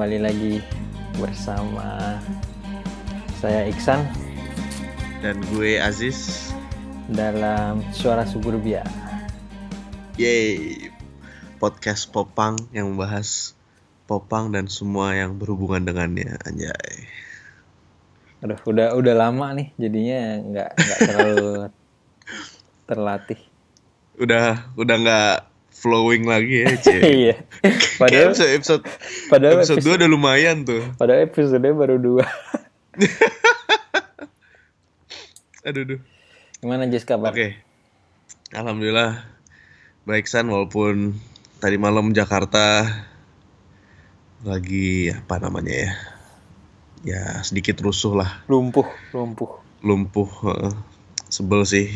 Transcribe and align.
kembali 0.00 0.24
lagi 0.24 0.64
bersama 1.20 2.16
saya 3.36 3.68
Iksan 3.68 4.00
dan 5.20 5.36
gue 5.52 5.76
Aziz 5.76 6.48
dalam 7.12 7.84
Suara 7.92 8.24
Suburbia. 8.24 8.80
Yeay, 10.16 10.88
podcast 11.60 12.08
Popang 12.08 12.56
yang 12.72 12.96
membahas 12.96 13.52
Popang 14.08 14.48
dan 14.48 14.72
semua 14.72 15.12
yang 15.12 15.36
berhubungan 15.36 15.84
dengannya, 15.84 16.32
anjay. 16.48 17.04
Aduh, 18.40 18.56
udah 18.72 18.96
udah 18.96 19.12
lama 19.12 19.52
nih, 19.52 19.68
jadinya 19.76 20.20
nggak 20.40 20.70
nggak 20.80 20.98
terlalu 21.12 21.44
terlatih. 22.88 23.40
Udah 24.16 24.64
udah 24.80 24.96
nggak 24.96 25.49
flowing 25.80 26.28
lagi 26.28 26.60
ya, 26.60 26.76
Cie. 26.84 27.00
iya. 27.00 27.36
Padahal 27.96 28.30
episode 28.30 28.52
episode, 28.52 28.82
padahal 29.26 29.58
episode 29.58 29.80
episode, 29.80 29.96
2 29.96 30.00
udah 30.04 30.10
lumayan 30.10 30.56
tuh. 30.62 30.84
padahal 30.94 31.24
episode 31.24 31.64
baru 31.64 31.96
dua. 31.96 32.24
Aduh, 35.60 35.84
aduh. 35.84 36.00
Gimana 36.58 36.88
Jess 36.88 37.04
kabar? 37.04 37.32
Oke. 37.32 37.56
Alhamdulillah 38.50 39.22
baik 40.02 40.24
San 40.24 40.48
walaupun 40.48 41.14
tadi 41.56 41.76
malam 41.76 42.10
Jakarta 42.10 42.82
lagi 44.42 45.12
apa 45.12 45.36
namanya 45.38 45.74
ya? 45.76 45.92
Ya 47.00 47.22
sedikit 47.40 47.80
rusuh 47.80 48.12
lah, 48.12 48.44
Lumpuh, 48.44 48.84
lumpuh. 49.12 49.60
lumpuh. 49.80 50.28
Sebel 51.28 51.64
sih. 51.64 51.88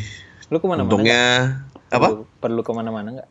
Lu 0.49 0.57
ke 0.57 0.65
mana-mana? 0.65 0.89
Untungnya 0.89 1.21
apa? 1.89 2.07
Perlu, 2.09 2.23
perlu 2.39 2.61
ke 2.61 2.71
mana-mana 2.71 3.07
nggak? 3.13 3.29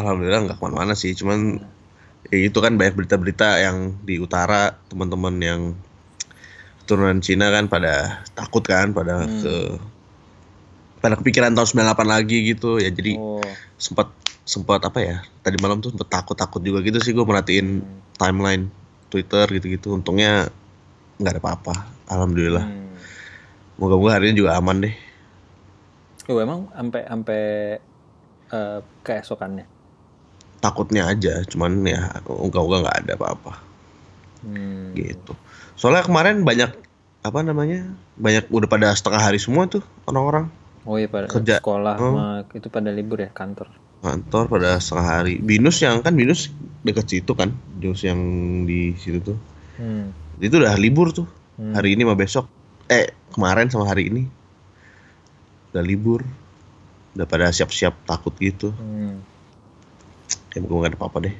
Alhamdulillah 0.00 0.48
nggak 0.48 0.56
ke 0.58 0.62
mana-mana 0.64 0.96
sih, 0.96 1.12
cuman 1.12 1.60
ya 2.28 2.38
itu 2.40 2.58
kan 2.58 2.74
banyak 2.74 2.96
berita-berita 2.96 3.60
yang 3.60 4.00
di 4.00 4.16
utara 4.16 4.80
teman-teman 4.88 5.34
yang 5.40 5.60
keturunan 6.82 7.20
Cina 7.20 7.52
kan 7.52 7.68
pada 7.68 8.24
takut 8.32 8.64
kan, 8.64 8.90
pada 8.90 9.28
Hmm. 9.28 9.40
ke 9.44 9.54
pada 11.00 11.16
kepikiran 11.16 11.56
tahun 11.56 11.68
98 11.96 12.04
lagi 12.04 12.38
gitu 12.52 12.76
ya 12.76 12.92
jadi 12.92 13.16
Oh, 13.16 13.40
sempat 13.80 14.12
sempat 14.44 14.84
apa 14.84 15.00
ya 15.00 15.16
tadi 15.40 15.56
malam 15.56 15.80
tuh 15.80 15.96
sempat 15.96 16.12
takut-takut 16.12 16.60
juga 16.60 16.84
gitu 16.84 17.00
sih 17.00 17.16
gue 17.16 17.24
merhatiin 17.24 17.80
hmm. 17.80 18.20
timeline 18.20 18.68
Twitter 19.08 19.48
gitu-gitu 19.48 19.96
untungnya 19.96 20.52
nggak 21.16 21.32
ada 21.36 21.40
apa-apa 21.40 21.74
alhamdulillah 22.04 22.68
Hmm. 22.68 22.92
moga-moga 23.80 24.20
hari 24.20 24.28
ini 24.28 24.44
juga 24.44 24.60
aman 24.60 24.84
deh 24.84 24.94
Oh, 26.28 26.36
emang 26.38 26.68
sampai 26.70 27.02
sampai 27.08 27.42
eh, 28.50 28.78
keesokannya. 29.02 29.66
Takutnya 30.60 31.08
aja 31.08 31.40
cuman 31.44 31.82
ya 31.82 32.20
moga-moga 32.24 32.84
nggak 32.84 32.98
ada 33.02 33.12
apa-apa 33.16 33.52
Hmm. 34.40 34.96
gitu 34.96 35.36
soalnya 35.76 36.00
kemarin 36.00 36.40
banyak 36.40 36.72
apa 37.20 37.38
namanya 37.40 37.84
banyak 38.16 38.48
udah 38.48 38.64
pada 38.66 38.88
setengah 38.90 39.20
hari 39.20 39.36
semua 39.36 39.68
tuh 39.68 39.84
orang-orang 40.04 40.48
Oh 40.80 40.96
iya 40.96 41.12
pada 41.12 41.28
Kerja. 41.28 41.60
sekolah 41.60 41.94
Hmm. 41.94 42.16
sama 42.16 42.24
itu 42.56 42.68
pada 42.68 42.88
libur 42.88 43.20
ya 43.20 43.28
kantor. 43.28 43.68
kantor 44.00 44.44
pada 44.48 44.80
setengah 44.80 45.06
hari 45.12 45.36
binus 45.36 45.76
yang 45.78 46.00
kan 46.00 46.16
binus 46.16 46.48
deket 46.80 47.04
situ 47.06 47.32
kan 47.32 47.52
binus 47.76 48.00
yang 48.00 48.16
di 48.64 48.96
situ 48.96 49.20
tuh 49.20 49.36
Hmm. 49.76 50.08
itu 50.40 50.56
udah 50.56 50.72
libur 50.76 51.12
tuh 51.12 51.28
Hmm. 51.56 51.76
hari 51.76 51.92
ini 51.92 52.04
sama 52.04 52.16
besok 52.16 52.48
eh 52.88 53.12
kemarin 53.30 53.68
sama 53.68 53.84
hari 53.84 54.08
ini 54.08 54.24
udah 55.70 55.84
libur 55.84 56.24
udah 57.12 57.26
pada 57.28 57.52
siap-siap 57.52 57.92
takut 58.04 58.32
gitu 58.40 58.72
Hmm. 58.72 59.20
Ya 60.54 60.58
moga 60.62 60.76
gak 60.86 60.90
ada 60.94 60.98
apa-apa 60.98 61.18
deh 61.26 61.34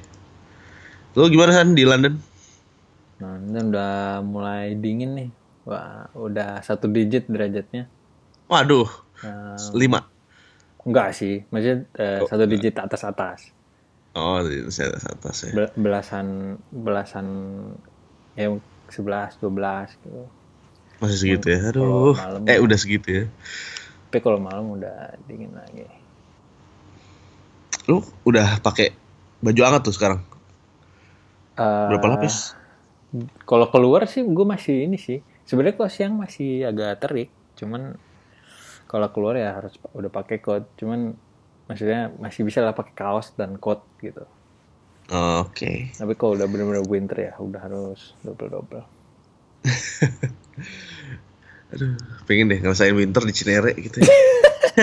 lu 1.15 1.27
gimana 1.27 1.51
kan 1.51 1.67
di 1.75 1.83
London 1.83 2.13
Nah, 3.19 3.33
ini 3.47 3.57
udah 3.69 3.87
mulai 4.33 4.61
dingin 4.83 5.09
nih. 5.17 5.27
Wah, 5.67 5.91
udah 6.25 6.47
satu 6.67 6.85
digit 6.95 7.23
derajatnya. 7.33 7.81
waduh 8.49 8.89
Nah, 9.21 9.73
lima 9.73 9.99
enggak 10.87 11.07
sih, 11.19 11.31
maksudnya 11.51 11.77
eh, 12.01 12.15
Oh, 12.19 12.29
satu 12.29 12.43
digit 12.51 12.73
atas 12.85 13.01
atas. 13.09 13.39
oh 14.15 14.39
atas 14.39 15.05
atas 15.05 15.37
ya 15.47 15.55
Bel- 15.55 15.73
belasan 15.83 16.27
belasan 16.85 17.27
ya 18.39 18.47
11 18.93 19.31
12 19.41 19.87
gitu. 20.03 20.21
masih 21.01 21.17
segitu 21.21 21.45
ya 21.53 21.59
aduh 21.69 22.15
eh 22.51 22.57
udah 22.65 22.77
segitu 22.79 23.07
ya 23.17 23.23
Tapi 24.07 24.17
kalau 24.25 24.39
malam 24.47 24.65
udah 24.77 24.95
dingin 25.27 25.51
lagi. 25.59 25.81
Lu 27.89 28.03
udah 28.27 28.61
pakai 28.61 28.93
baju 29.41 29.61
hangat 29.65 29.81
tuh 29.87 29.95
sekarang 29.95 30.21
Eh, 31.59 31.87
berapa 31.91 32.17
lapis 32.17 32.55
Kalau 33.43 33.67
keluar 33.67 34.07
sih 34.07 34.23
gue 34.23 34.45
masih 34.47 34.87
ini 34.87 34.95
sih. 34.95 35.19
Sebenarnya 35.43 35.75
kalau 35.75 35.91
siang 35.91 36.15
masih 36.15 36.63
agak 36.63 37.03
terik, 37.03 37.27
cuman 37.59 37.99
kalau 38.87 39.11
keluar 39.11 39.35
ya 39.35 39.59
harus 39.59 39.75
udah 39.91 40.07
pakai 40.07 40.39
coat. 40.39 40.63
Cuman 40.79 41.11
maksudnya 41.67 42.07
masih 42.23 42.47
bisa 42.47 42.63
lah 42.63 42.71
pakai 42.71 42.95
kaos 42.95 43.35
dan 43.35 43.59
coat 43.59 43.83
gitu. 43.99 44.23
oke 45.11 45.71
Tapi 45.99 46.13
kalau 46.15 46.39
udah 46.39 46.47
bener-bener 46.47 46.87
winter 46.87 47.19
ya 47.19 47.33
udah 47.35 47.67
harus 47.67 48.15
double 48.23 48.47
double. 48.47 48.87
aduh 51.71 51.95
pengen 52.27 52.51
deh 52.51 52.59
ngerasain 52.59 52.91
winter 52.91 53.23
di 53.23 53.31
Cinere 53.31 53.71
gitu 53.79 54.03
ya 54.03 54.11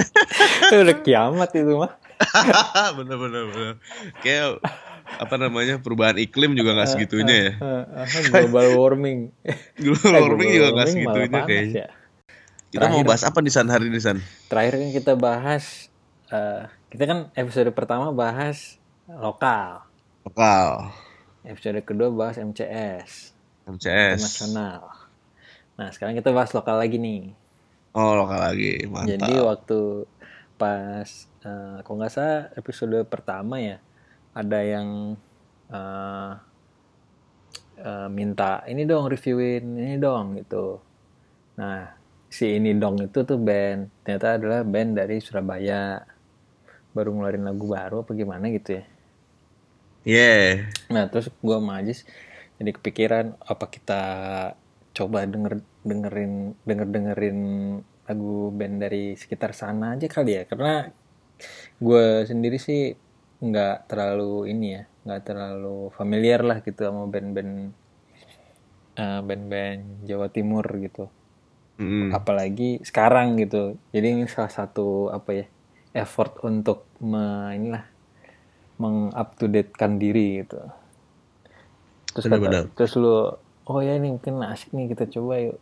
udah 0.84 0.96
kiamat 1.04 1.52
itu 1.52 1.76
mah. 1.76 1.92
bener 2.98 3.16
bener 3.16 3.42
bener 3.48 3.74
kayak 4.18 4.60
apa 5.08 5.34
namanya 5.34 5.78
perubahan 5.78 6.16
iklim 6.16 6.52
juga 6.52 6.74
nggak 6.74 6.90
segitunya 6.90 7.34
ya 7.34 7.52
Eh, 7.54 7.84
eh, 7.96 8.22
global 8.28 8.66
warming. 8.80 9.32
global 9.74 10.12
Eh, 10.12 10.20
warming 10.20 10.48
juga 10.50 10.68
nggak 10.72 10.88
segitunya 10.88 11.40
kayaknya 11.42 11.74
ya. 11.74 11.88
kita 12.68 12.86
mau 12.86 13.00
bahas 13.02 13.22
apa 13.22 13.40
di 13.40 13.48
San 13.48 13.66
hari 13.66 13.88
ini 13.88 13.96
San 13.96 14.20
Terakhir 14.46 14.76
kan 14.76 14.90
kita 14.92 15.12
bahas, 15.14 15.88
eh, 16.28 16.62
kita 16.88 17.04
kan 17.04 17.18
episode 17.32 17.72
pertama 17.72 18.10
bahas 18.10 18.76
lokal. 19.06 19.84
lokal 20.22 20.92
Episode 21.40 21.80
kedua 21.80 22.10
bahas 22.10 22.36
MCS. 22.36 23.32
MCS 23.64 24.20
internasional. 24.20 24.92
Nah, 25.74 25.88
sekarang 25.88 26.12
kita 26.12 26.28
bahas 26.28 26.52
lokal 26.52 26.76
lagi 26.76 26.96
nih. 26.96 27.32
oh 27.90 28.12
lokal 28.14 28.38
lagi 28.42 28.84
mantap 28.84 29.16
Jadi 29.16 29.32
waktu 29.38 29.78
pas 30.58 31.08
eh, 31.46 31.78
kalau 31.86 31.96
nggak 32.02 32.12
salah 32.12 32.50
episode 32.58 32.98
pertama 33.06 33.62
ya 33.62 33.78
ada 34.34 34.58
yang 34.60 35.14
eh, 35.70 36.32
eh, 37.80 38.08
minta 38.10 38.66
ini 38.66 38.82
dong 38.84 39.06
reviewin 39.08 39.64
ini 39.78 39.96
dong 39.96 40.36
gitu. 40.42 40.82
Nah, 41.58 41.98
si 42.28 42.60
ini 42.60 42.76
dong 42.76 43.00
itu 43.00 43.24
tuh 43.24 43.40
band 43.40 44.04
ternyata 44.04 44.36
adalah 44.36 44.60
band 44.66 44.90
dari 45.00 45.16
Surabaya 45.22 46.02
baru 46.92 47.16
ngeluarin 47.16 47.44
lagu 47.48 47.64
baru 47.64 48.04
apa 48.04 48.12
gimana 48.12 48.52
gitu 48.52 48.78
ya. 48.78 48.84
yeah 50.04 50.68
Nah 50.92 51.08
terus 51.08 51.32
gue 51.32 51.56
sama 51.56 51.80
Ajis 51.80 52.04
jadi 52.60 52.70
kepikiran 52.76 53.38
apa 53.40 53.64
kita 53.70 54.02
coba 54.92 55.24
denger 55.24 55.62
dengerin 55.86 56.58
denger 56.66 56.88
dengerin 56.90 57.38
lagu 58.08 58.48
band 58.50 58.80
dari 58.80 59.12
sekitar 59.14 59.52
sana 59.52 59.94
aja 59.94 60.08
kali 60.08 60.32
ya. 60.40 60.42
Karena 60.48 60.88
gue 61.78 62.24
sendiri 62.24 62.56
sih 62.58 62.96
nggak 63.38 63.86
terlalu 63.86 64.50
ini 64.50 64.66
ya 64.74 64.82
nggak 65.06 65.22
terlalu 65.22 65.94
familiar 65.94 66.42
lah 66.42 66.58
gitu 66.58 66.82
sama 66.82 67.06
band-band 67.06 67.52
eh, 68.98 69.20
band-band 69.22 70.08
Jawa 70.08 70.26
Timur 70.32 70.66
gitu. 70.82 71.06
Mm. 71.78 72.10
apalagi 72.10 72.82
sekarang 72.82 73.38
gitu. 73.38 73.78
Jadi 73.94 74.06
ini 74.10 74.26
salah 74.26 74.50
satu 74.50 75.14
apa 75.14 75.30
ya 75.30 75.46
effort 75.94 76.42
untuk 76.42 76.90
me, 76.98 77.54
inilah 77.54 77.86
mengup 78.82 79.38
to 79.38 79.46
date 79.46 79.70
kan 79.78 79.94
diri 79.94 80.42
gitu. 80.42 80.58
Terus 82.10 82.26
kata, 82.26 82.66
terus 82.74 82.98
lu 82.98 83.30
oh 83.68 83.78
ya 83.78 83.94
ini 83.94 84.10
mungkin 84.10 84.42
asik 84.42 84.74
nih 84.74 84.90
kita 84.90 85.06
coba 85.06 85.38
yuk 85.38 85.54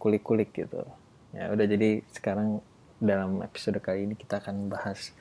kulik-kulik 0.00 0.56
gitu 0.56 0.88
ya 1.32 1.52
udah 1.52 1.66
jadi 1.68 2.00
sekarang 2.12 2.64
dalam 2.98 3.44
episode 3.46 3.78
kali 3.78 4.08
ini 4.08 4.14
kita 4.18 4.42
akan 4.42 4.72
bahas 4.72 5.14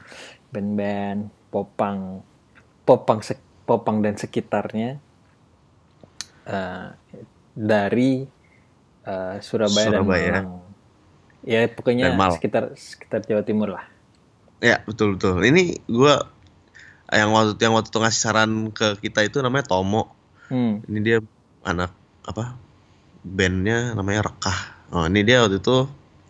band-band 0.50 1.30
popang 1.54 2.24
popang 2.88 3.20
popang 3.68 4.02
dan 4.02 4.16
sekitarnya 4.16 4.98
eh, 6.48 6.88
dari 7.54 8.26
eh, 9.04 9.36
Surabaya, 9.44 9.88
Surabaya. 9.92 10.32
dan 10.32 10.46
Malang 10.48 10.50
ya 11.48 11.60
pokoknya 11.72 12.12
Dan 12.12 12.18
Malang. 12.18 12.36
sekitar 12.40 12.64
sekitar 12.76 13.20
Jawa 13.28 13.44
Timur 13.46 13.70
lah 13.76 13.86
ya 14.64 14.82
betul 14.88 15.16
betul 15.20 15.44
ini 15.46 15.78
gua 15.86 16.28
yang 17.08 17.32
waktu 17.32 17.56
yang 17.62 17.72
waktu 17.78 17.88
itu 17.88 18.00
ngasih 18.04 18.22
saran 18.22 18.52
ke 18.76 19.00
kita 19.00 19.24
itu 19.24 19.40
namanya 19.40 19.70
Tomo 19.70 20.12
hmm. 20.52 20.88
ini 20.92 21.00
dia 21.00 21.18
anak 21.64 21.94
apa 22.28 22.60
bandnya 23.24 23.96
namanya 23.96 24.28
Rekah 24.28 24.60
oh 24.92 25.08
ini 25.08 25.24
dia 25.24 25.44
waktu 25.44 25.64
itu 25.64 25.88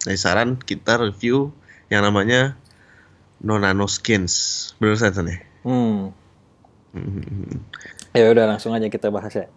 Nah, 0.08 0.16
saya 0.16 0.40
saran 0.40 0.56
kita 0.56 1.04
review 1.04 1.52
yang 1.92 2.00
namanya 2.00 2.56
No 3.44 3.60
Nano 3.60 3.92
Skins. 3.92 4.72
Benar 4.80 4.96
saya 4.96 5.20
nih. 5.20 5.44
Hmm. 5.68 6.16
hmm. 6.96 7.60
Ya 8.16 8.32
udah 8.32 8.48
langsung 8.48 8.72
aja 8.72 8.88
kita 8.88 9.12
bahas 9.12 9.36
ya. 9.36 9.52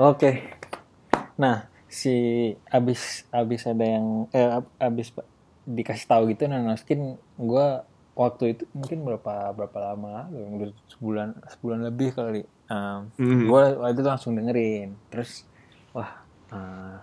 Oke. 0.00 0.48
Nah, 1.36 1.68
si 1.92 2.16
abis 2.72 3.28
abis 3.28 3.68
ada 3.68 3.84
yang 3.84 4.32
eh 4.32 4.64
abis 4.80 5.12
dikasih 5.68 6.08
tahu 6.08 6.32
gitu 6.32 6.48
Nano 6.48 6.72
Skin 6.80 7.20
gue 7.20 7.66
waktu 8.16 8.56
itu 8.56 8.64
mungkin 8.72 9.04
berapa 9.04 9.52
berapa 9.52 9.78
lama 9.92 10.24
sebulan 10.88 11.36
sebulan 11.52 11.80
lebih 11.92 12.16
kali 12.16 12.48
nah, 12.72 13.04
um, 13.04 13.20
mm. 13.20 13.44
gue 13.44 13.62
waktu 13.76 14.00
itu 14.00 14.08
langsung 14.08 14.32
dengerin 14.40 14.96
terus 15.12 15.44
wah 15.98 16.10
uh, 16.54 17.02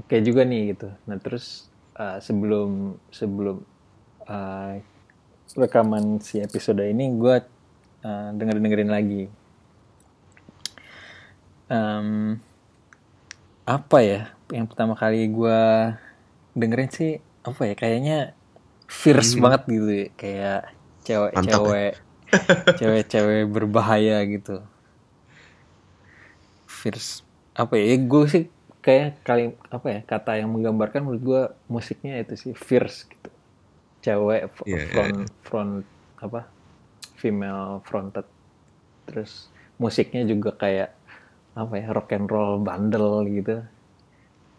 oke 0.00 0.16
juga 0.24 0.48
nih 0.48 0.72
gitu. 0.72 0.88
Nah 1.04 1.20
terus 1.20 1.68
uh, 2.00 2.18
sebelum 2.18 2.96
sebelum 3.12 3.60
uh, 4.24 4.80
rekaman 5.54 6.18
si 6.24 6.40
episode 6.40 6.80
ini 6.80 7.12
gue 7.14 7.36
uh, 8.04 8.28
denger 8.32 8.56
dengerin 8.58 8.90
lagi. 8.90 9.24
Em, 11.68 12.36
apa 13.64 13.98
ya 14.04 14.28
yang 14.52 14.68
pertama 14.68 14.92
kali 14.92 15.24
gue 15.32 15.60
dengerin 16.52 16.92
sih 16.92 17.12
apa 17.40 17.64
ya 17.64 17.74
kayaknya 17.76 18.18
fierce 18.84 19.40
banget 19.40 19.62
gitu 19.68 19.88
ya 19.88 20.06
kayak 20.16 20.60
Mantap 20.68 20.72
ya. 20.72 20.72
cewek-cewek 21.04 21.92
cewek-cewek 22.80 23.42
berbahaya 23.48 24.20
gitu. 24.24 24.64
Fierce 26.68 27.24
apa 27.62 27.74
ya 27.78 27.94
gue 28.10 28.24
sih 28.34 28.44
kayak 28.84 29.08
kali 29.26 29.42
apa 29.76 29.86
ya 29.94 30.00
kata 30.04 30.30
yang 30.40 30.50
menggambarkan 30.54 31.00
menurut 31.06 31.22
gue 31.30 31.42
musiknya 31.74 32.12
itu 32.22 32.34
sih 32.42 32.52
fierce 32.66 32.98
gitu 33.12 33.28
cewek 34.04 34.42
f- 34.56 34.68
Iya, 34.68 34.80
iya, 34.92 34.92
front 34.92 35.16
front 35.48 35.74
apa 36.24 36.40
female 37.22 37.82
fronted 37.88 38.26
terus 39.08 39.32
musiknya 39.82 40.22
juga 40.32 40.50
kayak 40.62 40.90
apa 41.60 41.74
ya 41.82 41.88
rock 41.96 42.10
and 42.16 42.28
roll 42.34 42.52
bandel 42.66 43.24
gitu 43.36 43.54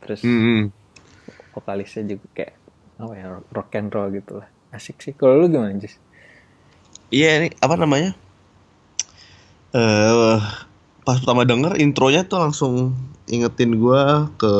terus 0.01 0.23
Hmm. 0.23 0.69
vokalisnya 1.53 2.03
juga 2.11 2.27
kayak 2.37 2.53
apa 3.01 3.13
ya 3.21 3.27
rock 3.55 3.69
and 3.79 3.89
roll 3.95 4.07
gitu 4.17 4.31
lah 4.39 4.47
asik 4.75 4.97
sih 5.03 5.13
kalau 5.19 5.33
lu 5.41 5.45
gimana 5.53 5.73
Jis? 5.81 5.95
Iya 7.13 7.29
ini 7.41 7.47
apa 7.61 7.75
namanya? 7.77 8.11
Eh 9.73 10.39
pas 11.05 11.21
pertama 11.21 11.45
denger 11.45 11.77
intronya 11.77 12.25
tuh 12.25 12.41
langsung 12.41 12.73
ingetin 13.27 13.77
gua 13.77 14.25
ke 14.35 14.53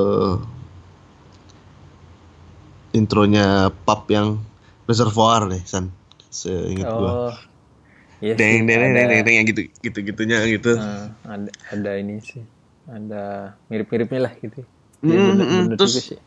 intronya 2.94 3.74
pub 3.84 4.08
yang 4.08 4.40
reservoir 4.86 5.50
deh 5.50 5.62
San. 5.66 5.92
Seinget 6.30 6.88
gua. 6.88 7.12
oh 7.32 7.36
iya 8.22 8.36
Deng 8.36 8.64
sih 8.64 8.68
deng 8.68 8.80
deng 8.80 8.92
ada, 8.96 9.08
deng 9.10 9.22
deng 9.24 9.36
yang 9.36 9.48
gitu 9.48 9.62
gitu 9.82 9.98
gitunya 10.04 10.38
gitu. 10.48 10.72
eh, 10.76 11.06
ada 11.26 11.50
ada 11.72 11.92
ini 12.00 12.20
sih 12.22 12.44
ada 12.88 13.24
mirip-miripnya 13.68 14.30
lah 14.30 14.34
gitu 14.38 14.62
Iya, 15.02 15.18
bener, 15.22 15.46
hmm, 15.46 15.62
bener 15.68 15.78
terus- 15.78 16.02
sih 16.02 16.20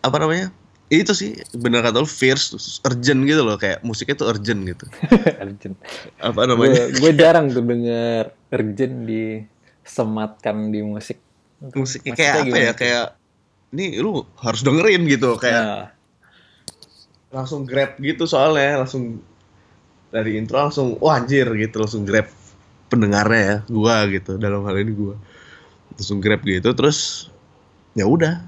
Apa 0.00 0.22
namanya? 0.22 0.54
Itu 0.86 1.12
sih 1.18 1.34
bener 1.50 1.82
kata 1.82 1.98
lu 1.98 2.08
fierce, 2.08 2.54
urgent 2.86 3.26
gitu 3.26 3.42
loh 3.42 3.58
kayak 3.58 3.82
musiknya 3.82 4.16
tuh 4.22 4.30
urgent 4.30 4.60
gitu. 4.66 4.84
urgent 5.44 5.74
Apa 6.22 6.46
namanya? 6.46 6.90
gue 6.94 7.10
jarang 7.14 7.50
tuh 7.50 7.64
denger 7.66 8.30
urgent 8.54 8.94
disematkan 9.06 10.70
di 10.70 10.80
musik 10.86 11.18
Musiknya 11.56 12.12
Maksudnya 12.12 12.20
kayak 12.20 12.34
apa 12.44 12.56
ya? 12.56 12.72
Kayak 12.76 13.06
ini 13.72 13.98
lu 13.98 14.22
harus 14.38 14.60
dengerin 14.62 15.02
gitu 15.10 15.40
kayak 15.40 15.62
Nah, 15.62 15.84
langsung 17.34 17.66
grab 17.66 17.98
gitu 17.98 18.24
soalnya 18.24 18.80
langsung 18.80 19.20
dari 20.08 20.38
intro 20.38 20.56
langsung 20.62 20.96
wah 21.02 21.18
anjir 21.18 21.50
gitu 21.58 21.82
langsung 21.82 22.06
grab 22.06 22.30
pendengarnya 22.86 23.42
ya 23.42 23.56
gua 23.66 24.06
gitu 24.08 24.38
dalam 24.38 24.62
hal 24.64 24.78
ini 24.80 24.92
gua 24.94 25.16
langsung 25.98 26.22
grab 26.22 26.40
gitu 26.46 26.70
terus 26.72 27.28
ya 27.98 28.06
udah 28.06 28.40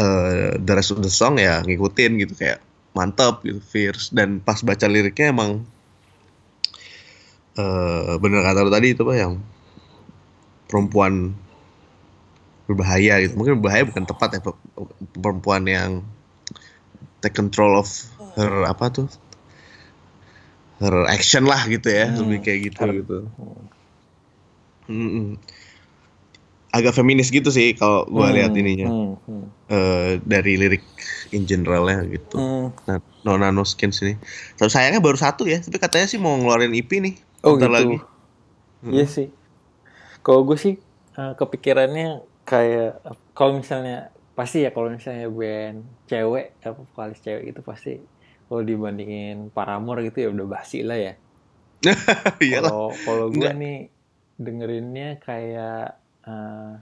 eh 0.00 0.56
the 0.56 0.72
rest 0.72 0.90
of 0.94 0.98
the 1.04 1.12
song 1.12 1.36
ya 1.36 1.60
ngikutin 1.60 2.12
gitu 2.22 2.32
kayak 2.40 2.58
mantap 2.96 3.44
gitu 3.44 3.60
fierce. 3.60 4.08
Dan 4.16 4.40
pas 4.40 4.58
baca 4.64 4.86
liriknya 4.88 5.26
emang 5.36 5.50
eh 7.60 8.12
bener 8.22 8.40
kata 8.46 8.64
lu 8.64 8.70
tadi 8.72 8.88
itu 8.94 9.02
pak 9.04 9.16
yang 9.18 9.34
perempuan 10.70 11.34
berbahaya 12.70 13.18
gitu. 13.26 13.34
Mungkin 13.36 13.58
berbahaya 13.60 13.84
bukan 13.84 14.04
tepat 14.06 14.28
ya 14.38 14.40
pe- 14.40 14.60
perempuan 15.18 15.66
yang 15.66 15.90
take 17.20 17.34
control 17.34 17.76
of 17.82 17.90
her 18.38 18.64
apa 18.64 18.86
tuh? 18.88 19.08
Her 20.80 21.04
action 21.10 21.44
lah 21.44 21.60
gitu 21.68 21.92
ya 21.92 22.08
Hmm, 22.08 22.24
lebih 22.24 22.38
kayak 22.40 22.60
gitu 22.72 22.80
her- 22.80 22.96
gitu. 23.04 23.18
Mm-mm. 24.88 25.36
Agak 26.70 26.94
feminis 26.94 27.34
gitu 27.34 27.50
sih 27.50 27.74
kalau 27.74 28.06
gua 28.06 28.30
hmm, 28.30 28.36
lihat 28.38 28.52
ininya. 28.54 28.86
hmm, 28.86 29.12
hmm, 29.26 29.44
eh, 29.70 30.10
dari 30.22 30.52
lirik 30.54 30.84
in 31.34 31.46
generalnya 31.46 32.06
gitu. 32.06 32.38
Hmm. 32.38 32.68
nah, 32.86 32.98
no 33.26 33.36
nano 33.36 33.62
skins 33.66 34.00
ini 34.00 34.16
tapi 34.56 34.70
sayangnya 34.72 35.02
baru 35.02 35.18
satu 35.18 35.44
ya 35.44 35.60
tapi 35.60 35.76
katanya 35.76 36.06
sih 36.08 36.18
mau 36.18 36.38
ngeluarin 36.38 36.74
EP 36.74 36.90
nih. 36.90 37.14
Oh 37.42 37.58
gitu. 37.58 37.68
lagi. 37.70 37.98
Iya 38.86 39.06
sih. 39.06 39.28
Kalau 40.22 40.46
gue 40.46 40.56
sih 40.56 40.74
eh, 41.18 41.32
kepikirannya 41.36 42.22
kayak 42.46 43.02
kalau 43.34 43.60
misalnya 43.60 44.10
pasti 44.34 44.64
ya 44.64 44.72
kalau 44.72 44.88
misalnya 44.88 45.28
band 45.28 45.84
cewek 46.08 46.56
apa 46.64 46.80
vokalis 46.80 47.20
cewek 47.20 47.52
itu 47.52 47.60
pasti 47.60 48.00
kalau 48.50 48.66
dibandingin 48.66 49.52
Paramore 49.54 50.02
gitu 50.10 50.26
ya 50.26 50.28
udah 50.34 50.46
basi 50.48 50.82
lah 50.82 50.98
ya. 50.98 51.14
Kalau 52.60 52.92
kalau 52.92 53.32
gue 53.32 53.52
nih 53.56 53.88
dengerinnya 54.36 55.16
kayak 55.22 55.99
eh, 56.26 56.72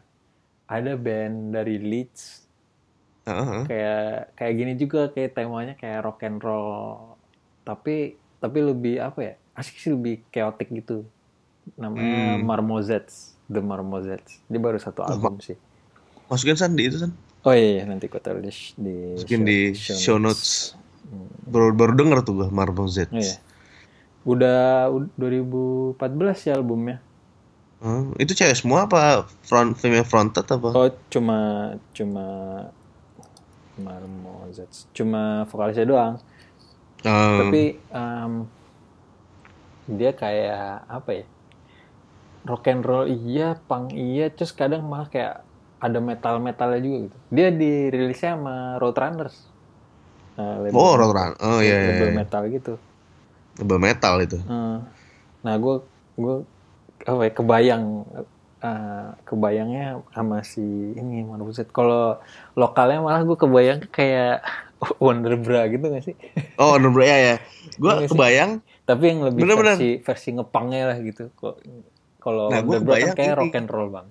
ada 0.69 0.93
band 0.96 1.55
dari 1.55 1.76
Leeds. 1.81 2.44
Heeh. 3.29 3.69
kayak 3.69 4.32
kayak 4.40 4.54
gini 4.57 4.73
juga 4.80 5.12
kayak 5.12 5.37
temanya 5.37 5.75
kayak 5.76 6.00
rock 6.00 6.25
and 6.25 6.40
roll. 6.40 7.16
Tapi 7.68 8.16
tapi 8.40 8.59
lebih 8.64 9.04
apa 9.04 9.21
ya? 9.21 9.35
Asik 9.52 9.76
sih 9.76 9.92
lebih 9.92 10.25
chaotic 10.33 10.73
gitu. 10.73 11.04
Namanya 11.76 12.40
Hmm. 12.40 12.49
Marmozets 12.49 13.37
The 13.49 13.61
Marmozets 13.61 14.40
dia 14.49 14.61
baru 14.61 14.80
satu 14.80 15.04
album 15.04 15.40
sih. 15.40 15.57
masukin 16.28 16.57
san 16.57 16.76
di 16.76 16.88
itu 16.88 17.00
san? 17.00 17.12
Oh 17.45 17.52
iya, 17.52 17.80
iya. 17.80 17.85
Nanti 17.88 18.09
gue 18.09 18.21
taruh 18.21 18.40
di, 18.40 18.52
di 18.76 18.97
masukin 19.16 19.40
di 19.45 19.59
show 19.76 20.16
notes. 20.16 20.76
baru 21.49 21.73
baru 21.73 21.92
denger 21.97 22.18
tuh 22.21 22.33
gua 22.45 22.49
Marble 22.52 22.88
Z 22.88 23.09
Oh, 23.09 23.16
iya. 23.16 23.40
udah 24.28 24.92
ud- 24.92 25.12
2014 25.16 26.45
ya 26.45 26.52
albumnya 26.61 27.00
Hmm, 27.78 28.11
itu 28.18 28.35
cewek 28.35 28.58
semua 28.58 28.90
apa 28.90 29.30
front 29.47 29.78
female 29.78 30.02
fronted 30.02 30.42
apa? 30.42 30.68
Oh 30.75 30.90
cuma 31.14 31.38
cuma 31.94 32.26
Marmozets 33.78 34.90
cuma 34.90 35.47
vokalisnya 35.47 35.87
doang. 35.87 36.14
Hmm, 37.06 37.38
tapi 37.47 37.78
em, 37.78 38.32
dia 39.94 40.11
kayak 40.11 40.90
apa 40.90 41.11
ya? 41.23 41.26
Rock 42.42 42.66
and 42.66 42.82
roll 42.82 43.06
iya 43.06 43.54
punk 43.54 43.94
iya. 43.94 44.26
Terus 44.35 44.50
kadang 44.50 44.82
malah 44.82 45.06
kayak 45.06 45.47
ada 45.78 46.02
metal 46.02 46.42
metalnya 46.42 46.82
juga 46.82 47.06
gitu. 47.06 47.16
Dia 47.30 47.54
dirilisnya 47.54 48.35
sama 48.35 48.82
Roadrunners. 48.82 49.47
Nah, 50.38 50.62
label, 50.62 50.78
oh 50.78 50.94
Roadrun 50.94 51.35
oh 51.42 51.58
iya 51.58 51.78
iya, 51.78 51.90
label 51.94 52.11
iya. 52.11 52.18
metal 52.18 52.42
gitu. 52.50 52.75
Label 53.58 53.78
metal 53.78 54.14
itu. 54.23 54.38
Eh, 54.42 54.78
nah 55.47 55.54
gue 55.54 55.76
gue 56.18 56.37
apa 57.05 57.23
ya 57.23 57.33
kebayang 57.33 57.85
eh, 58.59 59.09
kebayangnya 59.23 59.85
sama 60.11 60.43
si 60.43 60.62
ini 60.95 61.23
mana 61.23 61.43
buset 61.43 61.71
kalau 61.71 62.19
lokalnya 62.55 62.99
malah 62.99 63.23
gue 63.23 63.37
kebayang 63.37 63.87
kayak 63.88 64.43
Wonder 65.02 65.35
Bra 65.37 65.67
gitu 65.67 65.90
gak 65.90 66.05
sih? 66.07 66.14
Oh 66.57 66.75
Wonder 66.75 66.90
Bra 66.90 67.05
ya 67.05 67.19
ya. 67.19 67.37
Gua 67.76 67.93
Iya 67.95 68.07
sih. 68.07 68.11
kebayang. 68.11 68.62
Tapi 68.85 69.05
yang 69.11 69.21
lebih 69.26 69.43
Bener-bener. 69.43 69.75
versi 69.75 69.99
versi 69.99 70.28
ngepangnya 70.33 70.95
lah 70.95 70.99
gitu. 71.02 71.31
Kok 71.35 71.55
kalau 72.19 72.47
Nah, 72.47 72.62
gua 72.62 72.78
Wonder 72.78 72.87
Bra 72.87 72.95
kebayang 72.95 73.14
kan 73.14 73.17
kayak 73.19 73.35
ini. 73.35 73.38
rock 73.38 73.55
and 73.55 73.69
roll 73.69 73.90
bang. 73.90 74.09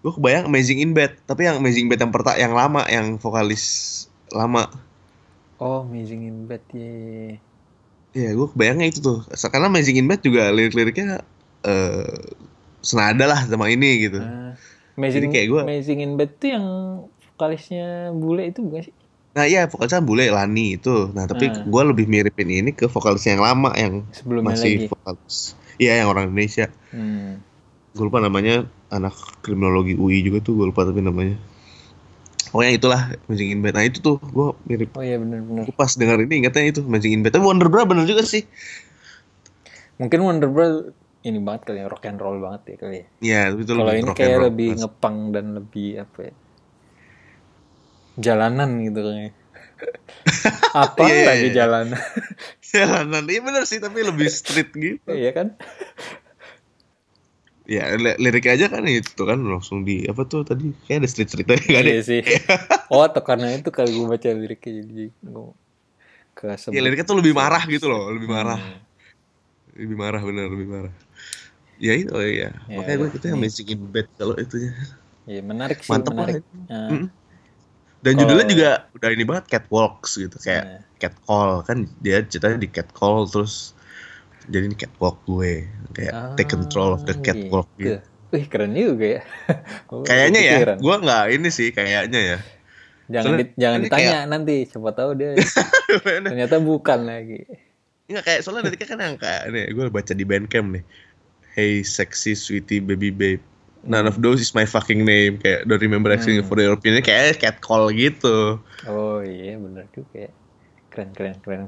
Gua 0.00 0.12
kebayang 0.16 0.44
Amazing 0.48 0.78
in 0.80 0.92
Bed. 0.92 1.12
Tapi 1.24 1.46
yang 1.46 1.56
Amazing 1.60 1.86
Bed 1.86 2.00
yang 2.00 2.12
pertama 2.12 2.36
yang 2.36 2.52
lama 2.52 2.82
yang 2.88 3.16
vokalis 3.16 3.64
lama. 4.32 4.66
Oh 5.58 5.84
Amazing 5.84 6.22
in 6.24 6.38
Bed 6.44 6.64
ya 6.74 7.38
Iya, 8.12 8.36
gue 8.36 8.46
kebayangnya 8.52 8.86
itu 8.92 9.00
tuh. 9.00 9.24
Karena 9.48 9.72
Amazing 9.72 9.96
in 9.96 10.06
Bed 10.06 10.20
juga 10.20 10.52
lirik-liriknya 10.52 11.24
eh 11.62 12.06
senada 12.80 13.24
lah 13.24 13.40
sama 13.42 13.66
ini 13.66 13.90
gitu. 14.02 14.18
Ah, 14.18 14.54
Amazing 14.92 15.30
kayak 15.30 15.46
gua- 15.48 15.64
Amazing 15.64 16.00
in 16.00 16.12
Bed 16.14 16.36
tuh 16.36 16.50
yang 16.50 16.66
vokalisnya 17.32 17.86
bule 18.12 18.46
itu 18.46 18.60
bukan 18.60 18.82
sih 18.84 18.94
Nah 19.32 19.44
iya, 19.44 19.64
vokalisnya 19.64 20.00
bule 20.00 20.28
Lani 20.28 20.76
itu. 20.76 21.08
Nah 21.08 21.24
tapi 21.24 21.48
Ah. 21.48 21.62
gue 21.62 21.82
lebih 21.86 22.04
miripin 22.04 22.46
ini 22.46 22.70
ke 22.70 22.84
vokalis 22.84 23.24
yang 23.24 23.40
lama 23.40 23.72
yang 23.72 24.04
sebelumnya 24.10 24.52
masih 24.52 24.76
lagi 24.76 24.88
vokalis. 24.90 25.36
Iya 25.76 25.92
yang 25.98 26.08
orang 26.08 26.28
Indonesia. 26.28 26.68
hmm. 26.90 27.40
Gue 27.92 28.04
lupa 28.04 28.18
namanya 28.18 28.62
anak 28.88 29.12
kriminologi 29.40 29.94
UI 29.94 30.20
juga 30.20 30.40
tuh 30.40 30.52
gue 30.54 30.66
lupa 30.66 30.82
tapi 30.82 31.00
namanya. 31.00 31.40
Pokoknya 32.46 32.72
itulah 32.74 33.00
Amazing 33.24 33.48
in 33.50 33.60
Bed. 33.60 33.72
Nah 33.72 33.80
itu 33.82 33.98
tuh 33.98 34.20
gue 34.20 34.48
mirip. 34.66 34.92
oh 34.92 35.00
iya 35.00 35.16
benar-benar 35.16 35.64
Gue 35.64 35.72
pas 35.72 35.88
denger 35.90 36.20
ini 36.22 36.34
ingatnya 36.38 36.68
itu 36.68 36.80
Amazing 36.82 37.12
in 37.14 37.20
Bed. 37.22 37.32
Tapi 37.32 37.40
Wonder 37.42 37.66
Bra 37.66 37.88
bener 37.88 38.04
juga 38.04 38.20
sih. 38.22 38.44
mungkin 39.96 40.20
Wonder 40.20 40.48
Bra 40.48 40.66
ini 41.28 41.38
banget 41.46 41.62
kali 41.70 41.78
ya 41.82 41.86
rock 41.92 42.04
and 42.10 42.18
roll 42.22 42.38
banget 42.44 42.62
ya 42.74 42.76
kali 42.82 42.96
ya. 43.02 43.06
Iya, 43.22 43.38
itu 43.54 43.72
Kalau 43.72 43.92
ini 43.96 44.10
kayak 44.18 44.38
lebih 44.52 44.68
ngepang 44.80 45.16
dan 45.34 45.46
lebih 45.58 45.88
apa 46.04 46.18
ya? 46.28 46.32
Jalanan 48.20 48.70
gitu 48.84 49.00
kayaknya. 49.00 49.30
apa 50.74 51.02
Iya, 51.02 51.14
iya, 51.14 51.24
lagi 51.28 51.48
iya. 51.48 51.52
jalanan? 51.58 52.00
jalanan. 52.72 53.22
Iya 53.28 53.40
bener 53.46 53.62
sih, 53.70 53.78
tapi 53.82 53.98
lebih 54.04 54.28
street 54.30 54.70
gitu. 54.74 55.10
Iya 55.12 55.30
kan? 55.36 55.48
Ya, 57.62 57.94
li- 57.94 58.18
lirik 58.18 58.46
aja 58.50 58.66
kan 58.66 58.82
itu 58.90 59.22
kan 59.22 59.38
langsung 59.38 59.86
di 59.86 60.02
apa 60.10 60.26
tuh 60.26 60.42
tadi 60.42 60.74
kayak 60.86 61.06
ada 61.06 61.08
street 61.08 61.30
street 61.30 61.48
tadi 61.48 61.64
ada. 61.78 61.86
Iya 61.86 62.00
sih. 62.02 62.20
Oh, 62.92 63.00
atau 63.08 63.22
karena 63.24 63.56
itu 63.56 63.72
kali 63.72 63.88
gue 63.88 64.04
baca 64.04 64.28
liriknya 64.36 64.72
jadi 64.84 65.04
gue 65.16 65.48
ke 66.36 66.44
Ya 66.72 66.80
liriknya 66.80 67.04
tuh 67.04 67.18
lebih 67.20 67.32
marah 67.36 67.62
gitu 67.68 67.86
loh, 67.92 68.08
lebih 68.12 68.28
marah. 68.28 68.58
Lebih 69.74 69.96
marah 69.96 70.20
bener, 70.20 70.46
lebih 70.46 70.68
marah. 70.68 70.94
Ya 71.76 71.92
itu 71.92 72.08
oh, 72.08 72.20
iya. 72.20 72.52
Ya, 72.66 72.76
Makanya 72.76 72.96
gue 72.98 73.10
kita 73.10 73.26
ini. 73.26 73.34
amazing 73.36 73.68
in 73.68 73.82
bed 73.84 74.06
kalau 74.14 74.36
itunya. 74.36 74.72
Iya 75.22 75.40
menarik 75.40 75.78
sih, 75.78 75.90
Mantep 75.90 76.12
lah 76.12 76.26
menarik. 76.28 76.44
Nah, 76.66 76.90
Mm. 76.90 77.06
Dan 78.02 78.12
Kalau- 78.12 78.20
judulnya 78.20 78.46
juga 78.48 78.70
udah 78.92 79.08
ini 79.08 79.24
banget 79.24 79.44
catwalks 79.48 80.12
gitu 80.16 80.34
kayak 80.36 80.64
Nah. 80.64 80.80
catcall 80.98 81.62
kan 81.62 81.78
dia 81.98 82.18
ceritanya 82.20 82.58
di 82.58 82.66
catcall 82.66 83.24
terus 83.24 83.78
jadi 84.44 84.66
ini 84.66 84.74
catwalk 84.74 85.22
gue 85.22 85.70
kayak 85.92 86.34
take 86.34 86.50
control 86.50 86.92
of 86.92 87.02
the 87.02 87.14
Ah, 87.14 87.22
catwalk 87.22 87.70
gitu. 87.76 88.02
Wih 88.28 88.44
keren 88.44 88.74
juga 88.74 89.06
ya. 89.06 89.22
Gua 89.86 90.02
Kayaknya 90.02 90.40
ya, 90.42 90.56
gue 90.74 90.94
nggak 90.98 91.24
ini 91.30 91.48
sih 91.48 91.70
kayaknya 91.70 92.20
ya. 92.20 92.38
jangan 93.06 93.22
soalnya 93.28 93.44
di- 93.44 93.54
jangan 93.54 93.78
ditanya 93.80 94.18
nanti 94.26 94.54
siapa 94.64 94.90
tahu 94.90 95.10
dia 95.14 95.30
ternyata 96.26 96.56
bukan 96.58 97.00
lagi. 97.04 97.46
Nggak 98.12 98.24
kayak 98.24 98.40
soalnya 98.40 98.68
nanti 98.68 98.76
kan 98.78 98.98
yang 98.98 99.16
kayak 99.16 99.42
nih 99.48 99.64
gue 99.70 99.84
baca 99.88 100.12
di 100.12 100.22
Bandcamp 100.22 100.68
nih. 100.70 100.84
Hey 101.50 101.80
sexy 101.80 102.32
sweetie 102.32 102.78
baby 102.78 103.08
babe. 103.08 103.40
None 103.82 104.06
of 104.06 104.20
those 104.20 104.38
is 104.38 104.52
my 104.52 104.62
fucking 104.62 105.02
name. 105.02 105.36
Kayak 105.36 105.64
don't 105.64 105.80
remember 105.80 106.08
asking 106.08 106.38
Hmm. 106.38 106.46
for 106.46 106.54
your 106.56 106.72
opinion. 106.72 107.00
Kayak 107.00 107.40
catcall 107.40 107.90
gitu. 107.90 108.60
Oh 108.84 109.18
iya 109.20 109.56
benar 109.56 109.88
juga 109.90 110.28
ya. 110.28 110.32
Keren 110.88 111.10
keren 111.10 111.36
keren. 111.40 111.66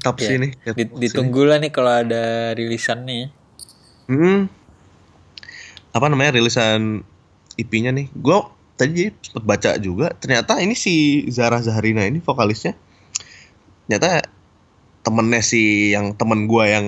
Top 0.00 0.16
Ya, 0.16 0.24
sih 0.24 0.36
nih. 0.38 0.52
di- 0.54 0.86
catwalks 0.86 1.00
ditunggu 1.02 1.42
lah 1.44 1.58
nih 1.58 1.68
kalau 1.68 1.92
ada 1.92 2.22
rilisannya 2.52 3.12
ya. 3.12 3.18
ini. 3.18 3.28
Hmm. 4.08 4.40
Apa 5.90 6.08
namanya 6.08 6.32
rilisan 6.34 7.04
IP-nya 7.54 7.92
nih. 7.92 8.08
Gue 8.14 8.40
tadi 8.74 9.12
sempat 9.20 9.44
baca 9.44 9.70
juga. 9.76 10.14
Ternyata 10.14 10.56
ini 10.58 10.72
si 10.72 10.94
Zara 11.28 11.60
Zahrina 11.60 12.02
ini 12.02 12.18
vokalisnya. 12.18 12.72
Ternyata 13.92 14.24
temennya 15.04 15.44
si 15.44 15.92
yang 15.92 16.16
temen 16.16 16.48
gue 16.48 16.64
yang 16.64 16.86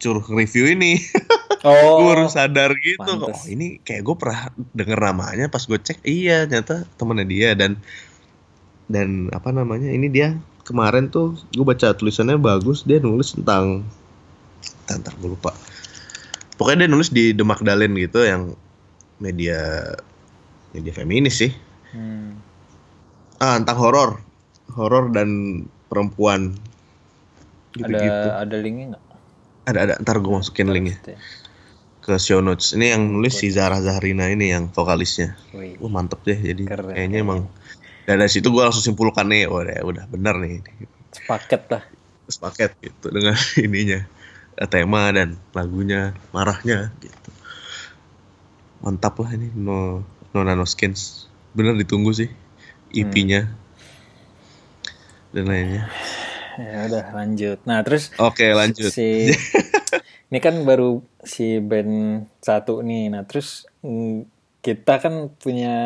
suruh 0.00 0.24
review 0.32 0.72
ini. 0.72 0.96
Oh. 1.66 1.98
gue 1.98 2.14
baru 2.14 2.30
sadar 2.30 2.78
gitu 2.78 3.02
kok 3.02 3.26
pantes. 3.26 3.42
oh, 3.42 3.50
ini 3.50 3.82
kayak 3.82 4.06
gue 4.06 4.14
pernah 4.14 4.54
denger 4.70 5.02
namanya 5.02 5.50
pas 5.50 5.58
gue 5.66 5.74
cek 5.74 5.98
iya 6.06 6.46
ternyata 6.46 6.86
temennya 6.94 7.26
dia 7.26 7.50
dan 7.58 7.74
dan 8.86 9.26
apa 9.34 9.50
namanya 9.50 9.90
ini 9.90 10.06
dia 10.06 10.38
kemarin 10.62 11.10
tuh 11.10 11.34
gue 11.50 11.66
baca 11.66 11.90
tulisannya 11.90 12.38
bagus 12.38 12.86
dia 12.86 13.02
nulis 13.02 13.34
tentang 13.34 13.82
ntar 14.86 15.10
gue 15.18 15.26
lupa 15.34 15.50
pokoknya 16.54 16.86
dia 16.86 16.90
nulis 16.94 17.10
di 17.10 17.34
The 17.34 17.42
Magdalene 17.42 17.98
gitu 17.98 18.22
yang 18.22 18.54
media 19.18 19.90
media 20.70 20.92
feminis 20.94 21.40
sih 21.42 21.50
Hmm. 21.90 22.38
ah 23.42 23.58
tentang 23.58 23.78
horor 23.80 24.10
horor 24.70 25.10
dan 25.10 25.62
perempuan. 25.86 26.54
Gitu 27.76 27.86
Ada 27.92 27.98
gitu 28.00 28.28
ada 28.32 28.56
linknya 28.56 28.86
nggak? 28.96 29.04
ada 29.66 29.78
ada. 29.82 29.94
Ntar 30.00 30.16
gue 30.22 30.32
masukin 30.32 30.70
linknya. 30.70 30.96
Ke 32.00 32.16
show 32.22 32.38
notes. 32.38 32.72
Ini 32.72 32.94
yang 32.94 33.02
nulis 33.10 33.34
si 33.34 33.50
Zara 33.50 33.82
Zahrina 33.82 34.30
ini 34.30 34.54
yang 34.54 34.70
vokalisnya. 34.70 35.34
Wih. 35.52 35.74
Wah 35.82 35.90
mantep 35.90 36.22
deh 36.22 36.38
jadi 36.38 36.62
Keren. 36.64 36.94
kayaknya 36.94 37.18
emang 37.26 37.40
dan 38.06 38.22
dari 38.22 38.30
situ 38.30 38.54
gue 38.54 38.62
langsung 38.62 38.86
simpulkan 38.86 39.26
nih 39.26 39.50
oh, 39.50 39.58
udah 39.66 39.82
udah 39.82 40.04
bener 40.06 40.38
nih 40.38 40.62
Sepaket 41.10 41.62
lah. 41.74 41.82
sepaket 42.30 42.70
gitu 42.78 43.10
dengan 43.10 43.34
ininya. 43.66 44.00
Eh, 44.56 44.68
tema 44.70 45.10
dan 45.10 45.34
lagunya 45.52 46.14
marahnya 46.30 46.94
gitu. 47.02 47.30
Mantap 48.80 49.18
lah 49.18 49.34
ini 49.34 49.50
no 49.52 50.06
no 50.30 50.40
nano 50.46 50.62
skins. 50.62 51.26
Bener 51.58 51.74
ditunggu 51.74 52.14
sih 52.14 52.30
EP-nya 52.94 53.50
dan 55.36 55.52
lainnya 55.52 55.84
Ya 56.56 56.88
udah 56.88 57.12
lanjut. 57.12 57.58
Nah 57.68 57.84
terus 57.84 58.08
oke 58.16 58.44
lanjut 58.56 58.88
si 58.88 59.28
ini 60.32 60.38
kan 60.40 60.64
baru 60.64 61.04
si 61.20 61.60
band 61.60 62.24
satu 62.40 62.80
nih. 62.80 63.12
Nah 63.12 63.28
terus 63.28 63.68
mm, 63.84 64.24
kita 64.64 64.98
kan 64.98 65.28
punya 65.36 65.76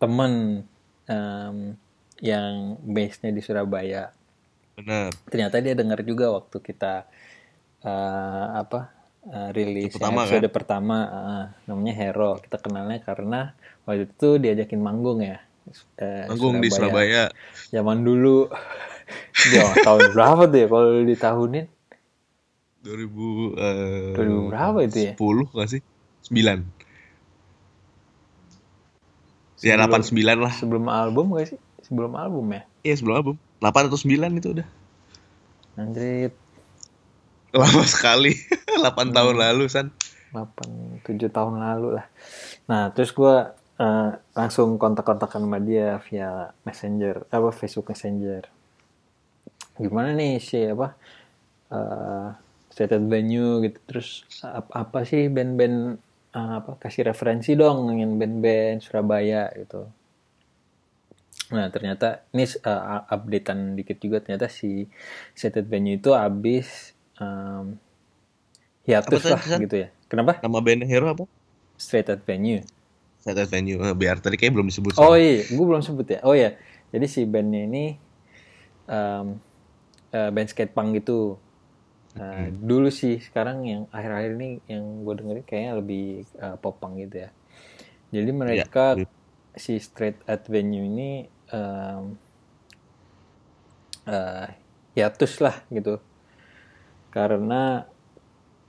temen 0.00 0.64
em, 1.04 1.76
yang 2.24 2.80
base-nya 2.80 3.30
di 3.36 3.44
Surabaya. 3.44 4.08
bener 4.80 5.12
Ternyata 5.28 5.60
dia 5.60 5.76
dengar 5.76 6.00
juga 6.00 6.32
waktu 6.40 6.56
kita 6.64 7.04
eh, 7.84 8.46
apa 8.56 8.88
eh, 9.28 9.48
rilis 9.52 9.92
Episode 9.92 10.00
pertama, 10.00 10.16
kan? 10.16 10.24
episode 10.24 10.48
pertama 10.48 10.96
eh, 11.04 11.44
namanya 11.68 11.94
Hero. 11.94 12.40
Kita 12.40 12.56
kenalnya 12.56 13.04
karena 13.04 13.52
waktu 13.84 14.08
itu 14.08 14.40
diajakin 14.40 14.80
manggung 14.80 15.20
ya. 15.20 15.44
Eh, 15.96 16.24
manggung 16.26 16.58
di 16.58 16.68
Surabaya 16.68 17.30
Zaman 17.68 18.00
dulu. 18.00 18.46
Ya, 19.50 19.66
tahun 19.76 20.14
berapa 20.14 20.46
tuh 20.46 20.58
ya 20.58 20.66
kalau 20.66 21.02
ditahunin? 21.02 21.66
2000 22.80 23.58
eh, 23.58 24.14
2000 24.14 24.50
berapa 24.50 24.78
itu 24.80 24.98
ya? 25.02 25.12
10 25.18 25.50
gak 25.50 25.68
sih 25.68 25.80
9 26.30 26.62
ya 29.60 29.76
Sebelum- 29.76 30.14
89 30.14 30.38
lah 30.40 30.52
Sebelum 30.54 30.84
album 30.86 31.24
gak 31.34 31.46
sih? 31.50 31.58
Sebelum 31.82 32.12
album 32.14 32.44
ya? 32.50 32.62
Iya 32.80 32.94
sebelum 32.96 33.14
album 33.16 33.34
8 33.58 33.88
atau 33.90 33.98
9 33.98 34.08
itu 34.36 34.48
udah 34.54 34.68
Anjrit, 35.74 36.32
Lama 37.50 37.84
sekali 37.84 38.36
8 38.84 39.10
tahun 39.10 39.34
Hmm. 39.34 39.42
lalu 39.42 39.64
San 39.66 39.90
8, 40.30 41.02
7 41.02 41.26
tahun 41.26 41.58
lalu 41.58 41.98
lah. 41.98 42.06
Nah, 42.64 42.94
terus 42.94 43.10
gua 43.10 43.58
eh, 43.80 44.10
langsung 44.36 44.76
kontak-kontakan 44.76 45.48
sama 45.48 45.58
dia 45.58 45.96
via 46.06 46.52
Messenger, 46.68 47.24
apa 47.32 47.48
Facebook 47.50 47.90
Messenger. 47.90 48.44
Gimana 49.80 50.12
nih 50.12 50.36
si 50.38 50.60
apa? 50.68 50.94
eh 51.70 52.28
stated 52.70 53.06
venue 53.06 53.62
gitu. 53.66 53.78
Terus 53.88 54.28
apa, 54.44 54.86
apa 54.86 54.98
sih 55.08 55.32
band-band 55.32 55.96
eh, 56.36 56.52
apa 56.60 56.76
kasih 56.76 57.08
referensi 57.08 57.56
dong 57.56 57.88
dengan 57.88 58.20
band-band 58.20 58.84
Surabaya 58.84 59.48
gitu. 59.56 59.88
Nah, 61.50 61.66
ternyata 61.66 62.22
ini 62.30 62.46
uh, 62.62 63.02
updatean 63.10 63.74
dikit 63.74 63.98
juga 63.98 64.22
ternyata 64.22 64.46
si 64.46 64.86
Seted 65.34 65.66
Venue 65.66 65.98
itu 65.98 66.14
habis 66.14 66.94
um, 67.18 67.74
hiatus 68.86 69.26
Apa 69.26 69.34
lah 69.34 69.42
gitu 69.58 69.76
ya. 69.86 69.88
Kenapa? 70.06 70.38
Nama 70.38 70.58
band 70.62 70.86
Hero 70.86 71.10
apa? 71.10 71.24
Straight 71.74 72.06
at 72.06 72.22
Venue. 72.22 72.62
Set 73.20 73.36
Venue 73.52 73.76
Eh, 73.76 73.94
Biar 73.96 74.16
tadi 74.18 74.40
kayak 74.40 74.56
belum 74.56 74.68
disebut 74.72 74.96
Oh 74.96 75.12
San. 75.12 75.20
iya, 75.20 75.44
gue 75.44 75.64
belum 75.64 75.84
sebut 75.84 76.06
ya. 76.08 76.20
Oh 76.24 76.32
iya, 76.32 76.56
jadi 76.88 77.06
si 77.06 77.28
bandnya 77.28 77.68
ini 77.68 77.84
um, 78.88 79.36
uh, 80.16 80.30
band 80.32 80.48
skate 80.48 80.72
punk 80.72 80.96
gitu. 80.96 81.36
Uh, 82.18 82.50
Dulu 82.50 82.90
sih, 82.90 83.22
sekarang 83.22 83.62
yang 83.68 83.82
akhir-akhir 83.94 84.34
ini 84.34 84.48
yang 84.66 85.06
gue 85.06 85.14
dengerin 85.14 85.44
kayaknya 85.46 85.72
lebih 85.78 86.06
uh, 86.42 86.56
pop 86.58 86.80
punk 86.82 86.98
gitu 87.06 87.28
ya. 87.28 87.30
Jadi 88.10 88.30
mereka 88.34 88.98
iya. 88.98 89.06
si 89.54 89.78
Straight 89.78 90.18
at 90.26 90.42
Venue 90.50 90.82
ini 90.82 91.30
um, 91.54 92.18
uh, 94.10 94.46
hiatus 94.98 95.38
lah 95.38 95.62
gitu. 95.70 96.02
Karena 97.14 97.86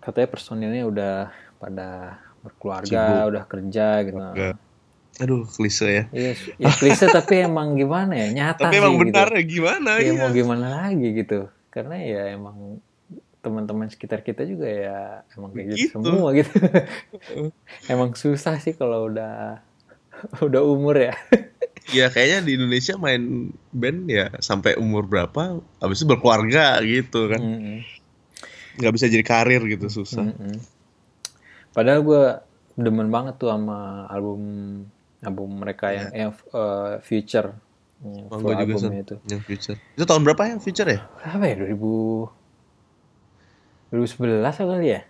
katanya 0.02 0.30
personilnya 0.30 0.84
udah 0.86 1.16
pada 1.58 2.22
berkeluarga, 2.42 3.04
Sibuk. 3.14 3.30
udah 3.30 3.44
kerja 3.46 3.86
gitu. 4.04 4.18
Enggak. 4.18 4.56
Aduh 5.18 5.44
klise 5.46 5.86
ya 5.86 6.04
Iya, 6.10 6.32
ya 6.58 6.70
klise 6.74 7.06
tapi 7.14 7.40
emang 7.40 7.76
gimana 7.76 8.16
ya 8.16 8.28
nyata 8.32 8.66
Tapi 8.66 8.74
sih 8.74 8.80
emang 8.80 8.96
gitu. 8.96 9.04
benar 9.06 9.28
ya 9.30 9.44
gimana 9.44 9.90
Ya 9.98 10.04
ya 10.04 10.12
mau 10.16 10.30
gimana 10.32 10.68
lagi 10.82 11.08
gitu. 11.14 11.40
Karena 11.68 11.96
ya 11.96 12.24
emang 12.32 12.80
teman-teman 13.40 13.88
sekitar 13.88 14.22
kita 14.22 14.42
juga 14.44 14.66
ya 14.66 15.00
emang 15.32 15.50
kayak 15.52 15.68
gitu, 15.68 15.78
Gitu. 15.78 15.94
semua 15.94 16.30
gitu. 16.32 16.54
emang 17.94 18.14
susah 18.14 18.58
sih 18.58 18.72
kalau 18.72 19.08
udah 19.08 19.62
udah 20.48 20.62
umur 20.62 20.96
ya. 21.02 21.14
Ya 21.90 22.08
kayaknya 22.08 22.40
di 22.42 22.52
Indonesia 22.54 22.94
main 22.96 23.24
band 23.70 24.06
ya 24.06 24.30
Sampai 24.38 24.78
umur 24.78 25.04
berapa 25.04 25.58
Habis 25.78 25.98
itu 25.98 26.08
berkeluarga 26.08 26.78
gitu 26.80 27.26
kan 27.28 27.42
nggak 28.72 28.94
bisa 28.94 29.06
jadi 29.06 29.20
karir 29.22 29.60
gitu 29.66 29.92
susah 29.92 30.24
Mm-mm. 30.24 30.56
Padahal 31.76 32.00
gue 32.04 32.24
demen 32.80 33.08
banget 33.16 33.36
tuh 33.42 33.50
sama 33.52 34.08
album 34.12 34.42
album 35.22 35.50
mereka 35.62 35.94
yang, 35.94 36.10
yang 36.12 36.32
uh, 36.56 36.98
Future. 37.04 37.48
Yang 38.02 38.28
Oh, 38.32 38.40
juga 38.42 38.54
itu. 38.98 39.16
Yang 39.30 39.42
future 39.46 39.78
Itu 39.94 40.04
tahun 40.10 40.24
berapa 40.26 40.42
yang 40.50 40.60
future 40.64 40.90
ya? 40.90 41.00
Berapa 41.22 41.44
ya? 41.46 41.56
2000 41.62 41.94
2011 43.90 44.56
kali 44.60 44.88
ya 44.96 45.02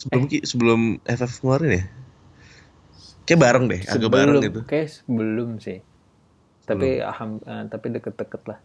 Sebelum 0.00 0.24
Ki- 0.30 0.44
sebelum 0.44 0.80
FF 1.04 1.32
ngeluarin 1.40 1.72
ya? 1.80 1.84
Kayak 3.26 3.40
bareng 3.42 3.64
deh, 3.66 3.80
agak 3.82 4.10
bareng 4.14 4.38
gitu. 4.46 4.60
kayak 4.70 4.88
sebelum 4.94 5.50
sih 5.58 5.78
tapi 6.68 6.88
aham, 7.02 7.30
eh, 7.46 7.64
tapi 7.72 7.86
deket-deket 7.94 8.42
lah 8.50 8.58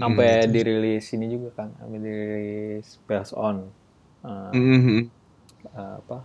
sampai 0.00 0.48
dirilis 0.54 1.04
ini 1.16 1.26
juga 1.34 1.50
kan 1.58 1.68
sampai 1.80 1.98
dirilis 2.06 2.86
Bells 3.08 3.32
on 3.36 3.56
eh, 4.28 4.54
Mhm. 4.54 5.10
Eh, 5.64 5.94
apa 6.00 6.24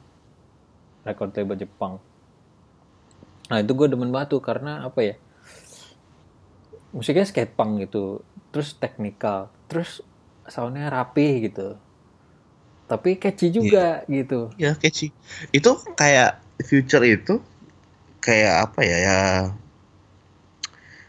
record 1.05 1.31
label 1.35 1.57
Jepang 1.59 1.93
nah 3.51 3.61
itu 3.61 3.71
gue 3.77 3.87
demen 3.91 4.09
banget 4.09 4.37
tuh 4.37 4.41
karena 4.41 4.85
apa 4.85 4.99
ya 5.05 5.15
musiknya 6.95 7.27
skatepunk 7.27 7.85
gitu 7.85 8.25
terus 8.49 8.73
teknikal 8.79 9.51
terus 9.67 10.01
soundnya 10.49 10.89
rapi 10.89 11.45
gitu 11.49 11.77
tapi 12.85 13.17
catchy 13.17 13.49
juga 13.49 14.05
gitu 14.05 14.53
Ya 14.61 14.77
catchy. 14.77 15.09
Itu 15.49 15.81
kayak 15.97 16.37
future 16.61 17.01
itu 17.01 17.41
kayak 18.21 18.69
apa 18.69 18.79
ya 18.85 18.97
ya 19.01 19.19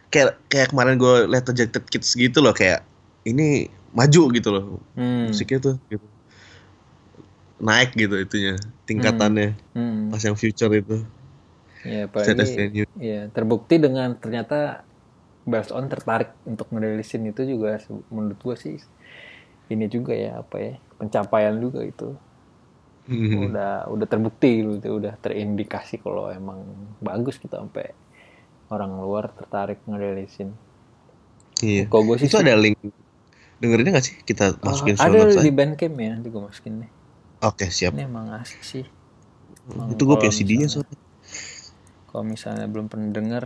kayak 0.09 0.41
kayak 0.49 0.69
kemarin 0.73 0.97
gue 0.97 1.15
liat 1.29 1.45
Rejected 1.45 1.85
Kids 1.89 2.17
gitu 2.17 2.41
loh 2.41 2.57
kayak 2.57 2.85
ini 3.29 3.69
maju 3.93 4.23
gitu 4.33 4.49
loh 4.53 4.65
hmm. 4.97 5.33
musiknya 5.33 5.59
tuh 5.73 5.77
gitu. 5.89 6.07
Naik 7.57 7.97
gitu 7.97 8.17
itunya 8.21 8.55
tingkatannya. 8.85 9.57
Hmm. 9.73 10.13
pas 10.13 10.21
yang 10.21 10.37
future 10.37 10.73
itu. 10.73 11.05
Ya 11.87 12.11
apalagi 12.11 12.85
ya 12.99 13.31
terbukti 13.31 13.79
dengan 13.79 14.17
ternyata 14.19 14.83
Bells 15.47 15.71
on 15.71 15.87
tertarik 15.87 16.35
untuk 16.43 16.67
ngerilisin 16.75 17.31
itu 17.31 17.47
juga 17.47 17.79
menurut 18.11 18.41
gue 18.43 18.57
sih 18.59 18.77
ini 19.71 19.87
juga 19.87 20.11
ya 20.11 20.43
apa 20.43 20.57
ya 20.59 20.73
pencapaian 20.99 21.57
juga 21.57 21.83
itu. 21.87 22.17
Hmm. 23.07 23.55
udah 23.55 23.87
udah 23.87 24.07
terbukti 24.11 24.67
gitu 24.67 24.99
udah 24.99 25.15
terindikasi 25.23 26.03
kalau 26.03 26.27
emang 26.27 26.67
bagus 26.99 27.39
gitu 27.39 27.55
sampai 27.55 27.95
orang 28.67 28.99
luar 28.99 29.31
tertarik 29.31 29.79
ngerilisin. 29.87 30.51
Iya. 31.63 31.87
Kalau 31.87 32.03
gue 32.03 32.17
sih 32.19 32.27
itu 32.27 32.35
ada 32.35 32.59
link. 32.59 32.75
Dengerinnya 33.63 33.95
nggak 33.95 34.07
sih? 34.11 34.19
Kita 34.27 34.59
masukin 34.59 34.99
show 34.99 35.07
ada 35.07 35.39
di? 35.39 35.55
Bandcamp 35.55 35.97
ya 36.03 36.19
nanti 36.19 36.29
gue 36.35 36.43
masukin 36.43 36.83
deh 36.83 36.96
oke 37.47 37.67
siap 37.69 37.93
ini 37.93 38.05
emang 38.05 38.31
asik 38.35 38.61
sih 38.61 38.85
Emang 39.67 39.91
itu 39.91 39.99
gue 40.01 40.09
kalau 40.09 40.21
punya 40.21 40.33
CD-nya 40.33 40.67
misalnya- 40.67 40.87
soalnya 40.87 40.99
kalau 42.07 42.25
misalnya 42.25 42.67
belum 42.67 42.87
pernah 42.87 43.11
denger 43.11 43.45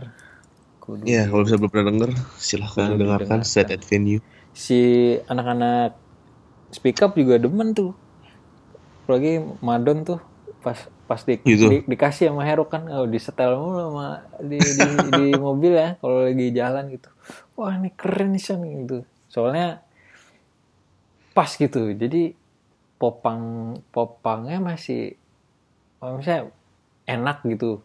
kudu 0.79 1.03
Iya, 1.03 1.23
kalau 1.25 1.41
bisa 1.41 1.55
belum 1.55 1.69
pernah 1.69 1.87
denger, 1.89 2.09
silahkan 2.35 2.87
Kudu 2.87 2.99
dengarkan. 2.99 3.39
Set 3.43 3.69
at 3.69 3.81
Venue. 3.81 4.21
si 4.51 4.79
anak-anak 5.23 5.95
speak 6.69 6.99
up 6.99 7.13
juga 7.13 7.37
demen 7.37 7.71
tuh 7.71 7.95
apalagi 9.01 9.39
Madon 9.59 10.03
tuh 10.03 10.19
pas 10.59 10.75
pas 11.05 11.19
di, 11.19 11.39
Gitu. 11.39 11.67
di- 11.67 11.85
dikasih 11.85 12.27
sama 12.27 12.41
Hero 12.41 12.63
kan 12.65 12.85
oh, 12.87 13.03
disetel 13.03 13.55
mulu 13.55 13.89
sama 13.89 14.07
di, 14.39 14.55
di, 14.55 14.83
di 15.13 15.25
mobil 15.33 15.71
ya 15.71 15.89
kalau 15.97 16.23
lagi 16.23 16.47
jalan 16.51 16.85
gitu 16.89 17.09
wah 17.53 17.73
ini 17.73 17.91
keren 17.91 18.35
San 18.35 18.61
gitu 18.61 19.03
soalnya 19.25 19.83
pas 21.31 21.47
gitu 21.49 21.91
jadi 21.91 22.35
popang 23.01 23.73
popangnya 23.89 24.61
masih 24.61 25.17
misalnya 26.05 26.53
enak 27.09 27.41
gitu 27.49 27.81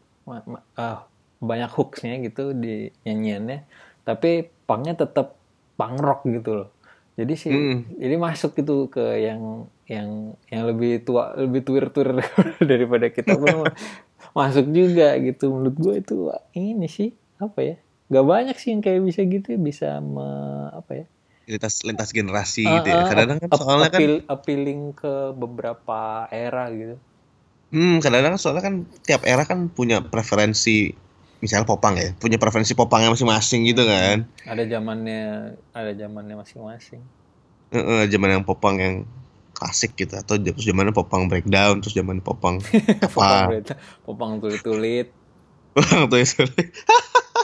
ah, 0.77 1.09
banyak 1.41 1.73
hooksnya 1.73 2.21
gitu 2.21 2.53
di 2.53 2.93
nyanyiannya 3.09 3.65
tapi 4.05 4.53
pangnya 4.69 4.93
tetap 4.93 5.41
punk 5.81 5.97
rock 6.05 6.21
gitu 6.29 6.51
loh 6.65 6.69
jadi 7.17 7.33
sih 7.33 7.53
Hmm. 7.53 7.81
jadi 7.97 8.15
masuk 8.21 8.61
gitu 8.61 8.93
ke 8.93 9.25
yang 9.25 9.73
yang 9.89 10.37
yang 10.53 10.63
lebih 10.69 11.01
tua 11.01 11.33
lebih 11.33 11.65
tuir 11.65 11.89
tuir 11.89 12.21
daripada 12.71 13.09
kita 13.09 13.33
pun 13.41 13.73
masuk 14.39 14.69
juga 14.69 15.17
gitu 15.17 15.49
menurut 15.49 15.77
gue 15.81 15.95
itu 16.05 16.15
ini 16.53 16.89
sih 16.93 17.17
apa 17.41 17.61
ya 17.65 17.77
gak 18.13 18.27
banyak 18.27 18.57
sih 18.61 18.77
yang 18.77 18.85
kayak 18.85 19.03
bisa 19.03 19.21
gitu 19.27 19.57
ya, 19.57 19.59
bisa 19.59 19.89
me, 19.99 20.29
apa 20.77 20.93
ya 20.93 21.07
Lintas 21.47 21.87
lintas 21.87 22.11
generasi 22.11 22.67
Ah, 22.67 22.83
gitu 22.83 22.89
ya. 22.91 22.97
ah, 22.99 23.07
Kadang-kadang 23.07 23.39
kan 23.47 23.51
soalnya 23.55 23.89
kan 23.91 24.01
appeal- 24.03 24.25
appealing 24.27 24.81
ke 24.93 25.13
beberapa 25.33 26.01
era 26.29 26.67
gitu 26.75 26.97
hmm, 27.71 28.03
kadang-kadang 28.03 28.39
soalnya 28.39 28.63
kan 28.67 28.75
tiap 29.07 29.23
era 29.23 29.43
kan 29.47 29.71
punya 29.71 30.03
preferensi 30.03 30.91
misalnya 31.39 31.69
popang 31.69 31.95
ya, 32.01 32.11
punya 32.17 32.41
preferensi 32.41 32.73
popangnya 32.73 33.13
masing-masing 33.13 33.69
gitu 33.69 33.85
kan. 33.85 34.25
ada 34.49 34.65
zamannya 34.65 35.53
ada 35.71 35.93
zamannya 35.95 36.35
masing-masing 36.35 37.03
Heeh, 37.71 38.07
zaman 38.09 38.29
yang 38.41 38.45
popang 38.47 38.77
yang 38.79 38.95
klasik 39.53 39.97
gitu 39.99 40.15
atau 40.15 40.39
terus 40.39 40.63
zamannya 40.65 40.95
popang 40.95 41.27
breakdown, 41.27 41.83
terus 41.83 41.95
zaman 41.95 42.23
popang 42.23 42.59
popang 43.05 43.29
apa? 43.29 43.49
berita- 43.51 43.79
popang 44.07 44.39
tulit-tulit 44.39 45.11
Popang 45.77 46.09
tulit-tulit. 46.09 46.69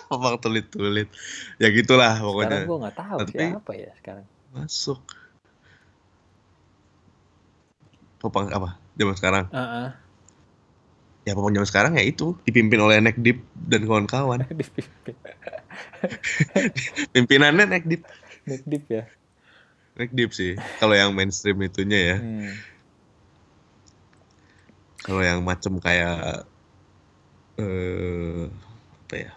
popang 0.08 0.36
tulit-tulit. 0.40 1.08
Ya 1.60 1.68
gitulah 1.68 2.16
sekarang 2.16 2.24
pokoknya. 2.24 2.58
gue 2.64 2.78
nggak 2.80 2.96
tahu 2.96 3.18
Tapi- 3.28 3.36
siapa 3.36 3.72
ya 3.76 3.90
sekarang 4.00 4.24
Masuk. 4.52 5.00
Popang 8.16 8.48
apa? 8.48 8.78
Zaman 8.96 9.16
sekarang. 9.16 9.44
Heeh. 9.52 9.88
Ya 11.22 11.32
popang 11.36 11.52
zaman 11.52 11.68
sekarang 11.68 11.92
ya 11.94 12.02
itu 12.02 12.34
dipimpin 12.42 12.80
oleh 12.80 12.98
Neck 12.98 13.20
Deep 13.20 13.44
dan 13.54 13.84
kawan-kawan. 13.84 14.42
dipimpin 14.60 15.14
Pimpinannya 17.14 17.68
Neck 17.68 17.84
Deep. 17.84 18.02
Nick 18.42 18.64
Deep 18.66 18.84
ya 18.90 19.04
Neck 19.96 20.10
Deep 20.10 20.32
sih. 20.32 20.56
Kalau 20.80 20.96
yang 20.96 21.12
mainstream 21.12 21.60
itunya 21.60 22.00
ya. 22.00 22.16
Hmm. 22.16 22.52
Kalau 25.02 25.20
yang 25.20 25.42
macem 25.42 25.76
kayak 25.76 26.46
eh 27.60 28.44
apa 29.06 29.14
ya? 29.16 29.30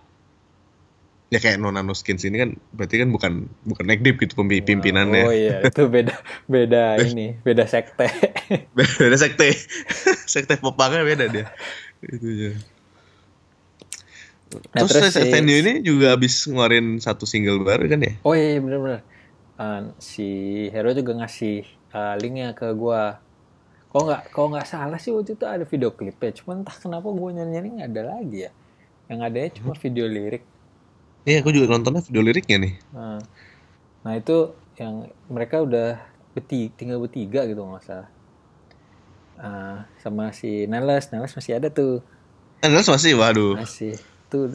Ya 1.34 1.42
kayak 1.42 1.58
Nona 1.58 1.82
No 1.82 1.98
Skins 1.98 2.22
ini 2.24 2.38
kan 2.38 2.54
berarti 2.78 3.02
kan 3.02 3.10
bukan 3.10 3.34
bukan 3.66 3.86
Neck 3.90 4.06
Deep 4.06 4.22
gitu 4.22 4.38
pimpinannya. 4.38 5.26
oh 5.26 5.34
iya 5.34 5.66
itu 5.68 5.82
beda 5.90 6.14
beda 6.54 6.78
ini 7.08 7.22
beda 7.42 7.66
sekte 7.66 8.06
Beda 8.78 9.18
sekte. 9.18 9.56
sekte 10.34 10.54
popangnya 10.60 11.02
beda 11.08 11.26
dia. 11.32 11.46
Itu 12.04 12.28
ya. 12.30 12.52
Nah, 14.76 14.86
Terus, 14.86 14.92
terus 14.94 15.16
si- 15.18 15.56
ini 15.66 15.72
juga 15.82 16.14
habis 16.16 16.46
ngeluarin 16.48 17.02
satu 17.02 17.26
single 17.26 17.66
baru 17.66 17.90
kan 17.92 18.00
ya? 18.06 18.14
oh 18.26 18.34
iya 18.38 18.60
bener-bener 18.66 19.02
Eh, 19.60 19.80
si 20.12 20.22
Hero 20.74 20.90
juga 21.00 21.12
ngasih 21.20 21.54
eh, 21.96 22.14
linknya 22.22 22.46
ke 22.60 22.66
gua 22.82 23.25
kok 23.96 24.04
nggak 24.04 24.22
kalau 24.36 24.52
nggak 24.52 24.68
salah 24.68 25.00
sih 25.00 25.16
waktu 25.16 25.40
itu 25.40 25.48
ada 25.48 25.64
video 25.64 25.88
klipnya 25.96 26.36
cuman 26.36 26.68
entah 26.68 26.76
kenapa 26.76 27.08
gua 27.08 27.32
nyari-nyari 27.32 27.80
nggak 27.80 27.90
ada 27.96 28.04
lagi 28.12 28.38
ya 28.44 28.52
yang 29.08 29.24
adanya 29.24 29.56
cuma 29.56 29.72
video 29.72 30.04
lirik 30.04 30.44
Iya, 31.26 31.42
aku 31.42 31.50
juga 31.50 31.74
nontonnya 31.74 32.06
video 32.06 32.22
liriknya 32.22 32.62
nih. 32.62 32.74
Nah, 32.94 33.18
nah 34.06 34.14
itu 34.14 34.54
yang 34.78 35.10
mereka 35.26 35.66
udah 35.66 35.98
beti, 36.38 36.70
tinggal 36.70 37.02
bertiga 37.02 37.50
gitu 37.50 37.66
nggak 37.66 37.82
salah. 37.82 38.10
Ah, 39.42 39.90
sama 40.06 40.30
si 40.38 40.70
Neles, 40.70 41.10
Neles 41.10 41.34
masih 41.34 41.58
ada 41.58 41.74
tuh, 41.74 42.06
Anda 42.62 42.86
masih, 42.86 43.18
waduh, 43.18 43.58
masih 43.58 43.98
tuh 44.30 44.54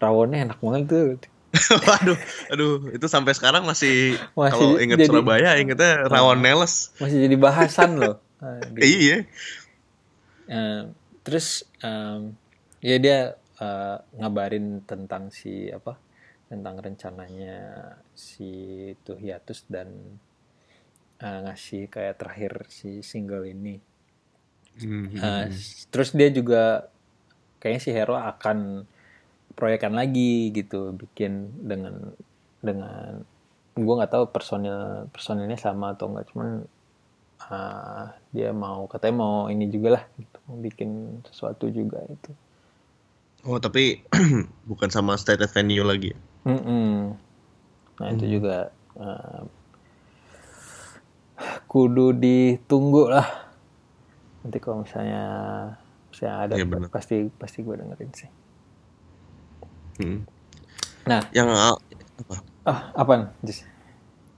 rawonnya 0.00 0.48
enak 0.48 0.58
banget 0.64 0.82
tuh. 0.88 1.04
waduh, 1.84 2.18
aduh, 2.48 2.72
itu 2.88 3.04
sampai 3.04 3.36
sekarang 3.36 3.68
masih, 3.68 4.16
Masih 4.32 4.56
kalau 4.56 4.80
inget 4.80 5.04
jadi- 5.04 5.12
Surabaya, 5.12 5.60
ingetnya 5.60 6.08
rawon 6.08 6.40
Neles. 6.40 6.96
Masih 6.96 7.28
jadi 7.28 7.36
bahasan 7.36 8.00
loh. 8.00 8.23
Gitu. 8.76 9.02
Iya, 9.02 9.26
Eh, 10.58 10.82
terus 11.24 11.46
em, 11.84 12.20
ya 12.88 12.96
dia 13.04 13.18
eh, 13.64 13.96
ngabarin 14.20 14.66
tentang 14.90 15.24
si 15.38 15.52
apa 15.78 15.92
tentang 16.50 16.76
rencananya 16.84 17.56
si 18.26 18.48
itu 18.94 19.12
hiatus 19.24 19.58
dan 19.74 19.88
eh, 21.26 21.38
ngasih 21.44 21.82
kayak 21.94 22.18
terakhir 22.20 22.52
si 22.78 22.90
single 23.10 23.44
ini. 23.54 23.74
Hmm, 24.80 25.06
Nah, 25.22 25.46
s- 25.50 25.86
terus 25.92 26.10
dia 26.18 26.28
juga 26.38 26.90
kayaknya 27.60 27.82
si 27.86 27.90
Hero 27.96 28.16
akan 28.18 28.58
proyekan 29.58 29.94
lagi 30.00 30.50
gitu 30.58 30.92
bikin 31.02 31.32
dengan 31.70 31.94
dengan 32.66 33.22
gue 33.78 33.94
nggak 33.98 34.12
tahu 34.14 34.24
personil 34.34 34.78
personilnya 35.14 35.58
sama 35.58 35.94
atau 35.94 36.06
enggak 36.10 36.26
cuman 36.32 36.48
ah, 37.50 38.06
dia 38.34 38.50
mau 38.50 38.90
katanya 38.90 39.14
mau 39.22 39.46
ini 39.46 39.70
juga 39.70 39.88
lah 40.00 40.04
gitu 40.18 40.38
mau 40.50 40.58
bikin 40.58 40.90
sesuatu 41.24 41.70
juga 41.70 42.02
itu 42.10 42.32
Oh, 43.44 43.60
tapi 43.60 44.00
bukan 44.70 44.88
sama 44.88 45.20
State 45.20 45.44
Venue 45.52 45.84
lagi. 45.84 46.16
ya? 46.16 46.18
Mm-mm. 46.48 47.12
nah 47.94 48.08
itu 48.10 48.40
juga 48.40 48.72
ah, 48.96 49.44
kudu 51.68 52.14
ditunggu 52.14 53.10
lah 53.10 53.28
nanti 54.40 54.58
kalau 54.58 54.82
misalnya 54.82 55.22
misalnya 56.08 56.36
ada 56.40 56.54
benar. 56.56 56.88
pasti 56.88 57.28
pasti 57.34 57.60
gue 57.60 57.74
dengerin 57.74 58.12
sih 58.12 58.30
Hmm. 59.94 60.26
nah 61.06 61.22
Yang 61.30 61.48
ah, 61.54 61.78
apa? 62.18 62.36
ah 62.66 62.80
apaan 62.98 63.30
Jis? 63.46 63.62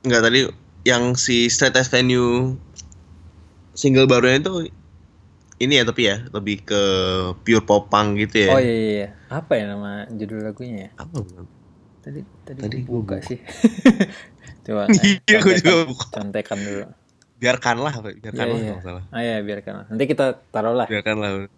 Enggak 0.05 0.29
tadi 0.29 0.41
yang 0.85 1.17
si 1.17 1.49
Straight 1.49 1.73
Edge 1.75 1.89
Venue 1.89 2.61
single 3.77 4.09
barunya 4.09 4.41
itu 4.41 4.73
ini 5.57 5.81
ya 5.81 5.85
tapi 5.89 6.03
ya 6.05 6.17
lebih 6.33 6.65
ke 6.69 6.83
pure 7.41 7.65
popang 7.65 8.17
gitu 8.21 8.45
ya. 8.45 8.51
Oh 8.53 8.61
iya, 8.61 8.75
iya 8.77 8.93
iya. 8.93 9.09
Apa 9.33 9.57
ya 9.57 9.73
nama 9.73 10.05
judul 10.13 10.45
lagunya 10.45 10.89
ya? 10.89 10.91
Apa? 11.01 11.25
Tadi 12.05 12.21
tadi, 12.45 12.61
Tadi 12.61 12.77
gua 12.85 13.01
buka 13.01 13.17
sih. 13.25 13.41
Coba. 14.69 14.89
Iya, 14.93 15.39
gua 15.41 15.55
juga 15.57 15.75
buka. 15.89 16.07
Contekan 16.13 16.59
dulu. 16.61 16.85
Biarkanlah, 17.37 17.93
Iya 18.01 18.13
biarkanlah 18.21 18.59
iya. 18.61 18.71
kalau 18.73 18.85
salah. 18.85 19.05
Ah 19.13 19.23
ya 19.25 19.37
biarkan. 19.45 19.93
Nanti 19.93 20.05
kita 20.09 20.41
taruh 20.53 20.73
lah 20.77 20.89
Biarkanlah. 20.89 21.49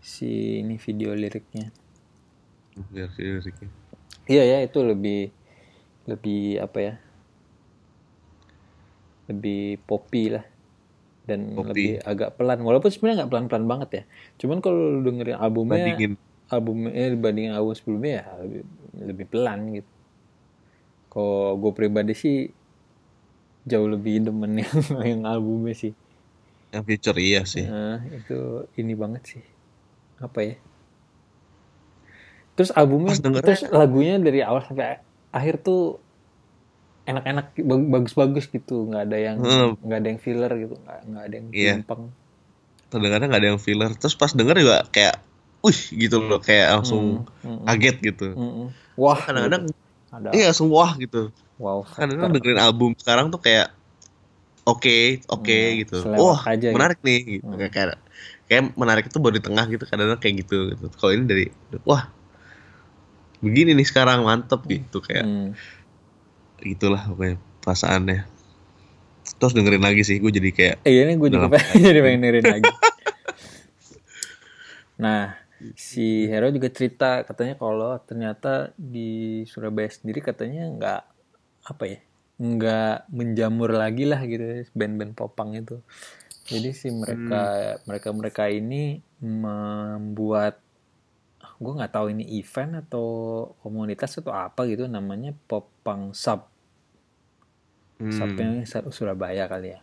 si 0.00 0.60
ini 0.64 0.80
video 0.80 1.12
liriknya. 1.12 1.72
Biar 2.88 3.12
liriknya. 3.16 3.68
Iya 4.28 4.42
ya 4.44 4.58
itu 4.64 4.80
lebih 4.80 5.28
lebih 6.08 6.60
apa 6.60 6.78
ya? 6.80 6.94
Lebih 9.26 9.82
poppy 9.84 10.24
lah 10.34 10.44
dan 11.26 11.58
Poppy. 11.58 11.68
lebih 11.68 11.88
agak 12.06 12.38
pelan. 12.38 12.62
Walaupun 12.62 12.88
sebenarnya 12.88 13.26
nggak 13.26 13.30
pelan-pelan 13.34 13.66
banget 13.66 13.90
ya. 13.90 14.02
Cuman 14.38 14.62
kalau 14.62 14.78
lu 14.78 15.00
dengerin 15.02 15.36
albumnya, 15.36 15.82
Bandingin 15.82 16.12
albumnya 16.46 16.90
eh, 16.94 17.10
dibandingin 17.10 17.52
album 17.58 17.74
sebelumnya 17.74 18.12
ya 18.22 18.24
lebih, 18.46 18.62
lebih 19.02 19.26
pelan 19.26 19.60
gitu. 19.74 19.92
Kalau 21.10 21.58
gue 21.58 21.72
pribadi 21.74 22.14
sih 22.14 22.38
jauh 23.66 23.88
lebih 23.90 24.22
demen 24.22 24.54
yang 24.62 24.78
yang 25.02 25.22
albumnya 25.26 25.74
sih. 25.74 25.92
yang 26.74 26.82
feature 26.82 27.16
iya 27.18 27.42
sih. 27.46 27.64
Nah, 27.64 28.02
itu 28.10 28.66
ini 28.78 28.92
banget 28.94 29.22
sih. 29.38 29.44
Apa 30.22 30.38
ya? 30.44 30.54
Terus 32.56 32.70
albumnya, 32.74 33.16
terus 33.40 33.64
lagunya 33.68 34.16
dari 34.18 34.40
awal 34.40 34.64
sampai 34.64 34.98
akhir 35.30 35.60
tuh 35.62 36.00
enak-enak, 37.06 37.46
bag- 37.62 37.90
bagus-bagus 37.94 38.44
gitu. 38.50 38.90
Nggak 38.90 39.02
ada 39.06 39.18
yang 39.18 39.36
Hmm. 39.38 39.70
nggak 39.80 39.98
ada 40.02 40.08
yang 40.10 40.20
filler 40.20 40.52
gitu, 40.58 40.74
nggak 40.76 40.98
nggak 41.06 41.24
ada 41.24 41.34
yang 41.38 41.48
Iya. 41.54 41.74
timpang. 41.80 42.02
Terdengarnya 42.90 43.26
nggak 43.30 43.42
ada 43.42 43.50
yang 43.54 43.62
filler. 43.62 43.90
Terus 43.94 44.14
pas 44.18 44.32
denger 44.34 44.56
juga 44.62 44.76
kayak, 44.90 45.14
wih 45.62 45.80
gitu 45.94 46.16
loh, 46.22 46.40
kayak 46.42 46.66
langsung 46.80 47.26
Mm, 47.42 47.62
mm, 47.62 47.66
kaget 47.66 47.96
gitu. 48.02 48.26
mm, 48.34 48.42
mm. 48.42 48.68
Wah, 48.98 49.18
Kadang-kadang 49.18 49.62
gitu. 49.70 50.30
iya 50.34 50.44
langsung 50.50 50.68
wah 50.70 50.92
gitu. 50.98 51.30
wow 51.56 51.80
Kadang-kadang 51.86 52.32
dengerin 52.36 52.60
album 52.60 52.90
sekarang 52.98 53.30
tuh 53.30 53.40
kayak 53.42 53.70
oke, 54.66 54.98
oke 55.30 55.58
Hmm, 55.58 55.78
gitu. 55.82 55.96
Wah, 56.16 56.40
aja 56.46 56.58
gitu. 56.58 56.74
menarik 56.74 56.98
nih 57.02 57.20
gitu. 57.38 57.46
Hmm. 57.46 57.58
Kayak, 57.58 57.72
kayak 57.72 57.98
kayak 58.46 58.62
menarik 58.78 59.04
itu 59.10 59.18
baru 59.18 59.34
di 59.38 59.44
tengah 59.44 59.64
gitu 59.70 59.84
kadang-kadang 59.86 60.20
kayak 60.22 60.34
gitu 60.46 60.56
gitu. 60.74 60.86
Kalau 60.94 61.12
ini 61.14 61.24
dari 61.26 61.44
wah 61.82 62.10
begini 63.44 63.76
nih 63.76 63.86
sekarang 63.86 64.24
mantep 64.24 64.64
gitu 64.64 64.98
kayak 65.04 65.26
Hmm. 65.28 65.52
Gitulah 66.62 67.02
pokoknya 67.08 67.36
perasaannya. 67.64 68.20
Terus 69.36 69.52
dengerin 69.52 69.84
lagi 69.84 70.02
sih 70.06 70.16
gue 70.22 70.30
jadi 70.30 70.50
kayak 70.54 70.76
Eh, 70.86 71.02
ini 71.02 71.18
gue 71.18 71.28
juga 71.28 71.50
pengen 71.50 71.82
jadi 71.92 72.00
pengen 72.00 72.20
dengerin 72.24 72.46
lagi. 72.46 72.70
Nah, 74.96 75.36
si 75.76 76.24
Hero 76.24 76.48
juga 76.48 76.72
cerita 76.72 77.20
katanya 77.20 77.60
kalau 77.60 78.00
ternyata 78.00 78.72
di 78.80 79.44
Surabaya 79.44 79.92
sendiri 79.92 80.24
katanya 80.24 80.72
nggak 80.72 81.02
apa 81.68 81.84
ya, 81.84 81.98
nggak 82.40 83.12
menjamur 83.12 83.76
lagi 83.76 84.08
lah 84.08 84.24
gitu 84.24 84.40
ya, 84.40 84.64
band-band 84.72 85.12
popang 85.12 85.52
itu. 85.52 85.84
Jadi 86.48 86.70
si 86.72 86.88
mereka 86.88 87.76
mereka 87.84 88.08
mereka 88.16 88.44
ini 88.48 89.04
membuat 89.20 90.62
gue 91.56 91.72
nggak 91.72 91.92
tahu 91.92 92.12
ini 92.12 92.24
event 92.36 92.84
atau 92.84 93.08
komunitas 93.64 94.20
atau 94.20 94.32
apa 94.32 94.68
gitu 94.68 94.84
namanya 94.84 95.32
popang 95.48 96.12
sub. 96.12 96.44
Hmm, 97.96 98.12
subnya 98.12 98.60
Sur- 98.68 98.92
Surabaya 98.92 99.48
kali 99.48 99.72
ya. 99.72 99.80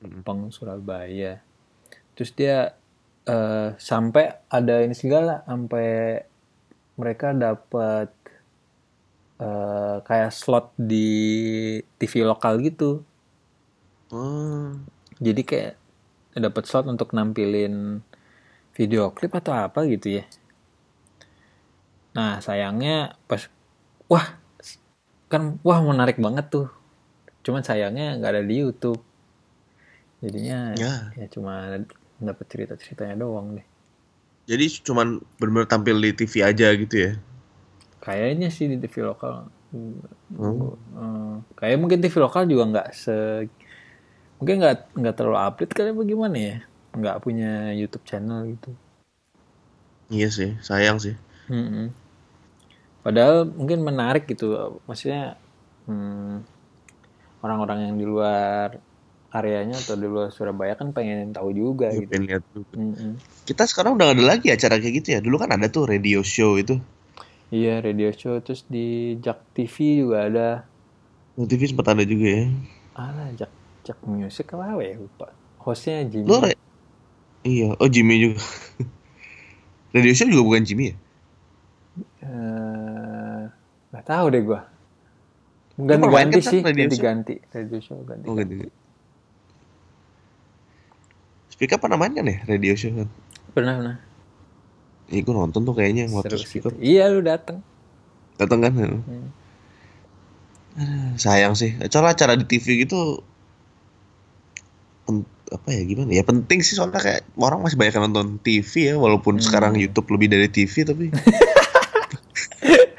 Hmm. 0.00 0.24
Peng 0.24 0.48
Surabaya. 0.48 1.44
Terus 2.16 2.32
dia 2.32 2.72
eh, 3.28 3.68
sampai 3.76 4.40
ada 4.48 4.80
ini 4.80 4.96
segala 4.96 5.44
sampai 5.44 6.20
mereka 6.96 7.36
dapat 7.36 8.08
eh, 9.36 9.96
kayak 10.00 10.32
slot 10.32 10.72
di 10.80 11.08
TV 12.00 12.24
lokal 12.24 12.64
gitu. 12.64 13.04
Oh, 14.08 14.72
jadi 15.20 15.42
kayak 15.44 15.74
dapat 16.40 16.64
slot 16.64 16.88
untuk 16.88 17.12
nampilin 17.12 18.00
video 18.76 19.12
klip 19.12 19.32
atau 19.32 19.56
apa 19.56 19.88
gitu 19.88 20.20
ya 20.20 20.24
nah 22.16 22.40
sayangnya 22.40 22.96
pas 23.28 23.44
wah 24.08 24.40
kan 25.28 25.60
wah 25.60 25.78
menarik 25.78 26.16
banget 26.16 26.48
tuh 26.48 26.66
cuman 27.44 27.60
sayangnya 27.60 28.16
nggak 28.16 28.32
ada 28.32 28.42
di 28.42 28.56
YouTube 28.58 28.98
jadinya 30.18 30.72
Ya. 30.74 31.12
ya 31.12 31.26
cuma 31.28 31.76
dapat 32.16 32.46
cerita 32.48 32.72
ceritanya 32.74 33.20
doang 33.20 33.60
deh 33.60 33.66
jadi 34.48 34.64
cuman 34.80 35.20
bener-bener 35.36 35.68
tampil 35.68 35.98
di 35.98 36.14
TV 36.14 36.40
aja 36.40 36.70
gitu 36.72 36.96
ya. 36.96 37.12
kayaknya 38.00 38.48
sih 38.48 38.66
di 38.66 38.80
TV 38.80 39.04
lokal 39.04 39.52
Oh. 40.38 40.72
Eh, 40.96 41.34
kayak 41.52 41.76
mungkin 41.76 42.00
TV 42.00 42.16
lokal 42.16 42.48
juga 42.48 42.64
nggak 42.64 42.88
se 42.96 43.44
mungkin 44.40 44.62
nggak 44.62 44.96
nggak 44.96 45.14
terlalu 45.14 45.36
update 45.36 45.72
kali 45.74 45.92
bagaimana 45.92 46.36
ya 46.38 46.56
nggak 46.96 47.20
punya 47.20 47.76
YouTube 47.76 48.06
channel 48.08 48.46
gitu 48.48 48.72
Iya 50.06 50.30
sih, 50.30 50.54
sayang 50.62 51.02
sih. 51.02 51.18
Mm-mm. 51.50 51.90
Padahal 53.06 53.46
mungkin 53.46 53.86
menarik 53.86 54.26
gitu 54.26 54.46
maksudnya 54.84 55.38
hmm, 55.86 56.42
orang-orang 57.40 57.78
yang 57.86 57.94
di 57.94 58.02
luar 58.04 58.82
areanya 59.30 59.76
atau 59.76 59.94
di 59.94 60.08
luar 60.08 60.34
Surabaya 60.34 60.74
kan 60.74 60.90
pengen 60.90 61.30
tahu 61.30 61.52
juga 61.52 61.92
Gue 61.92 62.02
gitu 62.02 62.10
pengen 62.10 62.24
lihat 62.26 62.42
juga. 62.50 62.74
Mm-mm. 62.74 63.12
Kita 63.46 63.62
sekarang 63.68 63.94
udah 63.94 64.10
ada 64.10 64.24
lagi 64.24 64.48
acara 64.50 64.80
kayak 64.80 64.94
gitu 65.04 65.08
ya. 65.14 65.20
Dulu 65.20 65.36
kan 65.36 65.54
ada 65.54 65.68
tuh 65.68 65.86
radio 65.86 66.24
show 66.24 66.56
itu. 66.56 66.80
iya 67.46 67.78
radio 67.78 68.10
show 68.10 68.34
terus 68.42 68.66
di 68.66 69.14
Jak 69.22 69.38
TV 69.54 70.02
juga 70.02 70.18
ada 70.26 70.48
Di 71.36 71.46
TV 71.46 71.62
sempat 71.70 71.94
ada 71.94 72.02
juga 72.02 72.26
ya. 72.26 72.44
ah 72.96 73.30
Jak 73.38 73.52
Jak 73.84 73.98
Music 74.02 74.50
apa 74.50 74.82
ya 74.82 74.98
lupa 74.98 75.30
hostnya 75.62 76.02
Jimmy 76.10 76.26
Lo 76.26 76.42
re- 76.42 76.58
Iya, 77.46 77.78
oh 77.78 77.86
Jimmy 77.86 78.18
juga. 78.18 78.42
radio 79.94 80.12
show 80.12 80.26
juga 80.26 80.42
bukan 80.42 80.66
Jimmy 80.66 80.90
ya? 80.90 80.96
Eh, 82.26 83.42
nggak 83.88 84.04
tahu 84.04 84.26
deh 84.28 84.42
main 86.08 86.26
ganti-ganti 86.26 86.40
sih 86.42 86.60
ganti-ganti 86.60 87.34
radio 87.48 87.78
show 87.78 88.00
ganti 88.02 88.26
Oh 88.26 88.34
gitu. 88.34 88.66
Speak 91.48 91.70
up 91.70 91.80
pernah 91.80 91.96
main 91.96 92.12
kan 92.12 92.24
ya 92.24 92.42
radio 92.44 92.74
show 92.74 92.90
kan? 92.92 93.08
pernah 93.52 93.74
pernah 93.74 93.96
Iya 95.06 95.22
gue 95.22 95.32
nonton 95.32 95.62
tuh 95.62 95.72
kayaknya 95.72 96.04
yang 96.04 96.14
waktu 96.14 96.34
seru 96.34 96.42
speak 96.42 96.66
up. 96.66 96.74
iya 96.76 97.06
lu 97.06 97.22
dateng 97.22 97.62
Datang 98.36 98.58
kan? 98.60 98.72
Hmm. 98.74 99.30
Sayang 101.14 101.54
sih. 101.54 101.72
Soalnya 101.86 102.12
acara 102.12 102.34
di 102.34 102.44
TV 102.44 102.84
gitu 102.84 103.22
apa 105.46 105.70
ya 105.70 105.86
gimana 105.86 106.10
ya 106.10 106.26
penting 106.26 106.58
sih 106.58 106.74
soalnya 106.74 106.98
kayak 106.98 107.22
orang 107.38 107.62
masih 107.62 107.78
banyak 107.78 107.94
yang 107.94 108.10
nonton 108.10 108.42
TV 108.42 108.90
ya 108.90 108.94
walaupun 108.98 109.38
Hmm. 109.38 109.44
sekarang 109.46 109.72
YouTube 109.78 110.10
lebih 110.10 110.26
dari 110.28 110.50
TV 110.50 110.82
tapi 110.82 111.06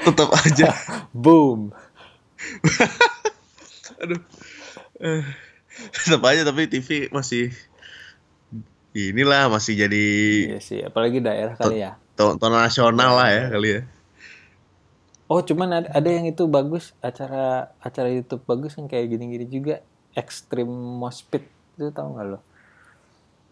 tetap 0.07 0.29
aja. 0.31 0.71
Boom. 1.23 1.75
Aduh. 4.01 4.21
Eh, 5.03 5.23
tetap 5.91 6.21
aja 6.25 6.41
tapi 6.47 6.71
TV 6.71 7.11
masih 7.11 7.51
inilah 8.97 9.45
masih 9.53 9.77
jadi 9.77 10.05
iya 10.57 10.59
sih 10.63 10.81
apalagi 10.81 11.21
daerah 11.21 11.53
kali 11.53 11.85
ya. 11.85 12.01
tonton 12.17 12.49
nasional 12.49 13.13
lah 13.13 13.29
ya 13.29 13.43
kali 13.53 13.69
ya. 13.77 13.81
Oh 15.27 15.43
cuman 15.43 15.83
ada, 15.83 15.89
ada 15.91 16.09
yang 16.09 16.25
itu 16.25 16.47
bagus 16.47 16.95
acara 17.03 17.75
acara 17.83 18.07
YouTube 18.09 18.47
bagus 18.47 18.79
yang 18.79 18.87
kayak 18.87 19.11
gini-gini 19.11 19.45
juga. 19.45 19.83
Extreme 20.17 20.71
Moshpit 20.71 21.45
itu 21.77 21.93
tahu 21.93 22.17
nggak 22.17 22.25
lo? 22.25 22.39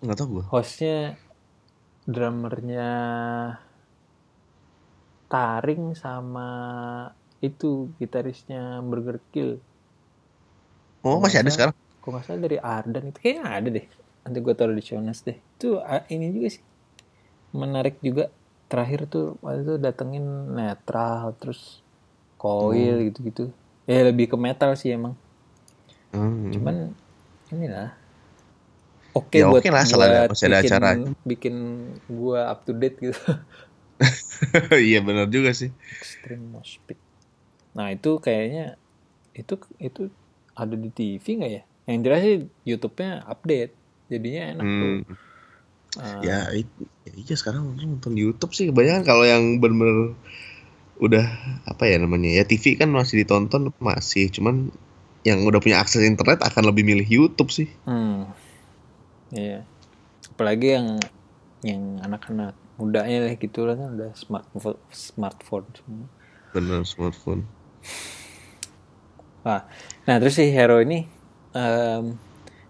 Nggak 0.01 0.17
tahu 0.17 0.27
gua. 0.39 0.43
Hostnya 0.49 1.19
drummernya 2.09 2.89
Taring 5.25 5.97
sama 5.97 6.49
itu 7.43 7.91
gitarisnya 8.01 8.79
Burger 8.81 9.19
Kill. 9.33 9.61
Oh 11.05 11.21
masih 11.21 11.45
ada 11.45 11.51
sekarang? 11.53 11.75
Kok 12.01 12.09
nggak 12.09 12.23
salah 12.25 12.41
dari 12.41 12.57
Ardan 12.57 13.13
itu. 13.13 13.19
Kayaknya 13.21 13.43
ada 13.45 13.69
deh. 13.69 13.85
Nanti 14.25 14.38
gue 14.41 14.53
taruh 14.57 14.73
di 14.73 14.83
show 14.85 14.97
notes 14.97 15.21
deh. 15.21 15.38
Itu 15.38 15.81
ah, 15.81 16.05
ini 16.09 16.33
juga 16.33 16.47
sih. 16.57 16.63
Menarik 17.53 18.01
juga. 18.01 18.33
Terakhir 18.65 19.05
tuh 19.05 19.38
waktu 19.45 19.61
itu 19.61 19.73
datengin 19.77 20.25
netral 20.57 21.38
terus 21.38 21.85
coil 22.41 23.05
gitu-gitu. 23.05 23.53
Ya 23.85 24.01
lebih 24.01 24.33
ke 24.33 24.38
metal 24.38 24.73
sih 24.73 24.93
emang. 24.97 25.13
Hmm. 26.15 26.47
cuman 26.47 26.95
inilah. 27.51 27.91
Oke 29.11 29.43
Ya 29.43 29.51
buat 29.51 29.59
oke 29.63 29.67
lah, 29.71 29.83
buat 29.83 30.31
masih 30.31 30.47
ada 30.47 30.59
bikin, 30.59 30.71
acara. 30.71 30.89
bikin 31.27 31.55
gua 32.07 32.51
up 32.51 32.63
to 32.63 32.71
date 32.71 32.95
gitu 33.03 33.19
iya 34.88 34.99
benar 34.99 35.31
juga 35.31 35.55
sih 35.55 35.71
extreme 35.95 36.51
mosh 36.51 36.79
pit 36.84 36.99
nah 37.71 37.91
itu 37.91 38.19
kayaknya 38.19 38.75
itu 39.31 39.55
itu 39.79 40.12
ada 40.55 40.75
di 40.75 40.88
TV 40.89 41.23
nggak 41.39 41.51
ya 41.51 41.63
Yang 41.86 41.99
jelas 42.01 42.21
sih 42.23 42.38
YouTube-nya 42.65 43.12
update. 43.29 43.71
Jadinya 44.10 44.43
enak 44.58 44.65
tuh. 44.65 44.89
Hmm. 44.89 45.03
Ah, 46.01 46.17
Ya, 46.25 46.39
it- 46.49 46.81
ya 47.05 47.13
iya 47.13 47.36
sekarang 47.38 47.77
orang 47.77 48.01
nonton 48.01 48.17
YouTube 48.17 48.58
sih 48.58 48.73
kebanyakan 48.73 49.05
kalau 49.05 49.21
yang 49.21 49.62
bener-bener 49.62 50.17
udah 50.97 51.25
apa 51.69 51.86
ya 51.86 52.01
namanya 52.01 52.41
ya 52.41 52.43
TV 52.47 52.73
kan 52.73 52.89
masih 52.89 53.21
ditonton 53.21 53.69
masih 53.77 54.34
cuman 54.34 54.73
yang 55.21 55.45
udah 55.45 55.62
punya 55.62 55.77
akses 55.77 56.01
internet 56.01 56.41
akan 56.41 56.73
lebih 56.73 56.89
milih 56.89 57.05
YouTube 57.05 57.53
sih. 57.53 57.69
Hmm. 57.86 58.34
Iya. 59.29 59.62
Apalagi 60.34 60.81
yang 60.81 60.97
yang 61.65 61.97
anak-anak 62.06 62.54
mudanya 62.78 63.25
lah 63.25 63.34
gitu 63.34 63.65
lah 63.65 63.73
kan 63.73 63.97
udah 63.97 64.12
smartphone 64.13 64.78
smartphone 64.93 65.65
semua. 65.73 66.08
Bener 66.54 66.86
smartphone. 66.86 67.41
Wah, 69.41 69.65
nah 70.06 70.15
terus 70.21 70.38
si 70.38 70.45
Hero 70.54 70.78
ini 70.82 71.10
em, 71.58 72.13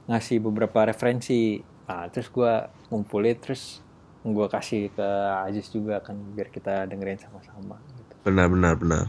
ngasih 0.07 0.39
beberapa 0.39 0.87
referensi. 0.87 1.59
Nah, 1.85 2.07
terus 2.09 2.31
gua 2.31 2.71
ngumpulin 2.87 3.35
terus 3.37 3.83
gua 4.25 4.47
kasih 4.49 4.89
ke 4.95 5.07
Aziz 5.45 5.69
juga 5.69 5.99
kan 5.99 6.15
biar 6.33 6.49
kita 6.49 6.87
dengerin 6.87 7.19
sama-sama 7.19 7.77
gitu. 7.99 8.13
Benar 8.23 8.47
benar 8.47 8.73
benar. 8.79 9.03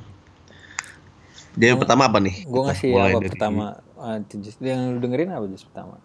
Dia 1.56 1.72
yang 1.72 1.80
pertama 1.80 2.04
apa 2.10 2.20
nih? 2.20 2.44
Kita 2.44 2.60
ngasih 2.68 2.90
apa 2.92 3.18
dari- 3.22 3.30
pertama 3.32 3.64
Jis. 4.28 4.56
yang 4.60 4.92
lu 4.92 4.98
dengerin 5.00 5.32
apa 5.32 5.46
Jis 5.48 5.64
pertama? 5.64 5.96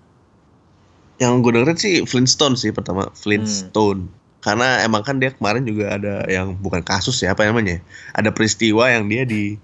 Yang 1.21 1.33
gue 1.39 1.51
dengerin 1.53 1.77
sih 1.77 1.93
Flintstone 2.03 2.57
sih 2.57 2.73
pertama 2.73 3.07
Flintstone. 3.13 4.09
Hmm. 4.09 4.19
Karena 4.41 4.81
emang 4.81 5.05
kan 5.05 5.21
dia 5.21 5.29
kemarin 5.29 5.61
juga 5.61 5.93
ada 5.93 6.25
yang 6.25 6.57
bukan 6.57 6.81
kasus 6.81 7.21
ya 7.21 7.31
apa 7.31 7.45
namanya? 7.45 7.77
Ada 8.11 8.33
peristiwa 8.33 8.89
yang 8.89 9.05
dia 9.05 9.21
di 9.21 9.61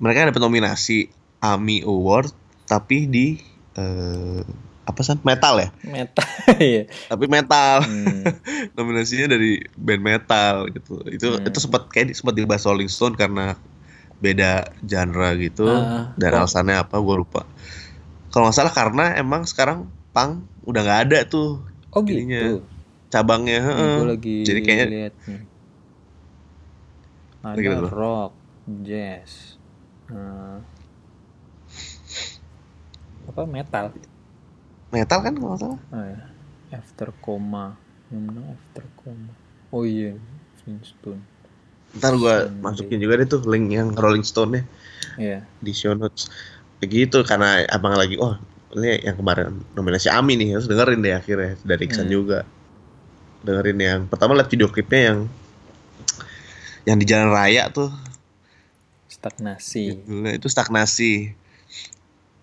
mereka 0.00 0.26
dapat 0.26 0.40
nominasi 0.40 1.12
AMI 1.38 1.84
Award 1.84 2.32
tapi 2.64 3.04
di 3.04 3.36
eh, 3.76 4.40
apa 4.84 5.00
sih 5.00 5.16
metal 5.20 5.60
ya? 5.60 5.68
Meta 5.84 6.24
ya. 6.56 6.88
Tapi 7.06 7.24
metal. 7.28 7.84
Hmm. 7.84 8.24
Nominasinya 8.76 9.28
dari 9.28 9.60
band 9.76 10.00
metal 10.00 10.72
gitu. 10.72 11.04
Itu 11.04 11.36
Hmm. 11.36 11.44
itu 11.44 11.58
sempat 11.60 11.92
kayak 11.92 12.16
sempat 12.16 12.32
dibahas 12.32 12.64
Rolling 12.64 12.88
Stone 12.88 13.12
karena 13.14 13.60
beda 14.14 14.72
genre 14.80 15.36
gitu 15.36 15.68
Ah, 15.68 16.16
dan 16.16 16.32
kok- 16.32 16.38
alasannya 16.40 16.80
apa 16.80 16.96
gue 16.96 17.16
lupa. 17.18 17.44
Kalau 18.32 18.48
nggak 18.48 18.56
salah 18.56 18.72
karena 18.72 19.04
emang 19.14 19.44
sekarang 19.44 19.84
punk 20.14 20.32
udah 20.64 20.80
nggak 20.80 21.00
ada 21.10 21.18
tuh 21.26 21.58
Oh 21.90 22.02
Ininya, 22.02 22.40
gitu. 22.40 22.62
cabangnya. 23.06 23.58
heeh. 23.60 23.94
Gue 23.98 24.06
lagi 24.08 24.36
Jadi 24.42 24.60
kayaknya 24.62 24.86
lihat 24.90 25.14
nih. 25.26 25.42
Ada 27.44 27.70
tuh. 27.76 27.90
rock, 27.92 28.32
jazz, 28.82 29.30
eh, 30.08 30.58
apa 33.24 33.42
metal? 33.44 33.86
metal 34.88 35.18
kan 35.20 35.34
kalau 35.34 35.56
salah. 35.58 35.80
Oh 35.90 36.02
ya, 36.02 36.18
after 36.72 37.10
coma, 37.20 37.74
yang 38.08 38.30
mana 38.30 38.54
after 38.54 38.86
coma? 38.96 39.34
Oh 39.68 39.82
iya, 39.84 40.14
Flintstone. 40.62 41.20
Ntar 41.94 42.14
gue 42.16 42.34
masukin 42.58 42.98
juga 42.98 43.20
deh 43.20 43.28
tuh 43.28 43.42
link 43.44 43.70
yang 43.70 43.94
Rolling 43.94 44.24
Stone 44.24 44.50
nya 44.58 44.62
Iya. 45.14 45.38
di 45.60 45.70
show 45.70 45.94
notes. 45.94 46.26
Begitu 46.82 47.22
karena 47.22 47.62
abang 47.68 47.94
lagi 47.94 48.18
oh 48.18 48.34
ini 48.74 49.00
yang 49.02 49.16
kemarin 49.16 49.54
nominasi 49.72 50.10
AMI 50.10 50.34
nih 50.36 50.48
harus 50.58 50.66
dengerin 50.66 51.00
deh 51.00 51.14
akhirnya 51.14 51.54
dari 51.62 51.82
Iksan 51.86 52.06
Hmm. 52.06 52.14
juga. 52.14 52.38
Dengerin 53.44 53.78
yang 53.78 54.00
pertama 54.06 54.34
lihat 54.34 54.50
video 54.50 54.66
klipnya 54.66 55.14
yang 55.14 55.18
yang 56.84 56.96
di 56.98 57.06
jalan 57.06 57.30
raya 57.30 57.70
tuh 57.70 57.88
Stagnasi. 59.08 60.04
Judulnya 60.04 60.32
itu 60.36 60.52
stagnasi. 60.52 61.32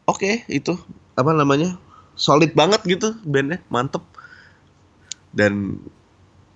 Oke, 0.10 0.42
itu 0.50 0.74
apa 1.14 1.30
namanya? 1.30 1.78
Solid 2.18 2.58
banget 2.58 2.82
gitu 2.90 3.14
bandnya, 3.22 3.62
mantep. 3.70 4.02
Dan 5.30 5.78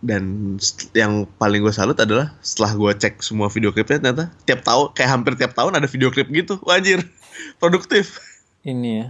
dan 0.02 0.56
yang 0.94 1.26
paling 1.38 1.62
gue 1.62 1.74
salut 1.74 1.98
adalah 1.98 2.34
setelah 2.42 2.74
gue 2.74 2.92
cek 2.98 3.22
semua 3.22 3.50
video 3.50 3.70
klipnya 3.70 3.98
ternyata 3.98 4.26
tiap 4.46 4.62
tahun 4.62 4.94
kayak 4.94 5.10
hampir 5.10 5.34
tiap 5.38 5.54
tahun 5.54 5.78
ada 5.78 5.86
video 5.86 6.10
klip 6.10 6.26
gitu. 6.34 6.58
Wajir, 6.66 7.06
produktif. 7.62 8.18
Ini 8.66 8.90
ya, 8.98 9.08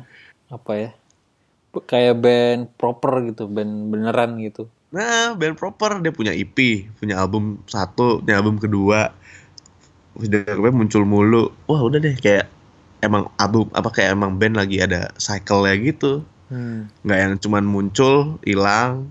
apa 0.52 0.72
ya? 0.78 0.90
Kayak 1.76 2.16
band 2.24 2.62
proper 2.80 3.14
gitu, 3.28 3.52
band 3.52 3.92
beneran 3.92 4.40
gitu. 4.40 4.72
Nah, 4.96 5.36
band 5.36 5.60
proper 5.60 6.00
dia 6.00 6.16
punya 6.16 6.32
EP, 6.32 6.88
punya 6.98 7.20
album 7.20 7.60
satu, 7.68 8.24
punya 8.24 8.40
album 8.40 8.56
kedua. 8.62 9.12
Klipnya 10.16 10.72
muncul 10.72 11.04
mulu. 11.04 11.52
Wah, 11.68 11.84
udah 11.84 12.00
deh 12.00 12.16
kayak 12.16 12.48
emang 13.04 13.28
album 13.36 13.68
apa 13.76 13.92
kayak 13.92 14.16
emang 14.16 14.40
band 14.40 14.56
lagi 14.56 14.80
ada 14.80 15.12
cycle-nya 15.20 15.76
gitu. 15.84 16.24
Hmm. 16.46 16.86
nggak 17.02 17.18
yang 17.18 17.34
cuman 17.42 17.66
muncul 17.66 18.38
hilang 18.46 19.10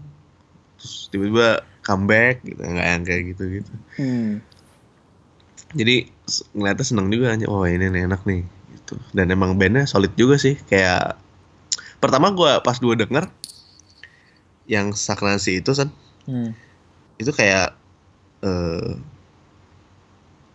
terus 0.78 1.10
tiba-tiba 1.10 1.66
comeback 1.82 2.46
gitu 2.46 2.62
nggak 2.62 2.86
yang 2.86 3.02
kayak 3.02 3.22
gitu 3.34 3.44
gitu 3.58 3.72
Hmm. 3.98 4.38
jadi 5.74 6.06
ngeliatnya 6.54 6.86
seneng 6.86 7.10
juga 7.10 7.34
aja 7.34 7.50
oh 7.50 7.66
ini 7.66 7.90
nih 7.90 8.06
enak 8.06 8.22
nih 8.22 8.46
gitu 8.78 8.94
dan 9.18 9.34
emang 9.34 9.58
bandnya 9.58 9.82
solid 9.82 10.14
juga 10.14 10.38
sih 10.38 10.54
kayak 10.70 11.18
pertama 12.04 12.30
gua 12.36 12.60
pas 12.60 12.76
gua 12.76 12.94
denger 12.94 13.26
yang 14.68 14.92
stagnasi 14.92 15.60
itu 15.64 15.72
kan 15.72 15.90
Hmm. 16.24 16.56
itu 17.20 17.28
kayak 17.36 17.76
eh 18.40 18.90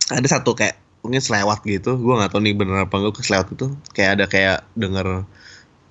ada 0.10 0.26
satu 0.26 0.58
kayak 0.58 0.82
mungkin 1.06 1.22
selewat 1.22 1.62
gitu 1.62 1.94
gua 2.02 2.26
nggak 2.26 2.34
tahu 2.34 2.42
nih 2.42 2.58
bener 2.58 2.90
apa 2.90 2.96
enggak 2.98 3.22
selewat 3.22 3.54
itu 3.54 3.70
kayak 3.94 4.12
ada 4.18 4.26
kayak 4.26 4.58
denger 4.74 5.30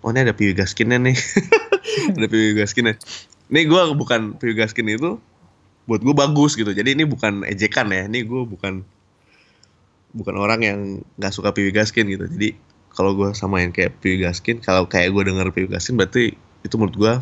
oh 0.03 0.11
ini 0.11 0.21
ada 0.27 0.35
Piwi 0.35 0.55
Gaskinnya 0.55 0.99
nih. 1.03 1.17
Ada 2.17 2.27
Piwi 2.31 2.55
Gaskinnya. 2.55 2.95
Nih 3.51 3.65
gua 3.67 3.91
bukan 3.93 4.39
Piwi 4.39 4.55
Gaskin 4.55 4.87
itu 4.87 5.19
buat 5.89 6.05
gue 6.05 6.15
bagus 6.15 6.53
gitu. 6.55 6.69
Jadi 6.71 6.93
ini 6.95 7.09
bukan 7.09 7.49
ejekan 7.49 7.89
ya 7.89 8.05
ini 8.05 8.21
gue 8.29 8.45
bukan 8.45 8.85
bukan 10.13 10.35
orang 10.37 10.61
yang 10.61 10.79
nggak 11.17 11.33
suka 11.33 11.57
Piwi 11.57 11.73
Gaskin 11.73 12.07
gitu. 12.13 12.29
Jadi 12.29 12.55
kalau 12.99 13.15
gue 13.15 13.31
samain 13.31 13.71
kayak 13.71 14.03
Piwi 14.03 14.27
Gaskin 14.27 14.59
kalau 14.59 14.91
kayak 14.91 15.15
gue 15.15 15.23
denger 15.25 15.55
Piwi 15.55 15.71
Gaskin 15.71 15.95
berarti 15.95 16.35
itu 16.61 16.75
menurut 16.75 16.99
gue 16.99 17.13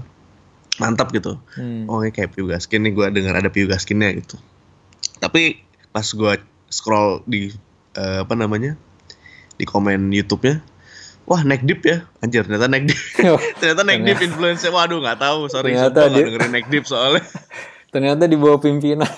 mantap 0.76 1.08
gitu. 1.10 1.36
Hmm. 1.52 1.84
oh 1.86 2.00
ini 2.00 2.08
kayak 2.10 2.32
Piu 2.32 2.48
Gaskin 2.48 2.80
nih 2.80 2.92
gue 2.92 3.06
dengar 3.12 3.36
ada 3.36 3.48
Piu 3.48 3.64
Gaskinnya 3.64 4.12
gitu. 4.14 4.40
Tapi 5.16 5.60
pas 5.88 6.04
gue 6.04 6.32
scroll 6.68 7.20
di 7.24 7.52
eh, 7.92 8.18
apa 8.20 8.32
namanya 8.32 8.76
di 9.56 9.64
komen 9.64 10.12
YouTube-nya 10.12 10.60
wah 11.24 11.40
neck 11.40 11.64
deep 11.64 11.80
ya 11.82 12.04
anjir 12.20 12.44
ternyata 12.44 12.68
neck 12.68 12.84
deep 12.86 13.00
ternyata 13.60 13.82
neck 13.82 14.00
deep 14.02 14.20
influence 14.22 14.62
waduh 14.66 15.00
nggak 15.00 15.16
tahu 15.18 15.48
sorry 15.48 15.72
Ternyata 15.72 16.08
dia- 16.08 16.24
dengerin 16.24 16.52
neck 16.52 16.66
deep 16.68 16.84
soalnya. 16.84 17.24
Ternyata 17.86 18.28
di 18.28 18.36
bawah 18.36 18.60
pimpinan. 18.60 19.08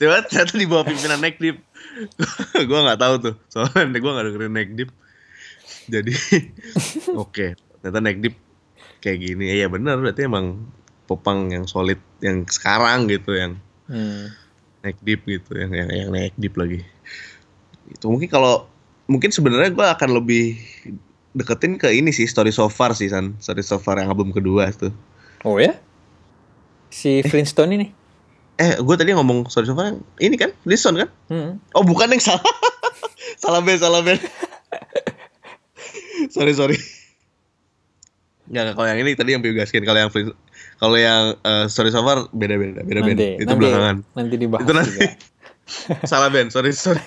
ternyata, 0.00 0.24
ternyata 0.32 0.54
di 0.56 0.64
bawah 0.64 0.88
pimpinan 0.88 1.20
neck 1.20 1.36
deep 1.36 1.60
gue 2.56 2.78
nggak 2.80 2.96
tahu 2.96 3.14
tuh 3.20 3.34
soalnya 3.46 3.92
gue 3.92 4.08
nggak 4.08 4.26
dengerin 4.26 4.52
neck 4.52 4.68
deep 4.72 4.90
jadi 5.86 6.12
oke 7.22 7.46
ternyata 7.80 8.00
neck 8.02 8.18
deep 8.18 8.36
kayak 9.06 9.18
gini. 9.22 9.54
Iya 9.54 9.70
benar. 9.70 10.02
Berarti 10.02 10.26
emang 10.26 10.66
popang 11.06 11.54
yang 11.54 11.70
solid 11.70 12.02
yang 12.18 12.42
sekarang 12.50 13.06
gitu 13.06 13.38
yang 13.38 13.54
hmm. 13.86 14.34
naik 14.82 14.98
deep 15.06 15.22
gitu 15.22 15.54
yang 15.54 15.70
yang 15.70 15.88
yang 15.94 16.10
naik 16.10 16.34
deep 16.34 16.58
lagi. 16.58 16.82
Itu 17.86 18.10
mungkin 18.10 18.26
kalau 18.26 18.66
mungkin 19.06 19.30
sebenarnya 19.30 19.70
gue 19.70 19.86
akan 19.86 20.10
lebih 20.18 20.58
deketin 21.36 21.78
ke 21.78 21.92
ini 21.94 22.10
sih 22.10 22.26
story 22.26 22.50
so 22.50 22.66
far 22.66 22.90
sih 22.98 23.06
san. 23.06 23.38
Story 23.38 23.62
so 23.62 23.78
far 23.78 24.02
yang 24.02 24.10
album 24.10 24.34
kedua 24.34 24.74
tuh 24.74 24.90
Oh 25.46 25.62
ya? 25.62 25.78
Si 26.90 27.22
Flintstone 27.22 27.72
ini? 27.78 27.88
eh 28.56 28.72
gue 28.80 28.96
tadi 28.96 29.12
ngomong 29.12 29.52
story 29.52 29.68
so 29.68 29.76
far 29.76 29.94
yang 29.94 30.00
ini 30.18 30.34
kan? 30.34 30.50
Lison 30.66 30.98
kan? 30.98 31.08
Hmm. 31.30 31.50
oh 31.76 31.84
bukan 31.86 32.10
yang 32.10 32.22
salah. 32.22 32.42
Salah 33.36 33.60
band 33.60 33.76
salah 33.84 34.00
band 34.00 34.16
sorry 36.30 36.52
sorry. 36.52 36.78
Nggak, 38.46 38.62
nggak, 38.62 38.74
kalau 38.78 38.86
yang 38.86 38.98
ini 39.02 39.10
tadi 39.18 39.30
yang 39.34 39.42
Piu 39.42 39.50
Gaskin 39.58 39.82
kalau 39.82 39.98
yang 39.98 40.10
Flint- 40.14 40.38
kalau 40.78 40.94
yang 40.94 41.34
eh, 41.42 41.66
story 41.66 41.90
so 41.90 41.98
far 42.06 42.30
beda 42.30 42.54
beda 42.54 42.86
beda 42.86 43.00
Nanti, 43.02 43.42
itu 43.42 43.44
nanti, 43.44 43.58
belakangan. 43.58 43.96
nanti 44.14 44.34
dibahas 44.38 44.62
Itu 44.62 44.72
nanti. 44.72 44.90
juga. 44.94 45.10
salah 46.10 46.30
band 46.30 46.54
sorry 46.54 46.70
sorry. 46.70 47.02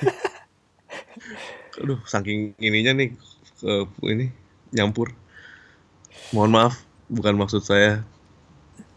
Aduh 1.79 1.95
saking 2.03 2.59
ininya 2.59 2.91
nih 2.91 3.15
ke 3.63 3.71
ini 4.11 4.27
nyampur. 4.75 5.15
Mohon 6.35 6.51
maaf 6.51 6.73
bukan 7.07 7.39
maksud 7.39 7.63
saya 7.63 8.03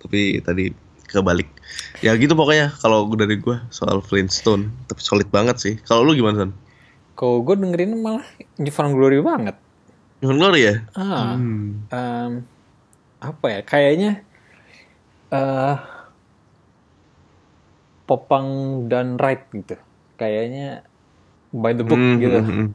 tapi 0.03 0.43
tadi 0.43 0.75
kebalik. 1.07 1.47
Ya 2.03 2.11
gitu 2.19 2.35
pokoknya 2.35 2.75
kalau 2.83 3.07
dari 3.15 3.39
gua 3.39 3.63
soal 3.71 4.03
Flintstone 4.03 4.67
tapi 4.91 4.99
solid 4.99 5.31
banget 5.31 5.63
sih. 5.63 5.75
Kalau 5.87 6.03
lu 6.03 6.19
gimana 6.19 6.43
san? 6.43 6.51
Kalau 7.15 7.39
gue 7.47 7.55
dengerin 7.55 8.03
malah 8.03 8.27
Newfound 8.59 8.99
Glory 8.99 9.23
banget. 9.23 9.55
Glory 10.23 10.61
ya 10.65 10.75
Ah, 10.97 11.21
Hmm. 11.21 11.89
em, 11.93 12.33
apa 13.29 13.47
ya? 13.55 13.59
Kayaknya 13.71 14.09
eh 15.31 15.79
popang 18.09 18.49
dan 18.91 19.07
right 19.23 19.43
gitu. 19.57 19.75
Kayaknya 20.21 20.87
by 21.63 21.73
the 21.79 21.85
book 21.91 22.03
Hmm, 22.03 22.19
gitu. 22.23 22.39
hmm, 22.39 22.51
hmm. 22.51 22.67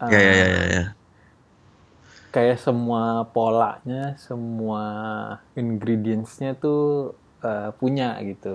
Ah, 0.00 0.12
ya 0.12 0.18
ya 0.22 0.32
ya 0.34 0.46
ya, 0.48 0.64
ya. 0.74 0.96
kayak 2.34 2.56
semua 2.66 3.00
polanya 3.34 3.94
semua 4.26 4.80
ingredientsnya 5.60 6.48
tuh 6.62 6.76
uh, 7.46 7.60
punya 7.80 8.04
gitu 8.28 8.48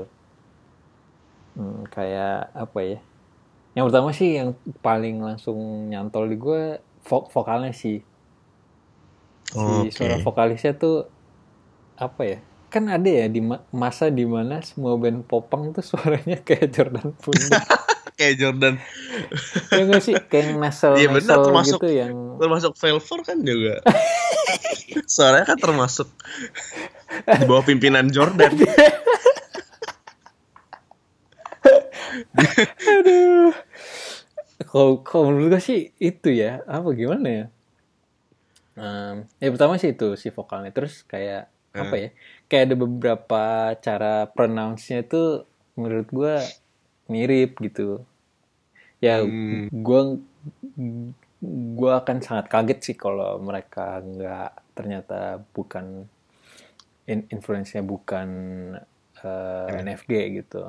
hmm, 1.55 1.73
kayak 1.93 2.27
apa 2.61 2.79
ya 2.89 2.95
yang 3.75 3.85
pertama 3.87 4.11
sih 4.19 4.29
yang 4.39 4.49
paling 4.85 5.15
langsung 5.27 5.59
nyantol 5.91 6.23
di 6.31 6.35
gue 6.45 6.59
vo 7.01 7.25
vokalnya 7.27 7.71
sih 7.71 7.99
si 9.43 9.57
Oke. 9.57 9.91
suara 9.91 10.15
vokalisnya 10.17 10.73
tuh 10.73 11.05
apa 11.95 12.21
ya 12.23 12.39
kan 12.67 12.87
ada 12.87 13.03
ya 13.05 13.27
di 13.27 13.39
ma- 13.39 13.67
masa 13.69 14.07
di 14.07 14.23
mana 14.23 14.61
semua 14.61 14.95
band 14.95 15.21
popang 15.21 15.69
tuh 15.69 15.83
suaranya 15.83 16.39
kayak 16.47 16.71
Jordan 16.71 17.11
Pundit 17.13 17.51
Kayak 18.11 18.37
Jordan. 18.37 18.75
ya 19.71 19.81
nggak 19.81 19.97
sih 19.99 20.13
kayak 20.13 20.45
yang 20.45 20.59
nasal 20.61 20.93
Iya, 20.93 21.09
benar, 21.09 21.25
nasal 21.25 21.39
termasuk- 21.43 21.81
gitu 21.81 21.89
yang 21.89 22.13
Termasuk 22.37 22.71
Velvor 22.75 23.19
kan 23.23 23.37
juga. 23.41 23.75
Suaranya 25.09 25.45
kan 25.47 25.57
termasuk 25.57 26.05
di 27.17 27.45
bawah 27.45 27.65
pimpinan 27.65 28.05
Jordan. 28.07 28.53
aduh 32.87 33.53
kalau 34.71 34.91
kalau 35.07 35.23
menurut 35.29 35.47
gue 35.53 35.61
sih 35.69 35.79
itu 36.09 36.29
ya. 36.41 36.51
Apa 36.75 36.89
gimana 36.99 37.27
ya? 37.39 37.45
Em, 38.79 39.15
ya 39.43 39.47
pertama 39.53 39.73
sih 39.81 39.91
itu 39.95 40.07
si 40.21 40.27
vokalnya. 40.37 40.71
Terus 40.77 40.93
kayak 41.11 41.43
apa 41.81 41.95
ya? 42.03 42.09
Kayak 42.47 42.63
ada 42.71 42.75
beberapa 42.83 43.43
cara 43.85 44.13
pronounce-nya 44.35 44.97
itu 45.05 45.23
menurut 45.79 46.07
gue 46.17 46.35
mirip 47.11 47.51
gitu. 47.65 48.03
Ya 49.01 49.15
Hmm. 49.21 49.67
gue 49.71 50.01
gue 51.77 51.91
akan 52.01 52.17
sangat 52.25 52.45
kaget 52.53 52.79
sih 52.85 52.95
kalau 53.03 53.41
mereka 53.41 53.85
nggak 54.05 54.49
ternyata 54.77 55.41
bukan 55.55 55.85
in, 57.09 57.19
influence-nya 57.33 57.81
bukan 57.85 58.27
eh, 59.21 59.69
NFG 59.81 60.11
gitu. 60.41 60.61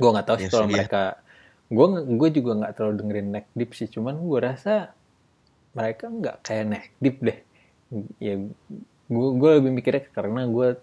Gue 0.00 0.08
nggak 0.12 0.26
tahu 0.28 0.38
sih 0.42 0.48
Yes, 0.48 0.52
kalau 0.52 0.68
iya. 0.68 0.74
mereka 0.74 1.02
gue 1.66 1.86
gue 2.14 2.28
juga 2.30 2.50
nggak 2.62 2.72
terlalu 2.78 2.94
dengerin 3.02 3.28
neck 3.34 3.46
deep 3.58 3.70
sih 3.74 3.90
cuman 3.90 4.14
gue 4.22 4.38
rasa 4.38 4.94
mereka 5.74 6.06
nggak 6.08 6.36
kayak 6.46 6.64
neck 6.70 6.86
deep 7.02 7.16
deh. 7.20 7.38
Ya 8.22 8.34
gue 9.06 9.28
gue 9.38 9.50
lebih 9.62 9.70
mikirnya 9.74 10.06
karena 10.10 10.46
gue 10.46 10.78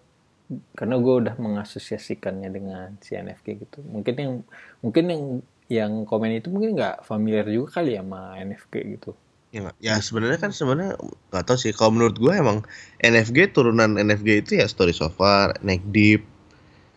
karena 0.76 0.96
gue 1.00 1.14
udah 1.24 1.36
mengasosiasikannya 1.40 2.50
dengan 2.52 2.88
si 3.00 3.16
NFG 3.16 3.48
gitu. 3.64 3.80
Mungkin 3.88 4.16
yang 4.16 4.34
mungkin 4.84 5.04
yang 5.10 5.24
yang 5.72 5.92
komen 6.04 6.36
itu 6.36 6.52
mungkin 6.52 6.76
nggak 6.76 7.08
familiar 7.08 7.48
juga 7.48 7.80
kali 7.80 7.96
ya 7.96 8.04
sama 8.04 8.36
NFG 8.38 8.74
gitu. 9.00 9.12
Ya, 9.54 9.70
ya 9.78 10.02
sebenarnya 10.02 10.42
kan 10.42 10.52
sebenarnya 10.52 10.98
nggak 11.32 11.46
tahu 11.46 11.58
sih. 11.58 11.72
Kalau 11.72 11.94
menurut 11.96 12.18
gue 12.20 12.34
emang 12.34 12.66
NFG 13.00 13.54
turunan 13.54 13.96
NFG 13.96 14.30
itu 14.46 14.52
ya 14.60 14.66
Story 14.66 14.92
So 14.92 15.14
Far, 15.14 15.58
Neck 15.62 15.86
Deep, 15.94 16.26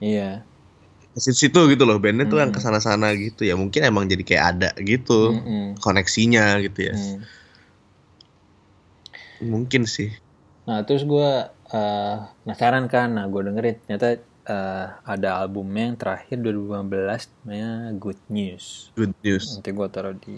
iya 0.01 0.45
ke 1.17 1.33
situ 1.41 1.61
gitu 1.73 1.83
loh. 1.89 1.97
Bandnya 2.03 2.27
tuh 2.31 2.39
yang 2.43 2.51
Hmm. 2.51 2.57
ke 2.57 2.61
sana-sana 2.65 3.07
gitu 3.25 3.43
ya. 3.49 3.55
Mungkin 3.63 3.81
emang 3.91 4.05
jadi 4.13 4.23
kayak 4.29 4.45
ada 4.53 4.69
gitu 4.91 5.13
Mm-mm. 5.33 5.75
koneksinya 5.85 6.61
gitu 6.65 6.79
ya. 6.93 6.95
Hmm. 6.95 7.23
Mungkin 9.41 9.85
sih. 9.89 10.11
Nah 10.69 10.79
terus 10.87 11.03
gue 11.07 11.31
eh, 11.75 12.15
penasaran 12.43 12.85
kan, 12.95 13.09
nah 13.17 13.25
gue 13.33 13.41
dengerin 13.47 13.77
ternyata 13.87 14.07
eh, 14.47 14.87
ada 15.13 15.31
albumnya 15.43 15.83
yang 15.91 15.99
terakhir 16.03 16.37
2015 16.45 17.23
namanya 17.43 17.71
Good 18.03 18.21
News. 18.31 18.67
Good 18.97 19.13
news. 19.25 19.47
Nanti 19.57 19.71
gue 19.79 19.89
taruh 19.95 20.17
di 20.25 20.37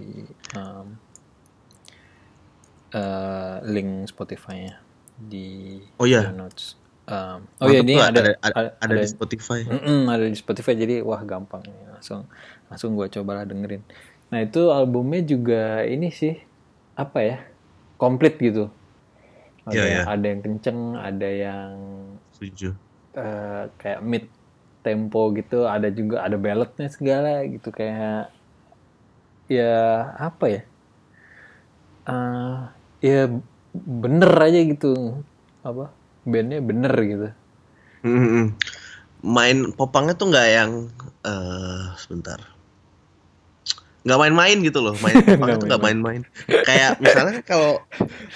em, 0.56 0.86
eh, 2.92 3.56
link 3.68 4.08
Spotify-nya 4.08 4.80
di 5.18 5.78
Oh 5.98 6.06
iya. 6.06 6.22
show 6.22 6.32
notes. 6.32 6.77
Em, 7.08 7.40
oh 7.64 7.66
iya 7.72 7.80
ini 7.80 7.96
ada 7.96 8.20
ada, 8.20 8.32
ada, 8.44 8.52
ada, 8.52 8.70
ada 8.84 8.94
di 9.00 9.08
Spotify. 9.08 9.64
Mm-mm, 9.64 10.12
ada 10.12 10.28
di 10.28 10.36
Spotify 10.36 10.76
jadi 10.76 11.00
wah 11.00 11.24
gampang 11.24 11.64
langsung 11.88 12.28
langsung 12.68 12.92
gue 13.00 13.08
cobalah 13.08 13.48
dengerin. 13.48 13.80
Nah 14.28 14.44
itu 14.44 14.68
albumnya 14.68 15.24
juga 15.24 15.88
ini 15.88 16.12
sih 16.12 16.36
apa 17.00 17.18
ya 17.24 17.36
komplit 17.96 18.36
gitu. 18.36 18.68
Ada, 19.64 19.76
yang, 19.76 19.88
iya. 19.88 20.02
ada 20.04 20.26
yang 20.28 20.40
kenceng, 20.44 20.80
ada 20.96 21.28
yang 21.28 21.72
Setuju. 22.32 22.68
eh, 23.16 23.62
kayak 23.76 24.00
mid 24.00 24.24
tempo 24.80 25.28
gitu, 25.36 25.68
ada 25.68 25.92
juga 25.92 26.24
ada 26.24 26.40
balladnya 26.40 26.88
segala 26.88 27.44
gitu 27.44 27.68
kayak 27.68 28.32
ya 29.48 29.76
apa 30.16 30.44
ya? 30.48 30.62
Eh, 32.08 32.56
ya 33.04 33.20
bener 33.76 34.32
aja 34.40 34.60
gitu 34.64 35.20
apa 35.60 35.97
bandnya 36.28 36.60
bener 36.60 36.92
gitu. 37.00 37.28
Mm-mm. 38.04 38.54
Main 39.24 39.74
popangnya 39.74 40.14
tuh 40.14 40.30
nggak 40.30 40.48
yang 40.52 40.70
eh 41.24 41.82
sebentar. 41.96 42.38
Nggak 44.06 44.20
main-main 44.20 44.56
gitu 44.62 44.78
loh. 44.84 44.94
Main 45.00 45.24
popangnya 45.34 45.56
tuh 45.58 45.68
nggak 45.72 45.82
main-main. 45.82 46.22
Kayak 46.46 47.00
misalnya 47.00 47.40
kalau 47.42 47.82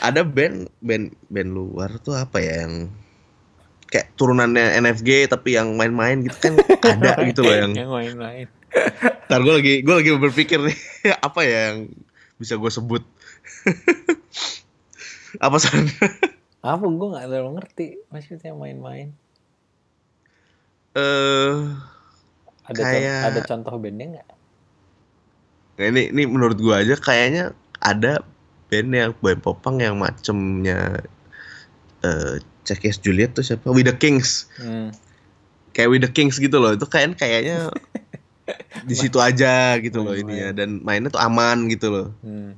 ada 0.00 0.24
band 0.24 0.72
band 0.80 1.14
band 1.30 1.50
luar 1.52 2.00
tuh 2.02 2.16
apa 2.18 2.40
ya 2.40 2.66
yang 2.66 2.90
kayak 3.92 4.16
turunannya 4.16 4.80
NFG 4.80 5.28
tapi 5.28 5.60
yang 5.60 5.76
main-main 5.76 6.24
gitu 6.24 6.36
kan 6.40 6.56
ada 6.80 7.20
gitu 7.28 7.44
loh 7.44 7.52
yang 7.52 7.72
yang 7.76 7.92
main-main. 7.92 8.48
Ntar 9.28 9.40
gue 9.44 9.54
lagi 9.60 9.74
gue 9.84 9.94
lagi 9.94 10.10
berpikir 10.16 10.58
nih 10.64 10.76
apa 11.28 11.44
ya 11.44 11.76
yang 11.76 11.92
bisa 12.40 12.56
gue 12.56 12.72
sebut 12.72 13.04
apa 15.38 15.56
san 15.62 15.86
Apa 16.62 16.84
gue 16.84 17.08
nggak 17.08 17.26
terlalu 17.26 17.50
ngerti 17.56 17.86
maksudnya 18.08 18.52
main-main. 18.52 19.10
eh 20.92 21.56
Ada 22.62 22.78
con- 22.78 22.86
Kayak- 22.86 23.24
ada 23.26 23.40
contoh 23.42 23.74
bandnya 23.76 24.06
nggak? 24.12 24.28
Nah, 25.72 25.86
ini 25.88 26.02
ini 26.08 26.22
menurut 26.24 26.54
gua 26.56 26.78
aja 26.78 26.94
kayaknya 26.94 27.50
ada 27.76 28.22
band 28.68 28.90
yang 28.92 29.10
band 29.16 29.40
popang 29.40 29.80
yang 29.80 29.96
macemnya 29.96 31.02
eh 32.00 32.34
Check 32.62 32.84
Yes 32.84 32.96
Juliet 32.96 33.32
tuh 33.32 33.42
siapa? 33.42 33.66
We 33.66 33.82
the 33.82 33.90
Kings. 33.92 34.46
Hmm. 34.54 34.94
Kayak 35.72 35.88
We 35.88 35.98
the 35.98 36.06
Kings 36.08 36.38
gitu 36.38 36.54
loh. 36.56 36.70
Itu 36.70 36.86
kan 36.86 37.10
kayaknya 37.12 37.72
di 38.88 38.94
situ 38.94 39.18
aja 39.18 39.74
gitu 39.80 39.98
loh 39.98 40.14
Main-main. 40.14 40.30
ininya 40.30 40.48
dan 40.54 40.68
mainnya 40.78 41.10
tuh 41.10 41.18
aman 41.18 41.66
gitu 41.66 41.90
loh. 41.90 42.08
Hmm. 42.22 42.54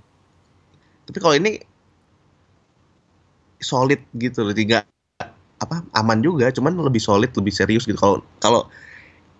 Tapi 1.06 1.16
kalau 1.16 1.32
ini 1.32 1.64
solid 3.64 4.00
gitu 4.14 4.44
loh, 4.44 4.52
tiga 4.52 4.84
apa 5.58 5.80
aman 5.96 6.20
juga, 6.20 6.52
cuman 6.52 6.76
lebih 6.76 7.00
solid, 7.00 7.32
lebih 7.32 7.50
serius 7.50 7.88
gitu. 7.88 7.96
Kalau 7.96 8.20
kalau 8.38 8.68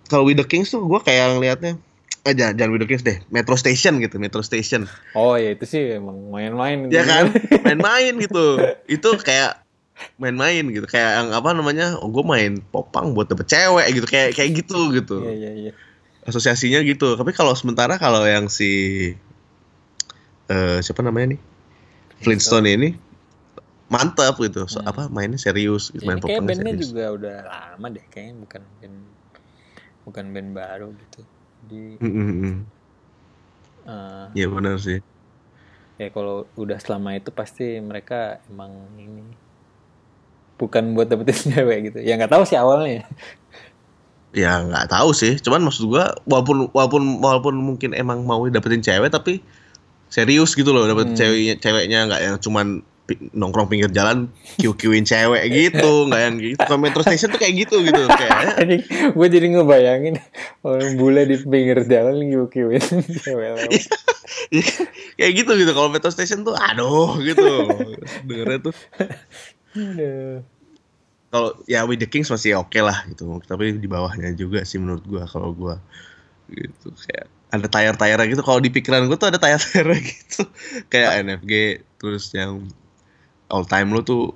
kalau 0.09 0.25
We 0.25 0.33
the 0.33 0.45
Kings 0.45 0.73
tuh 0.73 0.81
gua 0.85 0.99
kayak 0.99 1.37
ngelihatnya 1.37 1.77
eh 2.25 2.33
jangan, 2.33 2.57
jangan 2.57 2.71
We 2.73 2.79
the 2.81 2.89
Kings 2.89 3.05
deh, 3.05 3.21
Metro 3.29 3.53
Station 3.53 4.01
gitu, 4.01 4.17
Metro 4.17 4.41
Station. 4.41 4.89
Oh 5.13 5.37
ya 5.37 5.53
itu 5.53 5.69
sih 5.69 6.01
emang 6.01 6.17
main-main. 6.33 6.89
ya 6.89 7.05
gitu. 7.05 7.09
kan 7.13 7.25
main-main 7.69 8.13
gitu 8.17 8.57
itu 8.89 9.09
kayak 9.21 9.65
main-main 10.19 10.63
gitu 10.71 10.87
kayak 10.87 11.23
yang 11.23 11.29
apa 11.31 11.55
namanya 11.55 11.95
oh 12.03 12.11
gue 12.11 12.23
main 12.23 12.59
popang 12.59 13.15
buat 13.15 13.31
dapet 13.31 13.47
cewek 13.47 13.87
gitu 13.95 14.07
kayak 14.07 14.29
kayak 14.35 14.51
gitu 14.63 14.91
gitu 14.91 15.23
Iya 15.23 15.33
iya 15.33 15.51
iya. 15.55 15.71
asosiasinya 16.27 16.83
gitu 16.83 17.15
tapi 17.15 17.31
kalau 17.31 17.55
sementara 17.55 17.95
kalau 17.95 18.23
yang 18.27 18.51
si 18.51 19.11
eh 20.51 20.77
siapa 20.83 20.99
namanya 20.99 21.35
nih 21.35 21.41
Flintstone 22.21 22.67
ini 22.75 22.89
mantap 23.95 24.35
gitu 24.45 24.61
So, 24.73 24.79
Hmm. 24.81 24.89
apa 24.91 25.01
mainnya 25.15 25.39
serius 25.45 25.83
gitu, 25.95 26.03
main 26.07 26.19
kayak 26.27 26.41
bandnya 26.47 26.73
serius 26.73 26.89
juga 26.91 27.03
udah 27.17 27.35
lama 27.51 27.87
deh 27.95 28.05
kayaknya 28.11 28.35
bukan 28.43 28.61
band 28.79 28.97
bukan 30.05 30.25
band 30.33 30.49
baru 30.59 30.87
gitu. 31.01 31.21
Di 31.69 31.81
Mm, 32.01 32.11
mm, 32.11 32.31
mm. 32.43 32.55
eh, 33.87 34.27
Iya 34.37 34.47
benar 34.55 34.75
sih 34.85 34.99
ya 35.95 36.07
kalau 36.11 36.43
udah 36.59 36.77
selama 36.83 37.15
itu 37.15 37.31
pasti 37.31 37.79
mereka 37.79 38.43
emang 38.51 38.71
ini 38.99 39.23
bukan 40.59 40.95
buat 40.95 41.07
dapetin 41.11 41.35
cewek 41.55 41.77
gitu. 41.91 41.99
Ya 42.03 42.15
nggak 42.19 42.31
tahu 42.31 42.43
sih 42.47 42.57
awalnya. 42.59 43.03
ya 44.35 44.59
nggak 44.67 44.91
tahu 44.91 45.09
sih 45.15 45.39
cuman 45.39 45.63
maksud 45.63 45.87
gua 45.87 46.11
walaupun 46.27 46.67
walaupun 46.75 47.03
walaupun 47.23 47.55
mungkin 47.55 47.95
emang 47.95 48.27
mau 48.27 48.43
dapetin 48.51 48.83
cewek 48.83 49.07
tapi 49.07 49.39
serius 50.11 50.55
gitu 50.59 50.71
loh 50.75 50.85
dapet 50.87 51.07
Hmm. 51.07 51.17
ceweknya 51.17 51.55
ceweknya 51.63 51.99
nggak 52.09 52.21
yang 52.23 52.37
cuman 52.43 52.67
nongkrong 53.37 53.69
pinggir 53.69 53.93
jalan 53.93 54.33
kiu-kiuin 54.57 55.05
cewek 55.05 55.45
gitu 55.53 56.09
nggak 56.09 56.21
yang 56.25 56.35
gitu. 56.41 56.61
Kalau 56.65 56.81
metro 56.81 57.05
station 57.05 57.29
tuh 57.29 57.37
kayak 57.37 57.53
gitu 57.65 57.85
gitu. 57.85 58.01
Kayak 58.09 58.81
gue 59.17 59.27
jadi 59.29 59.45
ngebayangin 59.53 60.17
orang 60.65 60.97
bule 60.97 61.21
di 61.29 61.37
pinggir 61.45 61.85
jalan 61.85 62.17
ngiu-kiuin 62.25 62.81
cewek 63.21 63.47
lewat. 63.61 63.69
kayak 65.21 65.33
gitu 65.37 65.51
gitu. 65.53 65.71
Kalau 65.77 65.89
metro 65.93 66.09
station 66.09 66.41
tuh 66.41 66.57
aduh 66.57 67.21
gitu. 67.21 67.45
Dengernya 68.25 68.59
tuh. 68.65 68.75
Kalau 71.29 71.49
ya 71.69 71.85
with 71.85 72.01
the 72.01 72.09
kings 72.09 72.33
masih 72.33 72.57
oke 72.57 72.79
lah 72.81 73.05
gitu. 73.05 73.37
Tapi 73.45 73.77
di 73.77 73.85
bawahnya 73.85 74.33
juga 74.33 74.65
sih 74.65 74.81
menurut 74.81 75.05
gua 75.05 75.29
kalau 75.29 75.53
gua 75.53 75.77
gitu. 76.49 76.89
Kayak 77.05 77.29
ada 77.53 77.67
tayar-tayarnya 77.69 78.33
gitu. 78.33 78.41
Kalau 78.41 78.57
di 78.57 78.73
pikiran 78.73 79.05
gua 79.05 79.17
tuh 79.21 79.29
ada 79.29 79.37
tayar-tayarnya 79.37 79.99
gitu. 80.09 80.41
Kayak 80.89 81.21
NFG 81.21 81.53
terus 82.01 82.33
yang 82.33 82.65
all 83.49 83.65
time 83.65 83.93
lo 83.93 84.01
tuh 84.01 84.33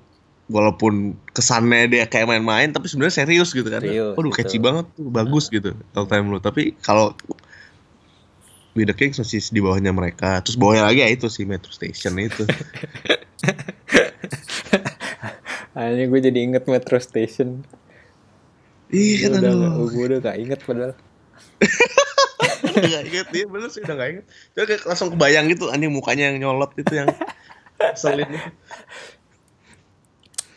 walaupun 0.50 1.14
kesannya 1.32 1.86
dia 1.94 2.10
kayak 2.10 2.26
main-main 2.26 2.74
tapi 2.74 2.90
sebenarnya 2.90 3.22
serius 3.26 3.54
gitu 3.54 3.70
kan. 3.70 3.82
Serius, 3.86 4.18
Waduh 4.18 4.34
gitu. 4.34 4.38
catchy 4.42 4.58
banget 4.58 4.86
tuh, 4.98 5.10
bagus 5.10 5.46
gitu 5.54 5.78
all 5.94 6.10
time 6.10 6.34
lo. 6.34 6.42
Tapi 6.42 6.74
kalau 6.82 7.14
We 8.78 8.86
The 8.86 8.94
Kings 8.94 9.18
masih 9.18 9.42
di 9.50 9.62
bawahnya 9.62 9.92
mereka. 9.94 10.42
Terus 10.46 10.58
bawahnya 10.58 10.86
lagi 10.90 11.02
ya 11.02 11.10
itu 11.10 11.26
sih 11.30 11.46
Metro 11.46 11.74
Station 11.74 12.18
itu. 12.22 12.46
Akhirnya 15.78 16.06
gue 16.06 16.20
jadi 16.22 16.40
inget 16.40 16.64
Metro 16.70 16.98
Station. 17.02 17.66
Iya 18.90 19.30
kan 19.30 19.42
udah, 19.42 19.54
gak, 19.54 19.74
gue 19.94 20.04
udah 20.10 20.20
gak 20.22 20.38
inget 20.42 20.60
padahal. 20.66 20.94
Gak 22.80 23.04
inget 23.12 23.28
dia 23.32 23.46
bener 23.48 23.70
sih 23.72 23.82
udah 23.84 23.96
gak 23.96 24.10
inget. 24.18 24.26
Coba 24.56 24.66
kayak 24.68 24.82
langsung 24.88 25.10
kebayang 25.16 25.46
gitu 25.52 25.72
anjing 25.72 25.92
mukanya 25.92 26.32
yang 26.32 26.38
nyolot 26.44 26.72
itu 26.76 26.94
yang 26.96 27.10
selin. 27.96 28.30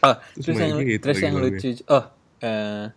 Oh, 0.03 0.17
Terus 0.35 0.59
terus, 0.59 0.59
yang 0.59 0.71
gitu 0.83 1.03
terus 1.03 1.19
yang 1.23 1.35
gue. 1.39 1.43
lucu. 1.47 1.69
Oh, 1.87 2.05
eh 2.43 2.91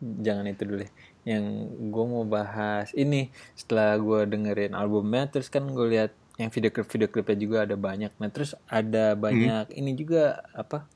jangan 0.00 0.44
itu 0.48 0.62
dulu 0.64 0.84
deh. 0.84 0.92
Yang 1.24 1.44
gue 1.92 2.04
mau 2.08 2.24
bahas 2.24 2.92
ini 2.92 3.28
setelah 3.56 3.96
gue 3.96 4.20
dengerin 4.28 4.72
albumnya, 4.76 5.28
terus 5.28 5.48
kan 5.48 5.64
gue 5.68 5.86
lihat 5.88 6.12
yang 6.36 6.48
video 6.48 6.72
klip 6.72 6.88
video 6.88 7.08
klipnya 7.08 7.36
juga 7.36 7.56
ada 7.68 7.76
banyak. 7.76 8.12
Nah 8.16 8.28
terus 8.28 8.52
ada 8.68 9.12
Hmm. 9.12 9.20
banyak 9.20 9.72
ini 9.76 9.92
juga 9.92 10.44
apa? 10.52 10.88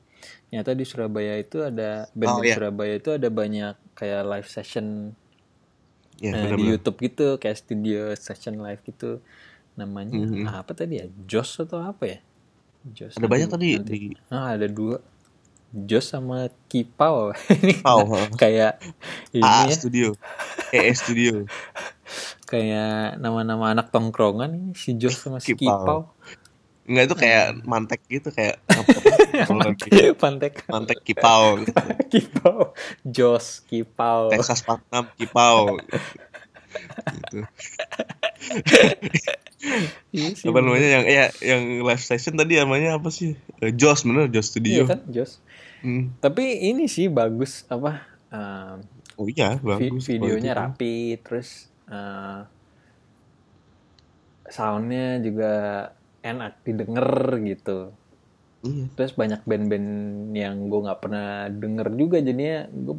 Nyata 0.49 0.73
di 0.73 0.85
Surabaya 0.85 1.37
itu 1.37 1.61
ada 1.61 2.09
band 2.13 2.29
Oh, 2.31 2.41
di 2.41 2.49
iya. 2.49 2.55
Surabaya 2.57 2.93
itu 2.97 3.13
ada 3.13 3.29
banyak 3.29 3.73
kayak 3.93 4.21
live 4.25 4.49
session 4.49 5.13
Ya 6.15 6.31
eh, 6.31 6.53
di 6.53 6.65
benar-benar. 6.65 6.69
YouTube 6.71 6.97
gitu, 7.01 7.27
kayak 7.37 7.57
studio 7.59 8.13
session 8.15 8.57
live 8.57 8.81
gitu. 8.81 9.21
Namanya 9.75 10.15
Mhm. 10.15 10.47
apa 10.47 10.71
tadi 10.73 11.01
ya? 11.01 11.05
Joss 11.27 11.59
atau 11.59 11.81
apa 11.81 12.03
ya? 12.07 12.19
Joss. 12.93 13.17
Ada 13.17 13.25
banyak 13.25 13.49
tadi 13.49 13.67
di 13.81 13.99
Ah, 14.29 14.53
ada 14.53 14.69
dua. 14.69 15.01
Jos 15.75 16.07
sama 16.07 16.47
Kipau. 16.71 17.35
Ini 17.51 17.83
Pau. 17.83 18.07
kayak 18.39 18.79
ini 19.35 19.43
AA 19.43 19.67
ya, 19.67 19.75
Studio. 19.75 20.07
EE 20.71 20.93
Studio. 20.95 21.33
kayak 22.51 23.17
nama-nama 23.17 23.73
anak 23.73 23.89
tongkrongan 23.89 24.53
ini 24.55 24.71
si 24.77 24.95
Jos 24.95 25.19
sama 25.19 25.43
si 25.43 25.51
Kipau. 25.57 25.75
Kipau. 25.83 25.99
Enggak 26.85 27.03
itu 27.09 27.15
kayak 27.17 27.45
mantek 27.65 28.01
gitu 28.05 28.29
kayak 28.29 28.61
Pantek 30.21 30.53
mantek 30.69 30.99
kipau 31.03 31.59
gitu. 31.59 31.73
Kipau. 32.13 32.71
Jos 33.03 33.65
Kipau. 33.65 34.29
Texas 34.31 34.61
46 34.63 35.17
kipau. 35.17 35.81
Gitu. 37.13 37.39
Iya 40.11 40.29
sih. 40.33 40.45
Apa 40.45 40.59
namanya 40.59 40.89
yang 40.91 41.05
ya 41.05 41.25
yang 41.41 41.61
live 41.81 41.99
session 41.99 42.35
tadi 42.35 42.55
namanya 42.55 42.95
apa 42.95 43.09
sih? 43.09 43.33
Eh, 43.59 43.71
Joss 43.71 44.03
bener 44.03 44.27
Joss 44.27 44.47
Iya 44.47 44.51
Studio. 44.51 44.81
kan 44.85 45.01
Jos. 45.07 45.41
Hmm. 45.81 46.13
Tapi 46.17 46.43
ini 46.65 46.85
sih 46.85 47.07
bagus 47.07 47.65
apa 47.67 48.01
um, 48.29 48.77
Oh 49.15 49.27
iya 49.27 49.55
vi- 49.55 49.89
bagus. 49.89 50.05
videonya 50.05 50.51
quality-nya. 50.51 50.53
rapi 50.53 50.95
terus 51.19 51.49
uh, 51.87 52.43
soundnya 54.45 55.17
juga 55.19 55.51
enak 56.21 56.61
didengar 56.61 57.09
gitu. 57.41 57.91
Iya. 58.61 58.89
terus 58.97 59.13
banyak 59.13 59.45
band-band 59.45 59.89
yang 60.33 60.65
gue 60.65 60.79
nggak 60.81 60.97
pernah 60.97 61.45
denger 61.47 61.85
juga 61.93 62.17
jadinya 62.17 62.65
gue 62.65 62.95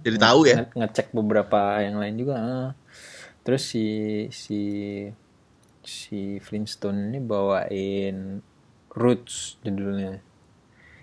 Jadi 0.00 0.16
tahu 0.16 0.40
ya. 0.48 0.64
ngecek 0.72 1.12
beberapa 1.12 1.84
yang 1.84 2.00
lain 2.00 2.16
juga 2.16 2.34
ah. 2.36 2.68
terus 3.44 3.64
si 3.64 3.84
si 4.28 4.60
si 5.80 6.36
Flintstone 6.38 7.08
ini 7.08 7.18
bawain 7.18 8.40
Roots 8.92 9.56
judulnya 9.60 10.20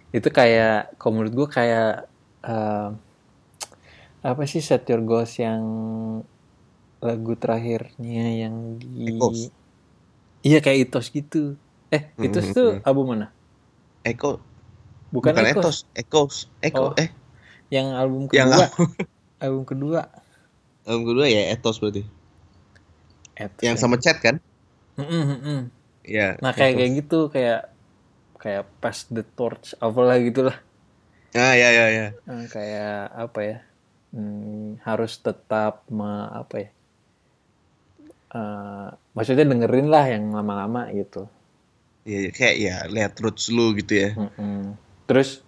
itu 0.09 0.29
kayak 0.29 0.97
kalau 0.97 1.19
menurut 1.19 1.33
gue 1.35 1.47
kayak 1.47 2.05
eh, 2.41 2.89
apa 4.21 4.41
sih 4.45 4.61
Set 4.61 4.85
Your 4.87 5.01
Goals 5.01 5.37
yang 5.37 5.61
lagu 6.97 7.33
terakhirnya 7.37 8.25
yang 8.33 8.81
di 8.81 9.13
Echoes. 9.13 9.53
iya 10.41 10.57
kayak 10.57 10.89
Itos 10.89 11.09
gitu 11.09 11.53
eh 11.89 12.09
Itos 12.17 12.49
Mhm, 12.49 12.53
tuh 12.53 12.69
mhm. 12.77 12.81
album 12.81 13.05
mana 13.13 13.27
Eko 14.01 14.41
bukan, 15.09 15.33
bukan 15.33 15.45
Echoes 15.53 15.85
Eko 15.93 16.25
Oh. 16.81 16.93
eh 16.97 17.09
yang 17.73 17.93
album 17.97 18.29
yang 18.31 18.49
kedua 18.51 18.67
album 19.41 19.63
kedua 19.71 20.01
album 20.85 21.03
kedua 21.09 21.25
ya 21.25 21.53
Etos 21.53 21.81
berarti. 21.81 22.03
Etos 23.35 23.61
Yang 23.65 23.75
ya. 23.75 23.81
sama 23.81 23.95
chat 23.99 24.17
kan? 24.21 24.39
Mm-mm, 24.95 25.23
mm-mm. 25.35 25.59
Iya. 26.05 26.37
nah 26.39 26.53
kayak 26.53 26.71
Etos. 26.71 26.79
kayak 26.79 26.91
gitu 27.01 27.19
kayak 27.33 27.61
kayak 28.37 28.63
pass 28.79 29.09
the 29.09 29.25
torch 29.35 29.73
apalah 29.81 30.17
gitulah 30.21 30.57
Ah 31.35 31.51
ya 31.51 31.67
ya 31.67 31.85
ya. 31.91 32.07
Nah, 32.31 32.47
kayak 32.47 33.11
apa 33.11 33.39
ya 33.43 33.57
hmm, 34.15 34.79
harus 34.87 35.19
tetap 35.19 35.83
me, 35.91 36.31
apa 36.31 36.55
ya 36.63 36.69
Eh, 38.35 38.87
maksudnya 39.15 39.47
dengerin 39.47 39.87
lah 39.87 40.03
yang 40.11 40.27
lama-lama 40.35 40.91
gitu 40.91 41.23
Iya 42.03 42.35
kayak 42.35 42.55
ya 42.59 42.75
lihat 42.91 43.13
roots 43.23 43.47
lu 43.47 43.71
gitu 43.79 43.95
ya. 43.95 44.09
Mm-mm. 44.19 44.75
terus 45.07 45.44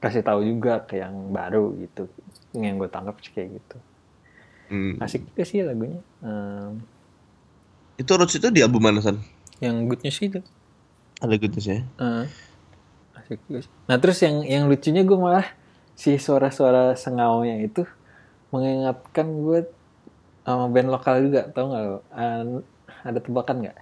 kasih 0.00 0.24
tahu 0.24 0.40
juga 0.42 0.80
ke 0.82 0.98
yang 0.98 1.12
baru 1.30 1.76
gitu 1.76 2.08
yang 2.56 2.80
gue 2.80 2.88
tangkap 2.88 3.16
sih 3.20 3.32
kayak 3.32 3.60
gitu 3.60 3.76
Hmm. 4.70 4.94
asik 5.02 5.26
juga 5.26 5.42
sih 5.42 5.66
lagunya 5.66 5.98
Em, 6.22 6.78
Itu 7.98 8.14
roots 8.14 8.38
itu 8.38 8.48
di 8.48 8.62
album 8.62 8.86
mana 8.86 9.02
San? 9.02 9.18
yang 9.58 9.84
good 9.84 10.00
news 10.00 10.16
itu 10.18 10.40
Ada 11.20 11.36
goodness 11.36 11.66
ya. 11.68 11.82
Eh, 12.00 12.24
asik 13.18 13.42
juga 13.44 13.66
sih. 13.66 13.72
Nah 13.84 14.00
terus 14.00 14.18
yang 14.24 14.40
yang 14.40 14.64
lucunya 14.70 15.02
gue 15.04 15.18
malah 15.18 15.44
si 15.92 16.16
suara-suara 16.16 16.96
sengaunya 16.96 17.60
itu 17.60 17.84
mengingatkan 18.48 19.26
gue 19.44 19.68
sama 20.46 20.72
band 20.72 20.88
lokal 20.88 21.20
juga, 21.20 21.44
tau 21.52 21.68
nggak 21.68 21.82
lo? 21.84 21.98
Ada 23.04 23.18
tebakan 23.20 23.56
nggak? 23.68 23.76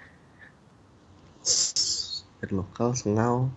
Band 2.41 2.53
lokal 2.55 2.89
sengau. 2.95 3.53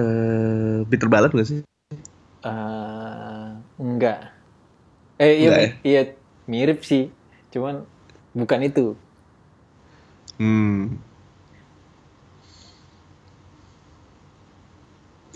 Eh 0.00 0.78
Peter 0.90 1.08
Ballad 1.12 1.32
gak 1.36 1.48
sih? 1.50 1.60
Eh, 2.40 3.46
enggak. 3.76 4.18
Eh 5.20 5.32
iya, 5.44 5.48
Enggak 5.48 5.60
ya? 5.60 5.70
iya 5.88 6.00
mirip 6.52 6.78
sih, 6.90 7.02
cuman 7.52 7.84
bukan 8.38 8.60
itu. 8.64 8.96
Hmm. 10.38 10.96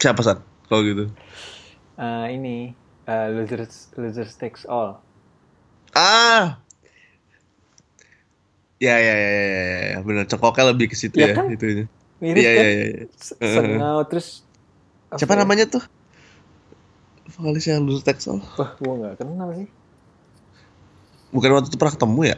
Siapa 0.00 0.20
San? 0.24 0.38
Kalau 0.68 0.82
gitu. 0.84 1.04
Eh, 1.98 2.26
ini 2.34 2.74
eh, 3.06 3.26
losers 3.30 3.88
losers 3.96 4.34
takes 4.36 4.64
all. 4.66 4.98
Ah. 5.94 6.58
Ya 8.82 8.98
ya 9.00 9.14
ya 9.16 9.30
ya 9.30 9.44
ya, 9.54 9.84
ya. 9.94 9.98
benar 10.04 10.24
cekoknya 10.28 10.64
lebih 10.74 10.86
ke 10.92 10.96
situ 10.98 11.16
Ya 11.16 11.30
ya, 11.30 11.34
kan? 11.38 11.46
itunya. 11.54 11.84
Mirip 12.20 12.42
Iya 12.42 12.50
kan? 12.50 12.66
iya 12.66 12.68
iya. 12.74 12.86
iya. 12.90 13.04
Sengau 13.54 13.98
terus. 14.10 14.28
Apa 15.14 15.18
Siapa 15.22 15.34
ya? 15.34 15.40
namanya 15.46 15.64
tuh? 15.70 15.84
Vokalisnya 17.30 17.78
Lulu 17.78 18.02
Texel. 18.02 18.42
Wah, 18.58 18.70
gue 18.74 18.94
nggak 18.98 19.14
kenal 19.22 19.48
sih. 19.54 19.68
Bukan 21.30 21.50
waktu 21.50 21.68
itu 21.70 21.78
pernah 21.78 21.94
ketemu 21.94 22.20
ya? 22.30 22.36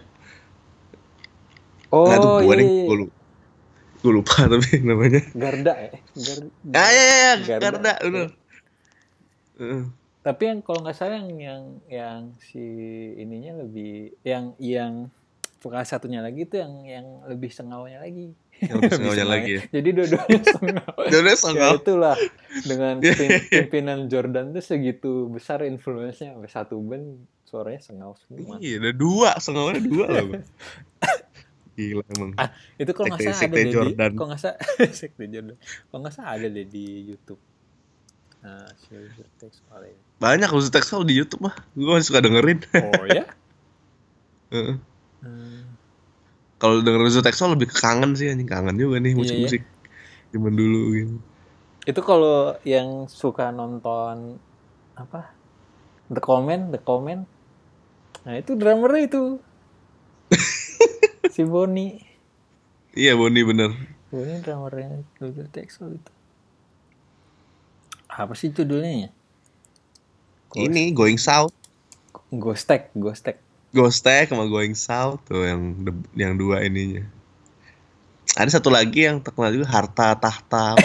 Oh 1.89 2.05
Nggak, 2.05 2.19
itu 2.19 2.29
gua 2.29 2.43
iya, 2.43 2.57
nih, 2.57 2.69
iya. 2.69 2.85
gua 2.85 2.97
lupa. 2.97 3.15
Gua 3.97 4.13
lupa 4.21 4.37
tapi 4.47 4.69
namanya. 4.81 5.21
Garda 5.33 5.75
ya. 5.75 5.91
Gar- 6.15 6.53
Ah 6.73 6.89
iya 6.91 7.05
iya. 7.05 7.33
Garda. 7.41 7.61
Garda, 7.63 7.93
bener. 8.03 8.29
Heeh. 9.57 9.83
Tapi 10.21 10.43
yang 10.43 10.59
kalau 10.61 10.81
nggak 10.83 10.97
salah 10.97 11.23
yang 11.23 11.31
yang 11.39 11.63
yang 11.87 12.21
si 12.43 12.61
ininya 13.15 13.63
lebih 13.63 14.11
yang 14.27 14.53
yang 14.59 14.93
vokal 15.63 15.87
satunya 15.87 16.19
lagi 16.19 16.45
itu 16.45 16.59
yang 16.59 16.73
yang 16.83 17.07
lebih 17.25 17.49
sengawnya 17.49 18.03
lagi. 18.03 18.35
Yang 18.57 18.73
lebih 18.73 18.81
Lebih 18.81 18.97
sengaunya 18.97 19.27
lagi 19.27 19.51
ya. 19.51 19.61
Jadi 19.69 19.89
dua-duanya 19.93 20.43
sengau. 20.49 20.95
Dia 21.05 21.21
ya 21.21 21.35
sengau. 21.37 21.73
itulah 21.77 22.17
dengan 22.63 22.95
Iya. 22.99 23.13
pim- 23.13 23.45
pimpinan 23.47 23.99
Jordan 24.07 24.47
tuh 24.51 24.65
segitu 24.65 25.13
besar 25.29 25.61
influence-nya 25.63 26.33
sampai 26.33 26.49
satu 26.49 26.81
band 26.81 27.07
suaranya 27.45 27.81
sengau 27.81 28.17
semua. 28.19 28.57
Iya, 28.59 28.81
ada 28.81 28.93
dua, 28.93 29.37
sengaunya 29.39 29.79
dua 29.79 30.05
loh. 30.09 30.25
Bang. 30.33 30.45
Gila 31.77 32.05
emang. 32.09 32.33
Ah, 32.35 32.49
itu 32.75 32.89
kalau 32.91 33.07
nggak 33.13 33.21
salah 33.23 33.41
ada 33.45 33.69
Jordan. 33.69 34.11
di 34.11 34.17
kalau 34.17 34.29
nggak 34.33 34.41
salah 34.41 34.59
sekte 34.91 35.25
Jordan. 35.29 35.57
Kalau 35.61 36.01
nggak 36.01 36.15
salah 36.17 36.31
ada 36.33 36.47
deh 36.49 36.65
di 36.65 36.87
YouTube. 37.07 37.41
Nah, 38.41 38.65
User. 38.89 39.27
Banyak 40.17 40.49
Lulu 40.49 40.71
Texel 40.71 41.05
di 41.05 41.13
YouTube 41.13 41.45
mah. 41.45 41.55
Gua 41.75 41.99
masih 41.99 42.09
suka 42.09 42.25
dengerin. 42.25 42.65
Oh 42.73 43.05
ya? 43.05 43.29
Heeh. 44.55 44.77
Hmm. 45.21 45.76
Kalau 46.67 46.83
denger 46.83 46.99
Lulu 46.99 47.23
Texel 47.23 47.55
lebih 47.55 47.71
ke 47.71 47.79
kangen 47.79 48.19
sih 48.19 48.27
anjing 48.27 48.51
kangen 48.51 48.75
juga 48.75 48.99
nih 48.99 49.15
Iya, 49.15 49.19
musik-musik. 49.23 49.63
Zaman 50.35 50.59
dulu 50.59 50.81
gitu. 50.99 51.15
Itu 51.87 52.01
kalau 52.03 52.59
yang 52.67 53.07
suka 53.07 53.55
nonton 53.55 54.43
apa? 54.99 55.31
The 56.11 56.19
Comment, 56.19 56.75
The 56.75 56.83
Comment. 56.83 57.23
Nah, 58.27 58.35
itu 58.35 58.59
drummernya 58.59 59.07
itu. 59.07 59.39
si 61.35 61.47
Boni. 61.47 62.03
Iya 62.99 63.15
Boni 63.15 63.47
bener. 63.47 63.71
Ini 64.11 64.43
drummernya 64.43 65.07
Luther 65.23 65.47
Texel 65.47 66.03
itu. 66.03 66.13
Apa 68.11 68.35
sih 68.35 68.51
judulnya 68.51 69.07
ya? 69.07 69.11
Ini 70.59 70.91
Going 70.91 71.23
South. 71.23 71.55
Ghostek, 72.35 72.91
Ghostek. 72.99 73.46
Ghostek 73.77 74.33
sama 74.33 74.49
Going 74.49 74.73
South 74.73 75.21
tuh 75.29 75.45
yang 75.45 75.77
yang 76.17 76.33
dua 76.41 76.65
ininya. 76.65 77.05
Ada 78.33 78.61
satu 78.61 78.73
lagi 78.73 79.05
yang 79.05 79.21
terkenal 79.21 79.53
juga 79.53 79.69
Harta 79.69 80.17
Tahta. 80.17 80.73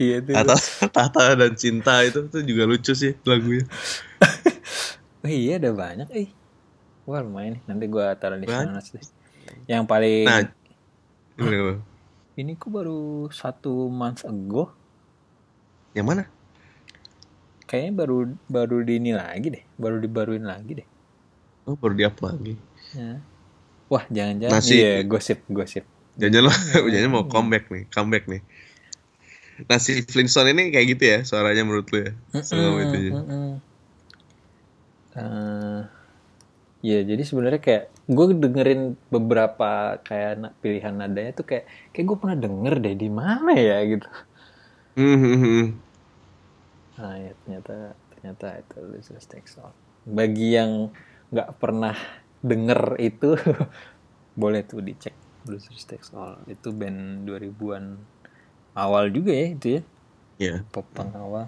Iya 0.00 0.24
tuh. 0.24 0.32
Harta 0.32 0.56
Tahta 0.88 1.36
dan 1.36 1.52
Cinta 1.52 2.00
itu 2.00 2.24
tuh 2.32 2.40
juga 2.40 2.64
lucu 2.64 2.96
sih 2.96 3.12
lagunya. 3.28 3.68
Oh, 5.20 5.28
iya 5.28 5.60
ada 5.60 5.76
banyak 5.76 6.08
eh. 6.16 6.32
Wah 7.04 7.20
lumayan 7.20 7.60
nih. 7.60 7.62
Nanti 7.68 7.84
gua 7.84 8.16
taruh 8.16 8.40
di 8.40 8.48
sana. 8.48 8.80
Yang 9.68 9.84
paling 9.84 10.24
Nah, 10.24 10.40
ini 11.36 11.56
ini 12.40 12.52
kok 12.56 12.72
baru 12.72 13.28
satu 13.28 13.92
month 13.92 14.24
ago. 14.24 14.72
yang 15.92 16.08
mana? 16.08 16.24
Kayaknya 17.68 17.92
baru 17.92 18.18
baru 18.48 18.76
di 18.80 18.96
ini 18.96 19.12
lagi 19.12 19.52
deh. 19.52 19.64
Baru 19.76 20.00
dibaruin 20.00 20.48
lagi 20.48 20.80
deh. 20.80 20.87
Oh, 21.68 21.76
baru 21.76 21.94
di 21.94 22.04
up 22.08 22.16
lagi. 22.24 22.56
Ya. 22.96 23.20
Wah 23.92 24.04
jangan-jangan 24.08 24.60
Nasi- 24.60 24.80
iya 24.80 24.92
gosip 25.04 25.38
gosip. 25.52 25.84
Jangan 26.18 26.40
lo, 26.48 26.52
jangan 26.94 27.10
mau 27.12 27.24
comeback 27.28 27.68
nih, 27.70 27.84
comeback 27.92 28.24
nih. 28.26 28.42
Nah 29.68 29.78
si 29.82 30.00
Flintstone 30.06 30.54
ini 30.54 30.70
kayak 30.70 30.86
gitu 30.96 31.04
ya 31.04 31.18
suaranya 31.26 31.62
menurut 31.66 31.90
lu 31.90 31.98
ya? 32.06 32.10
Sama 32.42 32.80
itunya. 32.88 33.12
Mm-mm. 33.14 33.60
Eh, 35.18 35.80
ya 36.84 36.98
jadi 37.02 37.22
sebenarnya 37.26 37.60
kayak 37.66 37.84
gue 38.06 38.26
dengerin 38.38 38.80
beberapa 39.10 39.98
kayak 40.06 40.54
pilihan 40.62 40.94
nadanya 40.94 41.32
tuh 41.34 41.46
kayak 41.50 41.64
kayak 41.90 42.06
gue 42.06 42.16
pernah 42.22 42.38
denger 42.38 42.74
deh 42.84 42.94
di 42.94 43.08
mana 43.10 43.50
ya 43.58 43.78
gitu. 43.82 44.06
Hmm, 44.96 45.14
hmm, 45.14 45.42
hmm. 45.42 45.64
Nah 46.98 47.14
ya 47.14 47.32
ternyata 47.44 47.74
ternyata 48.14 48.46
itu 48.58 48.76
Losers 48.82 49.26
Takes. 49.30 49.54
Bagi 50.08 50.56
yang 50.58 50.90
nggak 51.32 51.48
pernah 51.60 51.94
denger 52.50 52.80
itu 53.08 53.26
boleh 54.42 54.60
tuh 54.70 54.80
dicek 54.88 55.14
Losers 55.50 55.84
Takes 55.90 56.10
All. 56.16 56.34
Itu 56.54 56.68
band 56.80 57.26
2000-an 57.26 57.86
awal 58.84 59.04
juga 59.16 59.32
ya 59.40 59.46
itu 59.56 59.66
ya 59.78 59.82
Ya, 60.38 60.64
pop 60.72 60.86
punk 60.96 61.12
awal. 61.24 61.46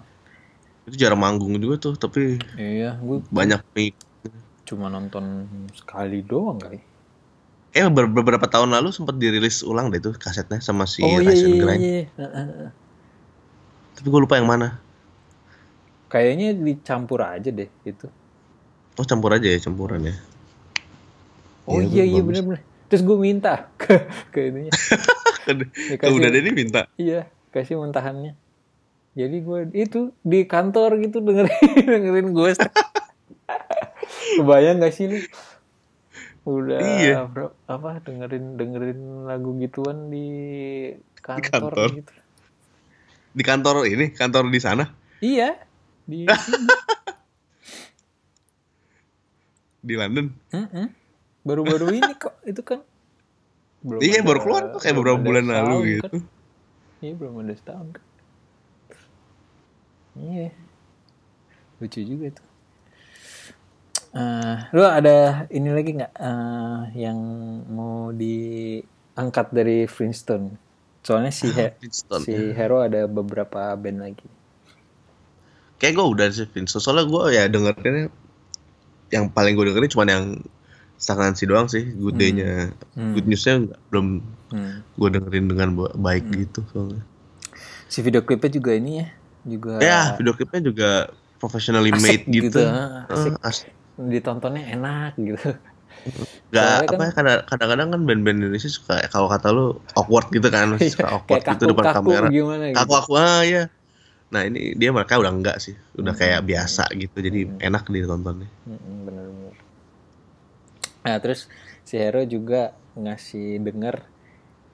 itu 0.87 0.95
jarang 1.01 1.19
manggung 1.23 1.53
juga 1.63 1.75
tuh, 1.83 1.93
tapi 2.03 2.19
Iya, 2.59 2.99
gue 3.03 3.17
banyak 3.31 3.61
nih. 3.75 3.89
cuma 4.67 4.87
nonton 4.93 5.25
sekali 5.79 6.17
doang 6.29 6.57
kali. 6.63 6.79
Eh 7.79 7.87
ber- 7.95 8.11
beberapa 8.17 8.47
tahun 8.53 8.69
lalu 8.75 8.89
sempat 8.97 9.15
dirilis 9.23 9.57
ulang 9.71 9.87
deh 9.91 10.01
tuh 10.05 10.13
kasetnya 10.23 10.59
sama 10.67 10.85
si 10.95 11.03
oh 11.05 11.17
iya 11.23 11.27
Rise 11.27 11.43
and 11.47 11.55
iya 11.55 11.61
Grind. 11.61 11.85
iya. 11.85 11.99
Heeh, 12.17 12.45
heeh. 12.49 12.69
Tapi 13.95 14.07
gue 14.11 14.21
lupa 14.23 14.35
yang 14.39 14.47
mana. 14.49 14.67
Kayaknya 16.11 16.47
dicampur 16.67 17.19
aja 17.33 17.49
deh 17.59 17.69
itu. 17.91 18.05
Oh 18.99 19.05
campur 19.07 19.31
aja 19.31 19.47
ya 19.47 19.59
campuran 19.61 20.03
ya. 20.03 20.15
Oh 21.69 21.79
Iya, 21.79 21.87
iya 21.87 22.03
iya 22.03 22.21
bagus. 22.21 22.27
bener-bener. 22.27 22.61
Terus 22.91 23.01
gue 23.07 23.17
minta 23.17 23.53
ke 23.81 23.95
ke 24.35 24.39
ininya. 24.51 24.71
Ke 25.97 26.07
udah 26.13 26.29
ini 26.29 26.53
minta. 26.53 26.85
Iya, 27.01 27.25
kasih 27.49 27.81
mentahannya. 27.81 28.37
Jadi 29.17 29.37
gue 29.41 29.59
itu 29.73 30.13
di 30.21 30.45
kantor 30.45 31.01
gitu 31.01 31.17
dengerin 31.19 31.81
dengerin 31.97 32.27
gue. 32.31 32.51
Kebayang 34.37 34.79
gak 34.85 34.93
sih 34.93 35.09
lu? 35.09 35.17
Udah 36.45 36.79
Iya. 36.79 37.25
bro, 37.25 37.57
apa 37.65 37.99
dengerin 38.05 38.53
dengerin 38.55 39.25
lagu 39.25 39.57
gituan 39.57 40.13
di 40.13 40.27
kantor, 41.19 41.73
kantor. 41.73 41.89
gitu. 42.01 42.13
Di 43.31 43.43
kantor 43.43 43.75
ini, 43.89 44.05
kantor 44.13 44.51
di 44.51 44.59
sana. 44.61 44.85
Iya, 45.21 45.57
di 46.05 46.29
Di 49.81 49.93
London. 49.97 50.29
Mm-mm. 50.53 50.87
baru-baru 51.41 51.97
ini 51.97 52.13
kok 52.15 52.37
itu 52.45 52.61
kan. 52.61 52.85
Belum 53.81 53.97
iya 53.97 54.21
ada- 54.21 54.27
baru 54.29 54.39
keluar 54.39 54.63
tuh 54.69 54.79
kayak 54.79 54.93
beberapa 54.93 55.17
bulan 55.17 55.43
setahun 55.43 55.57
lalu 55.57 55.73
kan. 55.73 55.89
gitu. 55.89 56.15
Iya 57.01 57.13
belum 57.17 57.33
ada 57.41 57.53
setahun 57.57 57.87
kan. 57.91 58.03
Iya. 60.13 60.47
Lucu 61.81 61.99
juga 62.05 62.27
tuh. 62.29 62.47
Eh, 64.11 64.55
lu 64.75 64.83
ada 64.83 65.17
ini 65.49 65.69
lagi 65.71 65.91
nggak 65.97 66.13
eh, 66.13 66.81
yang 66.99 67.17
mau 67.71 68.11
diangkat 68.11 69.47
dari 69.49 69.87
Flintstone? 69.87 70.51
Soalnya 71.01 71.33
si 71.33 71.49
He- 71.49 71.73
Flintstone, 71.79 72.21
si 72.21 72.33
Hero 72.53 72.85
ada 72.85 73.09
beberapa 73.09 73.73
band 73.73 73.97
lagi. 73.97 74.29
Kayak 75.81 75.97
gue 75.97 76.05
udah 76.05 76.27
sih 76.29 76.45
Flintstone. 76.45 76.83
Soalnya 76.85 77.09
gue 77.09 77.23
ya 77.33 77.43
dengerinnya 77.49 78.13
yang 79.11 79.27
paling 79.27 79.53
gue 79.53 79.65
dengerin 79.65 79.91
cuma 79.91 80.03
yang 80.05 80.39
stagnansi 80.95 81.43
doang 81.43 81.67
sih. 81.67 81.83
Good 81.85 82.15
day-nya. 82.15 82.71
Hmm. 82.93 83.13
Good 83.13 83.25
news-nya 83.25 83.59
belum 83.87 84.23
Hmm. 84.49 84.83
gue 84.93 85.09
dengerin 85.09 85.45
dengan 85.45 85.69
ba- 85.73 85.93
baik 85.93 86.27
gitu 86.29 86.63
soalnya. 86.69 87.03
Si 87.85 87.99
video 87.99 88.21
klipnya 88.21 88.49
juga 88.49 88.71
ini 88.71 88.91
ya, 88.97 89.07
juga 89.43 89.71
Ya, 89.77 90.01
video 90.15 90.31
klipnya 90.31 90.61
juga 90.61 90.89
professionally 91.37 91.89
asik 91.89 92.01
made 92.01 92.23
gitu. 92.27 92.47
gitu, 92.49 92.61
ah, 92.63 93.03
asik. 93.07 93.33
Asik. 93.41 93.69
ditontonnya 93.93 94.65
enak 94.71 95.13
gitu. 95.15 95.53
Gak 96.49 96.57
Soalnya 96.57 96.81
apa 96.81 96.89
kan- 96.89 96.99
ya 96.99 97.11
kadang- 97.13 97.43
kadang-kadang 97.45 97.87
kan 97.91 98.01
band-band 98.01 98.37
Indonesia 98.39 98.65
suka 98.67 99.05
kalau 99.07 99.27
kata 99.27 99.47
lu 99.49 99.65
awkward 99.93 100.27
gitu 100.29 100.47
kan, 100.47 100.73
suka 100.81 101.07
awkward 101.11 101.43
gitu 101.43 101.63
depan 101.67 101.85
kaku-kaku 101.85 102.09
kamera. 102.09 102.27
gimana 102.27 102.63
gitu. 102.67 102.77
Kaku 102.77 102.93
aku 102.97 103.11
ah 103.15 103.41
ya. 103.41 103.63
Nah 104.31 104.41
ini 104.43 104.73
dia 104.73 104.89
mereka 104.89 105.19
udah 105.19 105.29
enggak 105.29 105.59
sih, 105.59 105.75
udah 105.95 106.15
Hmm. 106.15 106.21
kayak 106.23 106.41
biasa 106.43 106.83
gitu, 106.95 107.17
jadi 107.19 107.39
enak 107.59 107.83
ditontonnya. 107.85 108.47
Mm-mm, 108.63 108.95
bener-bener. 109.03 109.55
Nah 111.01 111.15
terus 111.19 111.51
si 111.83 111.97
Hero 111.97 112.23
juga 112.23 112.71
ngasih 112.95 113.59
denger 113.59 113.95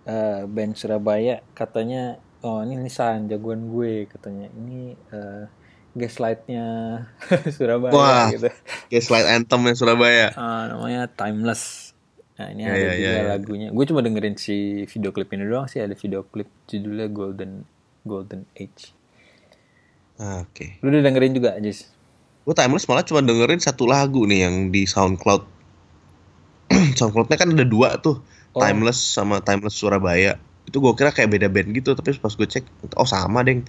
eh, 0.05 0.41
band 0.45 0.73
Surabaya 0.73 1.43
katanya 1.51 2.15
oh 2.39 2.61
ini 2.61 2.77
Nisan 2.77 3.27
jagoan 3.27 3.67
gue 3.67 4.05
katanya 4.07 4.47
ini 4.53 4.93
eh, 5.09 5.43
gaslightnya 5.91 6.65
Surabaya 7.57 7.93
Wah. 7.93 8.27
gitu. 8.29 8.47
Kayak 8.87 9.03
slide 9.03 9.27
anthem 9.27 9.61
Surabaya. 9.73 10.29
Ah, 10.33 10.69
namanya 10.69 11.09
Timeless. 11.09 11.91
Nah 12.37 12.53
ini 12.53 12.61
Ya, 12.61 12.69
ada 12.69 12.77
ya, 12.77 12.91
juga 12.93 13.09
ya, 13.09 13.17
ya. 13.17 13.23
lagunya. 13.33 13.67
Gue 13.73 13.85
cuma 13.89 13.99
dengerin 13.99 14.37
si 14.37 14.85
video 14.85 15.09
klip 15.09 15.33
ini 15.33 15.43
doang 15.43 15.65
sih 15.65 15.81
ada 15.81 15.97
video 15.97 16.21
klip 16.23 16.45
judulnya 16.69 17.09
Golden 17.09 17.65
Golden 18.05 18.45
Age. 18.53 18.93
Ah, 20.17 20.41
Oke. 20.41 20.81
Lu 20.81 20.89
udah 20.89 21.01
dengerin 21.01 21.33
juga 21.33 21.53
Jis? 21.57 21.89
Gue 22.41 22.53
timeless 22.53 22.85
malah 22.85 23.03
cuma 23.03 23.19
dengerin 23.19 23.59
satu 23.59 23.85
lagu 23.85 24.23
nih 24.23 24.47
yang 24.47 24.55
di 24.69 24.83
SoundCloud. 24.83 25.43
SoundCloudnya 26.97 27.37
kan 27.37 27.49
ada 27.51 27.65
dua 27.65 27.97
tuh, 27.97 28.19
Oh. 28.51 28.63
Timeless 28.63 28.97
sama 28.97 29.37
Timeless 29.37 29.77
Surabaya. 29.77 30.33
Itu 30.65 30.81
gue 30.81 30.89
kira 30.91 31.13
kayak 31.13 31.29
beda 31.29 31.45
band 31.45 31.69
gitu, 31.71 31.93
tapi 31.93 32.17
pas 32.17 32.33
gue 32.33 32.43
cek, 32.43 32.65
oh 32.97 33.05
sama 33.05 33.45
deng. 33.45 33.61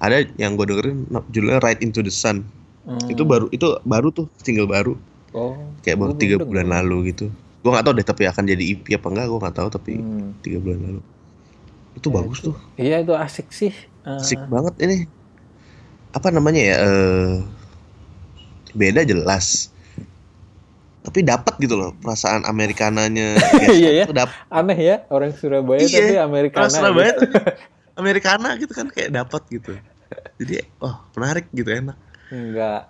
Ada 0.00 0.24
yang 0.34 0.56
gue 0.56 0.64
dengerin 0.64 1.04
judulnya 1.28 1.60
Ride 1.60 1.84
Into 1.84 2.00
the 2.00 2.08
Sun. 2.08 2.48
Hmm. 2.82 2.96
Itu 3.04 3.28
baru 3.28 3.52
itu 3.52 3.76
baru 3.84 4.08
tuh 4.08 4.32
single 4.40 4.64
baru, 4.64 4.96
Oh. 5.30 5.60
kayak 5.84 6.00
baru 6.00 6.16
tiga 6.16 6.40
bulan 6.40 6.66
denger. 6.66 6.76
lalu 6.80 6.96
gitu. 7.12 7.26
Gue 7.60 7.68
nggak 7.68 7.84
tahu 7.84 7.92
deh 7.92 8.06
tapi 8.08 8.22
akan 8.24 8.48
jadi 8.48 8.64
EP 8.64 8.84
apa 8.96 9.06
enggak, 9.06 9.26
gue 9.28 9.38
nggak 9.44 9.56
tahu 9.60 9.68
tapi 9.68 9.92
Hmm. 10.00 10.32
tiga 10.40 10.58
bulan 10.58 10.78
lalu. 10.80 11.00
Itu 11.92 12.08
Ya, 12.08 12.14
bagus 12.16 12.38
tuh, 12.40 12.56
Iya 12.80 12.96
itu 13.04 13.12
asik 13.12 13.52
sih. 13.52 13.76
Eh, 14.08 14.16
asik 14.16 14.40
banget 14.48 14.72
ini. 14.80 15.04
Apa 16.10 16.28
namanya 16.34 16.62
ya? 16.62 16.76
eh 16.82 17.30
beda 18.74 19.02
jelas. 19.06 19.70
Tapi 21.00 21.24
dapat 21.24 21.56
gitu 21.56 21.80
loh 21.80 21.90
perasaan 21.96 22.44
Amerikananya. 22.44 23.40
Iya 23.72 23.90
ya. 24.02 24.04
Tuh 24.04 24.16
dap- 24.16 24.36
aneh 24.52 24.78
ya 24.78 24.96
orang 25.08 25.32
Surabaya 25.32 25.80
Iya, 25.80 25.96
tapi 25.96 26.14
Amerika 26.20 26.56
Orang 26.60 26.72
Surabaya 26.72 27.10
tuh 27.16 27.28
Americana 28.00 28.48
gitu 28.60 28.72
kan 28.72 28.86
kayak 28.92 29.10
dapat 29.12 29.42
gitu. 29.48 29.72
Jadi 30.40 30.60
wah 30.80 30.96
menarik 31.16 31.46
gitu 31.52 31.68
enak. 31.72 31.96
nggak 32.30 32.80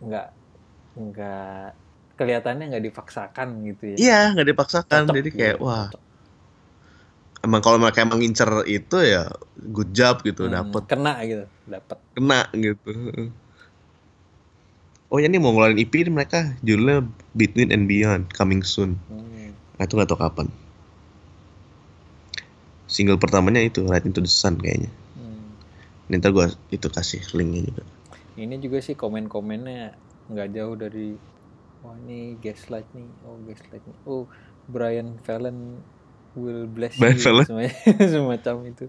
nggak 0.00 0.26
nggak 0.96 1.66
kelihatannya 2.18 2.64
nggak 2.72 2.84
dipaksakan 2.88 3.48
gitu 3.68 3.84
ya 3.92 3.96
Iya 3.98 4.20
nggak 4.34 4.48
dipaksakan 4.54 5.02
Cocok 5.04 5.14
jadi 5.18 5.28
gitu, 5.28 5.38
kayak 5.38 5.56
wah 5.60 5.86
cocok. 5.90 6.02
Emang 7.44 7.60
kalau 7.62 7.78
mereka 7.78 8.02
emang 8.02 8.18
ngincer 8.18 8.66
itu 8.66 8.96
ya 9.02 9.30
good 9.70 9.90
job 9.94 10.20
gitu 10.26 10.46
Hmm, 10.48 10.54
dapat 10.58 10.82
kena 10.90 11.14
gitu 11.22 11.44
dapat 11.66 11.98
kena 12.14 12.40
gitu. 12.54 12.90
Oh 15.08 15.16
ya 15.16 15.24
ini 15.24 15.40
mau 15.40 15.56
ngeluarin 15.56 15.80
EP 15.80 15.88
ini 16.04 16.12
mereka 16.12 16.52
judulnya 16.60 17.00
Between 17.32 17.72
and 17.72 17.88
Beyond 17.88 18.28
Coming 18.36 18.60
Soon. 18.60 19.00
Hmm. 19.08 19.56
Nah, 19.80 19.88
itu 19.88 19.96
nggak 19.96 20.10
tahu 20.12 20.20
kapan. 20.20 20.52
Single 22.84 23.16
pertamanya 23.16 23.64
itu 23.64 23.88
Right 23.88 24.04
Into 24.04 24.20
the 24.20 24.28
Sun 24.28 24.60
kayaknya. 24.60 24.92
Hmm. 25.16 25.56
Nanti 26.12 26.28
gua 26.28 26.52
itu 26.68 26.92
kasih 26.92 27.24
linknya 27.32 27.72
juga. 27.72 27.84
ini 28.38 28.54
juga 28.62 28.78
sih 28.78 28.94
komen-komennya 28.94 29.98
nggak 30.30 30.48
jauh 30.54 30.78
dari 30.78 31.18
wah 31.82 31.98
ini 32.06 32.38
gaslight 32.38 32.86
nih 32.94 33.08
oh 33.26 33.34
gaslight 33.42 33.82
nih 33.82 33.98
oh 34.06 34.30
Brian 34.70 35.18
Fallon 35.26 35.82
will 36.38 36.64
bless 36.70 36.94
Ben 36.96 37.18
you 37.18 37.22
Fallon. 37.22 37.46
semacam, 38.14 38.56
itu 38.70 38.86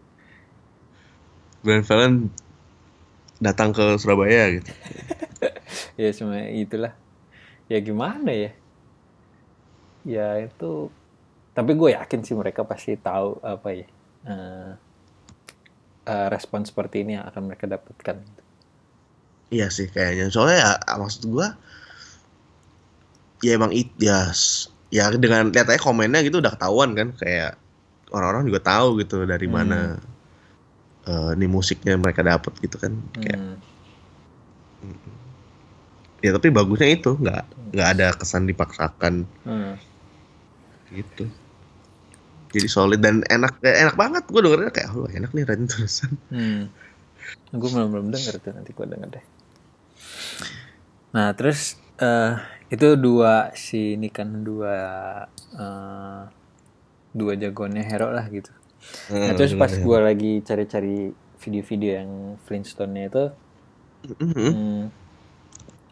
Ben 1.65 1.83
Fallon 1.83 2.31
datang 3.41 3.75
ke 3.75 3.97
Surabaya 3.97 4.53
gitu. 4.53 4.71
ya 6.01 6.09
semua 6.15 6.47
itulah 6.47 6.93
ya 7.67 7.77
gimana 7.83 8.31
ya 8.31 8.51
ya 10.07 10.27
itu 10.39 10.87
tapi 11.51 11.75
gue 11.75 11.91
yakin 11.91 12.23
sih 12.23 12.35
mereka 12.35 12.63
pasti 12.63 12.95
tahu 12.95 13.35
apa 13.43 13.69
ya 13.75 13.87
eh, 14.27 14.71
eh, 16.07 16.27
respon 16.31 16.63
seperti 16.63 17.03
ini 17.03 17.19
yang 17.19 17.27
akan 17.27 17.51
mereka 17.51 17.67
dapatkan 17.67 18.23
Iya 19.49 19.67
sih 19.73 19.89
kayaknya. 19.89 20.29
Soalnya 20.29 20.57
ya 20.61 20.71
maksud 21.01 21.25
gua 21.25 21.57
ya 23.41 23.57
emang 23.57 23.73
it 23.73 23.89
ya 23.97 24.29
ya 24.89 25.13
dengan 25.13 25.53
lihat 25.53 25.69
aja 25.69 25.81
komennya 25.81 26.25
gitu 26.25 26.41
udah 26.41 26.53
ketahuan 26.57 26.97
kan 26.97 27.13
kayak 27.13 27.57
orang-orang 28.09 28.49
juga 28.49 28.61
tahu 28.65 29.01
gitu 29.01 29.21
dari 29.25 29.45
Hmm. 29.45 29.55
mana 29.55 29.79
eh 31.09 31.31
nih 31.37 31.49
musiknya 31.49 31.93
mereka 31.97 32.21
dapat 32.25 32.53
gitu 32.61 32.77
kan. 32.81 32.93
Kayak 33.17 33.41
Hmm. 34.79 34.95
ya 36.19 36.31
tapi 36.35 36.47
bagusnya 36.51 36.89
itu 36.91 37.15
nggak 37.15 37.43
nggak 37.75 37.89
ada 37.95 38.07
kesan 38.17 38.49
dipaksakan 38.49 39.23
Hmm. 39.45 39.77
gitu. 40.91 41.29
Jadi 42.49 42.65
solid 42.65 42.97
dan 42.97 43.21
enak 43.29 43.61
eh, 43.61 43.85
enak 43.85 43.93
banget 43.93 44.25
gue 44.25 44.41
dengernya 44.41 44.71
kayak 44.73 44.89
oh 44.97 45.05
enak 45.05 45.29
nih 45.37 45.45
Raden 45.45 45.69
terusan. 45.71 46.11
Hmm. 46.33 46.65
Gue 47.53 47.69
belum 47.69 47.93
belum 47.93 48.07
denger 48.09 48.41
tuh 48.41 48.51
nanti 48.57 48.73
gue 48.73 48.85
denger 48.89 49.09
deh. 49.21 49.25
Nah 51.13 51.29
terus 51.37 51.77
eh 52.01 52.33
itu 52.69 52.87
dua 52.93 53.49
si 53.57 53.97
ini 53.97 54.13
kan 54.13 54.45
dua 54.45 54.77
eh, 55.57 56.21
dua 57.13 57.33
jagoannya 57.33 57.81
hero 57.81 58.13
lah 58.13 58.25
gitu. 58.29 58.53
Nah 59.11 59.33
terus 59.35 59.57
pas 59.57 59.73
gue 59.73 59.97
lagi 59.99 60.39
cari-cari 60.45 61.11
video-video 61.39 61.91
yang 61.99 62.11
Flintstone-nya 62.47 63.03
itu, 63.11 63.25
hmm, 64.23 64.81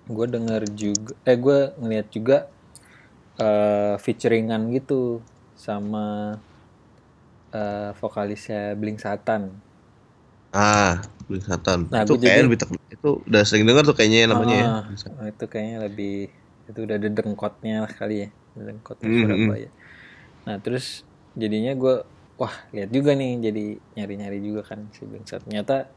gue 0.07 0.25
denger 0.27 0.61
juga, 0.71 1.13
eh 1.27 1.35
gue 1.35 1.59
ngeliat 1.81 2.07
juga 2.13 2.37
eh 3.37 3.95
featuringan 3.99 4.71
gitu 4.73 5.21
sama 5.57 6.37
eh, 7.51 7.91
vokalisnya 7.97 8.77
Blink 8.77 9.01
Satan. 9.01 9.51
Ah, 10.55 11.03
Blink 11.27 11.43
Satan. 11.43 11.91
Nah, 11.91 12.07
itu 12.07 12.15
kayaknya 12.21 12.43
lebih 12.47 12.59
itu 12.87 13.09
udah 13.27 13.41
sering 13.43 13.67
dengar 13.67 13.83
tuh 13.83 13.97
kayaknya 13.97 14.31
namanya 14.31 14.55
ya. 14.55 14.65
Ah, 14.65 14.83
oh, 15.21 15.27
itu 15.27 15.45
kayaknya 15.49 15.77
lebih 15.85 16.31
itu 16.67 16.79
udah 16.83 16.95
ada 16.99 17.09
dengkotnya 17.09 17.75
lah 17.87 17.91
kali 17.91 18.27
ya. 18.27 18.29
Dengkotnya 18.57 19.07
Mm, 19.07 19.15
mm. 19.15 19.21
Surabaya 19.23 19.69
nah 20.47 20.55
terus 20.63 21.03
jadinya 21.35 21.75
gue 21.75 21.95
wah 22.39 22.55
lihat 22.71 22.89
juga 22.93 23.11
nih 23.17 23.31
jadi 23.51 23.65
nyari-nyari 23.99 24.39
juga 24.39 24.61
kan 24.63 24.79
si 24.95 25.03
Bangsat. 25.03 25.43
Ternyata 25.43 25.89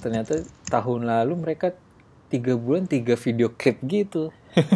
ternyata 0.00 0.34
tahun 0.72 1.06
lalu 1.06 1.34
mereka 1.44 1.72
tiga 2.32 2.58
bulan 2.58 2.88
tiga 2.90 3.14
video 3.14 3.52
klip 3.54 3.78
gitu. 3.86 4.32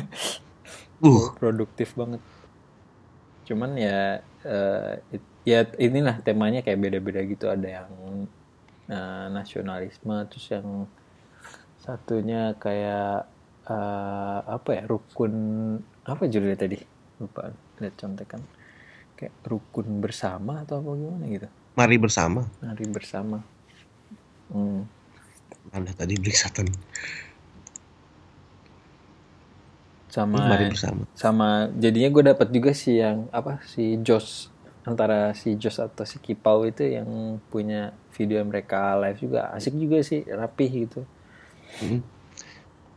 Uh, 1.01 1.33
produktif 1.41 1.97
banget. 1.97 2.21
Cuman 3.49 3.73
ya 3.81 4.21
eh, 4.45 5.01
it- 5.17 5.33
ya 5.49 5.65
inilah 5.81 6.21
temanya 6.21 6.61
kayak 6.61 6.77
beda-beda 6.77 7.25
gitu. 7.25 7.49
Ada 7.49 7.69
yang 7.81 7.91
eh, 8.93 9.27
nasionalisme 9.33 10.13
terus 10.29 10.47
yang 10.53 10.85
satunya 11.81 12.53
kayak 12.61 13.25
eh, 13.71 14.39
apa 14.45 14.71
ya 14.75 14.83
rukun 14.91 15.33
apa 16.03 16.23
judulnya 16.27 16.59
tadi 16.59 16.79
lupa 17.23 17.55
lihat 17.79 17.95
contekan 17.95 18.43
kayak 19.15 19.35
rukun 19.47 20.03
bersama 20.03 20.65
atau 20.67 20.83
apa 20.83 20.91
gimana 20.97 21.25
gitu 21.31 21.49
mari 21.79 21.97
bersama. 21.97 22.51
hari 22.61 22.87
bersama 22.91 23.39
hmm. 24.51 24.99
Mana 25.71 25.93
tadi 25.93 26.17
Blink 26.17 26.41
Satan? 26.41 26.67
sama 30.11 30.43
mari 30.43 30.67
bersama. 30.67 31.07
sama 31.15 31.49
jadinya 31.79 32.11
gue 32.11 32.35
dapat 32.35 32.49
juga 32.51 32.75
sih 32.75 32.99
yang 32.99 33.31
apa 33.31 33.63
si 33.63 33.95
Jos 34.03 34.51
antara 34.83 35.31
si 35.39 35.55
Jos 35.55 35.79
atau 35.79 36.03
si 36.03 36.19
Kipau 36.19 36.67
itu 36.67 36.83
yang 36.83 37.39
punya 37.47 37.95
video 38.19 38.43
mereka 38.43 38.99
live 38.99 39.23
juga 39.23 39.55
asik 39.55 39.79
juga 39.79 40.03
sih 40.03 40.27
rapih 40.27 40.71
gitu 40.87 41.03
Mm. 41.71 42.03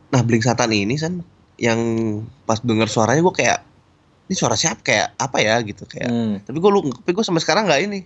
Nah, 0.08 0.20
Blink 0.20 0.42
Satan 0.42 0.70
ini 0.70 0.94
kan 0.94 1.22
yang 1.54 1.80
pas 2.44 2.58
denger 2.58 2.86
suaranya 2.86 3.22
gue 3.22 3.34
kayak 3.34 3.60
ini 4.24 4.34
suara 4.34 4.54
siapa 4.54 4.80
kayak 4.80 5.14
apa 5.14 5.38
ya 5.38 5.56
gitu 5.60 5.84
kayak. 5.84 6.08
Hmm. 6.08 6.34
Tapi 6.40 6.56
gue 6.56 6.70
lu 6.70 6.80
tapi 6.90 7.10
gue 7.12 7.22
sampai 7.22 7.40
sekarang 7.40 7.64
nggak 7.64 7.82
ini 7.82 8.00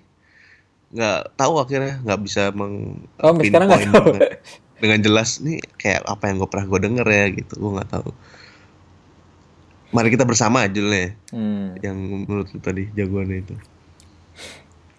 nggak 0.88 1.36
tahu 1.36 1.60
akhirnya 1.60 2.00
nggak 2.00 2.20
bisa 2.22 2.48
meng 2.52 2.96
Oh, 3.20 3.36
sekarang 3.36 3.68
pinpoint 3.68 3.92
tahu. 3.92 4.06
dengan, 4.08 4.20
dengan 4.82 4.98
jelas 5.00 5.30
nih 5.38 5.60
kayak 5.76 6.00
apa 6.02 6.24
yang 6.26 6.36
gue 6.38 6.48
pernah 6.48 6.66
gue 6.66 6.80
denger 6.80 7.06
ya 7.06 7.24
gitu 7.34 7.52
gue 7.56 7.70
nggak 7.76 7.90
tahu. 7.90 8.10
Mari 9.88 10.08
kita 10.08 10.28
bersama 10.28 10.64
judulnya 10.64 11.16
Hmm. 11.32 11.72
yang 11.80 11.96
menurut 11.96 12.48
lu 12.48 12.60
tadi 12.60 12.88
jagoannya 12.90 13.38
itu. 13.40 13.54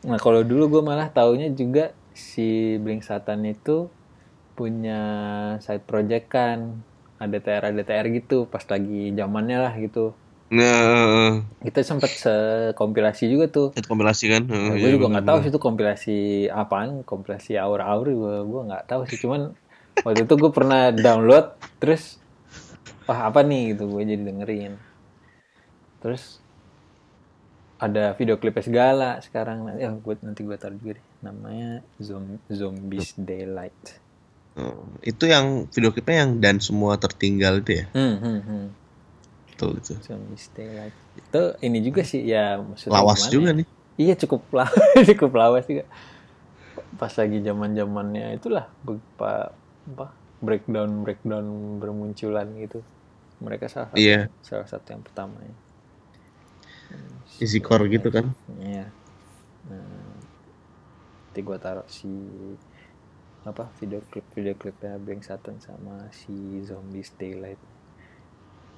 Nah 0.06 0.18
kalau 0.18 0.42
dulu 0.42 0.66
gue 0.72 0.82
malah 0.82 1.10
taunya 1.10 1.50
juga 1.50 1.94
si 2.12 2.78
Blink 2.78 3.02
Satan 3.02 3.46
itu 3.46 3.90
punya 4.54 5.02
side 5.60 5.86
project 5.86 6.28
kan 6.28 6.82
ada 7.20 7.38
TR 7.38 7.64
TR 7.84 8.08
gitu 8.10 8.48
pas 8.48 8.64
lagi 8.64 9.12
zamannya 9.14 9.58
lah 9.60 9.74
gitu 9.78 10.16
Nah, 10.50 11.46
kita 11.62 11.86
sempat 11.86 12.10
sekompilasi 12.10 13.30
juga 13.30 13.46
tuh 13.54 13.68
itu 13.78 13.86
kombinasi 13.86 14.26
kan. 14.34 14.44
Nah, 14.50 14.74
Heeh, 14.74 14.82
gue 14.82 14.90
iya, 14.90 14.96
juga 14.98 15.08
nggak 15.14 15.28
tahu 15.30 15.38
sih 15.46 15.50
itu 15.54 15.60
kompilasi 15.62 16.18
apaan, 16.50 17.06
kompilasi 17.06 17.54
aur-aur 17.62 18.10
gue 18.10 18.36
gue 18.50 18.62
nggak 18.66 18.86
tahu 18.90 19.06
sih. 19.06 19.22
Cuman 19.22 19.54
waktu 20.02 20.26
itu 20.26 20.34
gue 20.34 20.52
pernah 20.52 20.90
download, 20.90 21.54
terus 21.78 22.18
wah 23.06 23.30
apa 23.30 23.46
nih 23.46 23.78
gitu 23.78 23.94
gue 23.94 24.02
jadi 24.10 24.24
dengerin. 24.26 24.74
Terus 26.02 26.42
ada 27.78 28.18
video 28.18 28.42
klipnya 28.42 28.66
segala 28.66 29.10
sekarang. 29.22 29.70
Ya 29.78 29.94
gue 29.94 30.14
nanti 30.26 30.42
gue 30.42 30.58
taruh 30.58 30.82
juga 30.82 30.98
deh. 30.98 31.06
Namanya 31.22 31.86
Zom 32.02 32.42
Zombies 32.50 33.14
Daylight. 33.22 34.09
Oh, 34.60 34.76
itu 35.00 35.24
yang 35.24 35.72
video 35.72 35.96
klipnya 35.96 36.28
yang 36.28 36.32
dan 36.44 36.60
semua 36.60 37.00
tertinggal 37.00 37.64
itu 37.64 37.80
ya. 37.80 37.86
Hmm, 37.96 38.16
hmm, 38.20 38.40
hmm. 38.44 38.66
Betul 39.56 39.80
itu. 39.80 39.94
Itu 41.16 41.42
ini 41.64 41.80
juga 41.80 42.02
sih 42.04 42.28
ya 42.28 42.60
maksudnya 42.60 43.00
Lawas 43.00 43.32
juga 43.32 43.56
ya? 43.56 43.58
nih. 43.64 43.68
Iya 44.00 44.14
cukup 44.20 44.42
lawas, 44.56 44.84
cukup 45.16 45.32
lawas 45.36 45.66
juga. 45.68 45.84
Pas 47.00 47.12
lagi 47.16 47.40
zaman 47.40 47.76
zamannya 47.76 48.36
itulah 48.36 48.68
beberapa 48.84 49.52
apa 49.96 50.08
breakdown 50.40 51.04
breakdown 51.04 51.46
bermunculan 51.80 52.48
gitu. 52.60 52.80
Mereka 53.40 53.72
salah 53.72 53.92
satu, 53.92 54.00
Iya. 54.00 54.28
salah 54.44 54.68
satu 54.68 54.88
yang 54.92 55.04
pertama 55.04 55.36
ya. 55.40 55.56
Easy 57.40 57.64
core 57.64 57.88
gitu 57.88 58.12
kan. 58.12 58.36
Iya. 58.60 58.92
Nah, 59.72 59.84
nanti 61.30 61.40
gua 61.40 61.56
taruh 61.60 61.88
si 61.88 62.08
apa 63.48 63.72
video 63.80 64.04
klip 64.12 64.26
video 64.36 64.54
klipnya 64.56 65.00
Blink 65.00 65.24
Satan 65.24 65.60
sama 65.64 66.12
si 66.12 66.34
Zombies 66.68 67.16
Daylight. 67.16 67.60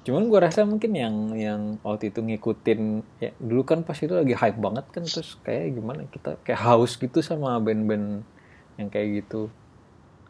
Cuman 0.02 0.26
gua 0.26 0.50
rasa 0.50 0.66
mungkin 0.66 0.94
yang 0.98 1.14
yang 1.34 1.60
waktu 1.86 2.10
itu 2.10 2.22
ngikutin 2.22 2.80
ya 3.22 3.30
dulu 3.38 3.62
kan 3.62 3.86
pas 3.86 3.94
itu 3.98 4.10
lagi 4.14 4.34
hype 4.34 4.58
banget 4.58 4.86
kan 4.90 5.02
terus 5.06 5.38
kayak 5.46 5.78
gimana 5.78 6.06
kita 6.10 6.38
kayak 6.42 6.58
haus 6.62 6.98
gitu 6.98 7.22
sama 7.22 7.58
band-band 7.62 8.26
yang 8.78 8.88
kayak 8.90 9.22
gitu. 9.22 9.50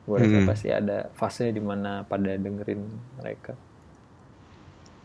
Gua 0.05 0.21
rasa 0.21 0.41
Hmm. 0.41 0.49
pasti 0.49 0.69
ada 0.73 1.09
fase 1.17 1.53
di 1.53 1.61
mana 1.61 2.05
pada 2.05 2.37
dengerin 2.37 2.85
mereka. 3.21 3.57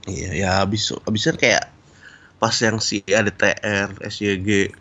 Iya, 0.07 0.29
ya 0.35 0.49
habis 0.63 0.87
habisnya 1.03 1.35
kayak 1.35 1.63
pas 2.39 2.55
yang 2.63 2.79
si 2.79 3.03
ADTR, 3.03 3.99
SYG, 4.07 4.71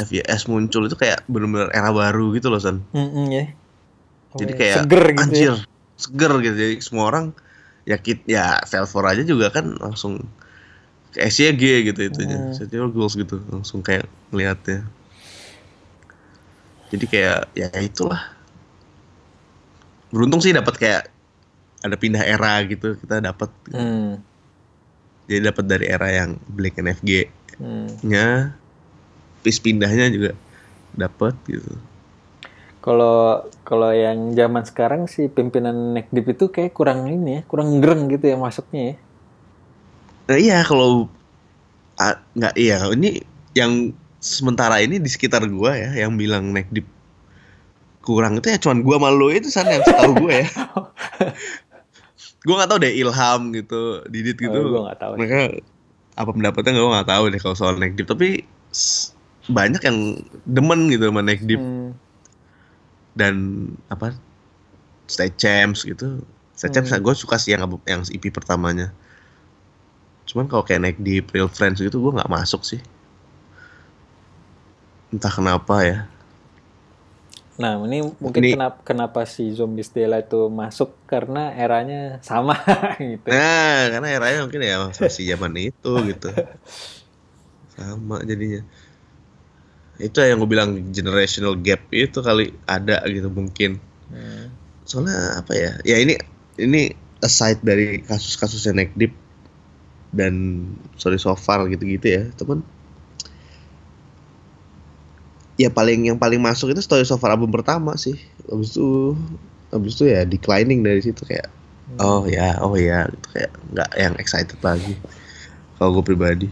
FYS 0.00 0.48
muncul 0.48 0.88
itu 0.88 0.96
kayak 0.96 1.20
bener-bener 1.28 1.68
era 1.76 1.92
baru 1.92 2.32
gitu 2.32 2.48
loh 2.48 2.60
San. 2.60 2.80
Mm 2.96 3.28
ya. 3.28 3.44
Jadi 4.32 4.52
kayak 4.54 4.76
seger 4.84 5.04
gitu. 5.08 5.20
anjir, 5.20 5.52
Ya. 5.52 5.64
seger 5.96 6.32
gitu. 6.38 6.56
Jadi 6.56 6.74
semua 6.78 7.04
orang 7.06 7.24
ya 7.82 7.96
kit 7.96 8.22
ya 8.24 8.60
Velvor 8.62 9.04
aja 9.08 9.22
juga 9.22 9.50
kan 9.50 9.74
langsung 9.76 10.22
ke 11.10 11.18
SYG 11.20 11.90
gitu 11.90 12.00
itunya. 12.04 12.38
Hmm. 12.54 12.88
Goals 12.88 13.18
gitu 13.18 13.42
langsung 13.50 13.82
kayak 13.82 14.06
ngeliatnya. 14.30 14.86
Jadi 16.90 17.04
kayak 17.06 17.50
ya 17.52 17.70
itulah. 17.76 18.22
Beruntung 20.10 20.38
sih 20.38 20.50
dapat 20.50 20.74
kayak 20.74 21.02
ada 21.80 21.96
pindah 21.96 22.20
era 22.20 22.60
gitu 22.66 22.92
kita 22.94 23.24
dapat 23.24 23.48
Hmm. 23.72 24.20
jadi 25.24 25.48
dapat 25.48 25.64
dari 25.64 25.86
era 25.88 26.12
yang 26.12 26.36
Blink 26.44 26.76
NFG 26.76 27.30
Hmm. 27.56 27.88
nya 28.04 28.52
pis 29.40 29.56
pindahnya 29.56 30.12
juga 30.12 30.36
dapat 30.92 31.32
gitu 31.46 31.72
Kalau 32.80 33.44
kalau 33.60 33.92
yang 33.92 34.32
zaman 34.32 34.64
sekarang 34.64 35.04
sih 35.04 35.28
pimpinan 35.28 35.92
Neck 35.92 36.08
Deep 36.08 36.32
itu 36.32 36.48
kayak 36.48 36.72
kurang 36.72 37.04
ini 37.06 37.38
ya, 37.38 37.42
kurang 37.44 37.76
gereng 37.78 38.08
gitu 38.08 38.24
ya 38.24 38.36
masuknya 38.36 38.82
ya. 38.82 38.96
nah 40.24 40.38
iya 40.38 40.58
kalau 40.62 41.10
nggak 42.32 42.54
iya 42.54 42.86
ini 42.88 43.20
yang 43.52 43.90
sementara 44.16 44.78
ini 44.78 44.96
di 44.96 45.10
sekitar 45.10 45.42
gua 45.44 45.74
ya 45.74 46.06
yang 46.06 46.14
bilang 46.14 46.54
neck 46.54 46.70
deep 46.70 46.86
kurang 48.00 48.38
itu 48.38 48.46
ya 48.46 48.56
cuman 48.56 48.80
gua 48.80 48.96
malu 48.96 49.28
itu 49.28 49.50
sana 49.50 49.74
yang 49.74 49.82
tahu 49.82 50.12
gue 50.22 50.40
ya 50.40 50.48
gue 52.46 52.54
nggak 52.54 52.70
tahu 52.70 52.78
deh 52.78 52.92
Ilham 52.94 53.40
gitu 53.52 53.80
Didit 54.06 54.38
gitu 54.38 54.54
Oh, 54.54 54.70
gua 54.70 54.80
nggak 54.88 54.98
tahu. 54.98 55.12
mereka 55.18 55.38
apa 56.14 56.30
pendapatnya 56.30 56.72
gue 56.72 56.88
nggak 56.88 57.10
tahu 57.10 57.24
deh 57.26 57.40
kalau 57.42 57.56
soal 57.58 57.74
neck 57.76 57.92
deep 57.92 58.06
tapi 58.06 58.46
banyak 59.46 59.82
yang 59.82 59.98
demen 60.46 60.88
gitu 60.88 61.10
sama 61.10 61.20
neck 61.20 61.42
deep 61.42 61.58
Hmm. 61.58 61.90
Dan 63.12 63.34
apa 63.86 64.14
Stay 65.06 65.30
Champs 65.32 65.82
gitu. 65.82 66.22
Stay 66.54 66.70
Champs 66.70 66.90
Hmm. 66.90 67.02
gue 67.02 67.14
suka 67.14 67.34
sih 67.34 67.52
yang 67.52 67.66
yang 67.84 68.06
EP 68.06 68.30
pertamanya. 68.30 68.94
Cuman 70.24 70.46
kalau 70.46 70.62
kayak 70.62 70.82
Neck 70.84 70.96
Deep 70.98 71.34
Real 71.34 71.50
Friends 71.50 71.82
gitu 71.82 71.98
gue 71.98 72.12
nggak 72.14 72.30
masuk 72.30 72.62
sih. 72.62 72.78
Entah 75.10 75.32
kenapa 75.32 75.82
ya. 75.82 75.98
Nah, 77.60 77.76
ini 77.84 78.00
mungkin 78.16 78.40
Ini- 78.40 78.54
kenapa 78.56 78.78
kenapa 78.80 79.20
si 79.28 79.52
Zombie 79.52 79.84
Stella 79.84 80.22
itu 80.22 80.48
masuk? 80.48 80.96
Karena 81.04 81.52
eranya 81.52 82.16
sama 82.24 82.56
gitu. 82.96 83.28
nah 83.28 83.90
karena 83.92 84.08
eranya 84.08 84.38
mungkin 84.48 84.62
ya 84.64 84.88
masih 84.88 85.26
zaman 85.28 85.52
itu 85.58 85.90
gitu. 86.08 86.30
Sama 87.76 88.20
jadinya 88.24 88.60
itu 90.00 90.16
yang 90.20 90.40
gue 90.40 90.50
bilang 90.50 90.70
generational 90.90 91.54
gap 91.60 91.84
itu 91.92 92.18
kali 92.24 92.56
ada 92.64 93.04
gitu 93.06 93.28
mungkin. 93.28 93.78
Hmm. 94.10 94.50
soalnya 94.82 95.38
apa 95.38 95.52
ya? 95.54 95.72
Ya 95.86 96.02
ini 96.02 96.18
ini 96.58 96.90
aside 97.22 97.62
dari 97.62 98.02
kasus-kasusnya 98.02 98.74
neck 98.74 98.90
deep 98.98 99.14
dan 100.10 100.66
sorry 100.98 101.20
so 101.20 101.38
far 101.38 101.62
gitu-gitu 101.70 102.02
ya 102.10 102.22
teman 102.34 102.66
ya 105.60 105.70
paling 105.70 106.08
yang 106.10 106.18
paling 106.18 106.42
masuk 106.42 106.72
itu 106.74 106.82
story 106.82 107.06
so 107.06 107.20
far 107.20 107.36
album 107.36 107.52
pertama 107.52 107.94
sih. 108.00 108.16
Habis 108.48 108.74
itu 108.74 109.14
habis 109.70 109.92
itu 110.00 110.04
ya 110.08 110.24
declining 110.24 110.80
dari 110.82 111.04
situ 111.04 111.22
kayak 111.22 111.46
oh 112.00 112.24
ya 112.26 112.58
oh 112.64 112.74
ya 112.74 113.06
gitu 113.12 113.26
kayak 113.36 113.52
nggak 113.76 113.90
yang 114.00 114.14
excited 114.16 114.58
lagi. 114.64 114.96
Kalau 115.76 116.00
gue 116.00 116.04
pribadi. 116.04 116.48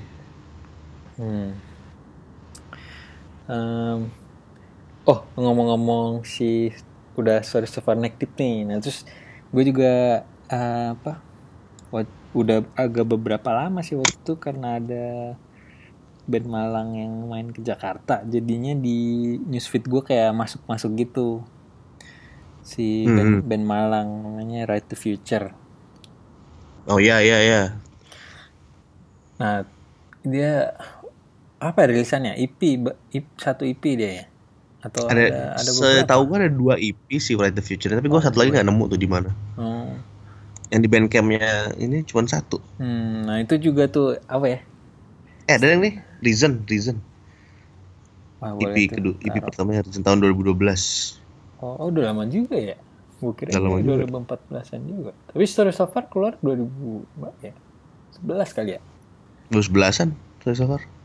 Hmm. 1.17 1.57
Em, 3.49 3.99
oh 5.09 5.21
ngomong-ngomong 5.37 6.23
si 6.29 6.71
udah 7.19 7.43
sorry 7.43 7.67
so 7.67 7.81
far 7.81 7.97
neck 7.99 8.21
deep 8.21 8.33
nih. 8.39 8.69
Nah 8.69 8.77
terus 8.83 9.09
gue 9.53 9.63
juga 9.65 10.23
eh, 10.53 10.89
apa? 10.95 11.13
udah 12.37 12.61
agak 12.77 13.09
beberapa 13.09 13.49
lama 13.57 13.81
sih 13.81 13.97
waktu 13.97 14.13
itu 14.21 14.35
karena 14.37 14.77
ada 14.77 15.07
band 16.29 16.47
Malang 16.47 16.89
yang 16.93 17.13
main 17.25 17.49
ke 17.49 17.65
Jakarta. 17.65 18.21
Jadinya 18.29 18.77
di 18.77 19.37
newsfeed 19.49 19.89
gue 19.89 20.03
kayak 20.05 20.37
masuk-masuk 20.37 20.93
gitu. 21.01 21.41
Si 22.61 23.09
band, 23.09 23.49
band 23.49 23.65
Malang 23.65 24.09
namanya 24.29 24.69
Right 24.69 24.85
to 24.85 24.97
Future. 24.97 25.57
oh 26.89 26.97
ya 27.01 27.21
ya 27.21 27.39
ya 27.45 27.63
Nah, 29.39 29.63
dia 30.27 30.75
apa 31.59 31.79
ya 31.83 31.87
rilisannya? 31.91 32.35
EP, 32.37 32.61
IP, 33.11 33.25
satu 33.35 33.63
EP 33.63 33.83
dia 33.93 34.11
ya? 34.15 34.25
Atau 34.79 35.11
ada 35.11 35.19
ada, 35.19 35.59
ada, 35.59 35.71
setahu 35.75 36.23
gue 36.25 36.37
ada 36.39 36.51
dua 36.51 36.75
EP 36.77 36.95
sih 37.13 37.35
Right 37.35 37.51
the 37.51 37.61
Future 37.61 37.91
tapi 37.91 38.07
gue 38.07 38.21
satu 38.23 38.39
lagi 38.39 38.55
nggak 38.55 38.63
nemu 38.63 38.85
tuh 38.87 38.95
di 38.95 39.11
mana 39.11 39.35
Oh. 39.59 39.91
yang 40.71 40.79
di 40.79 40.87
bandcampnya 40.87 41.75
ini 41.75 42.07
cuma 42.07 42.23
satu 42.25 42.63
Hmm, 42.79 43.27
nah 43.27 43.43
itu 43.43 43.59
juga 43.59 43.91
tuh 43.91 44.23
apa 44.25 44.47
ya? 44.47 44.59
eh 45.45 45.55
ada 45.57 45.67
yang 45.67 45.83
nih 45.83 45.99
Reason 46.21 46.63
Reason 46.63 46.95
Wah, 48.39 48.55
EP 48.55 48.87
kedua 48.89 49.19
EP 49.19 49.35
pertamanya 49.35 49.83
Reason 49.83 49.99
tahun 50.01 50.23
2012 50.23 50.55
Oh, 51.59 51.75
oh, 51.75 51.91
udah 51.91 52.15
lama 52.15 52.23
juga 52.25 52.55
ya? 52.55 52.79
Gue 53.19 53.35
kira 53.35 53.51
Udah 53.51 53.59
lama 53.59 53.83
juga. 53.83 54.07
2014-an 54.07 54.81
juga. 54.87 55.11
Tapi 55.27 55.43
Story 55.43 55.75
So 55.75 55.91
Far 55.91 56.07
keluar 56.07 56.39
2000 56.39 56.63
berapa 57.19 57.41
ya? 57.43 57.55
11 58.15 58.55
kali 58.55 58.71
ya? 58.71 58.81
2011an 59.51 60.15
Sorry 60.39 60.55
so 60.55 60.71
far 60.71 60.87
Hmm, 60.87 60.98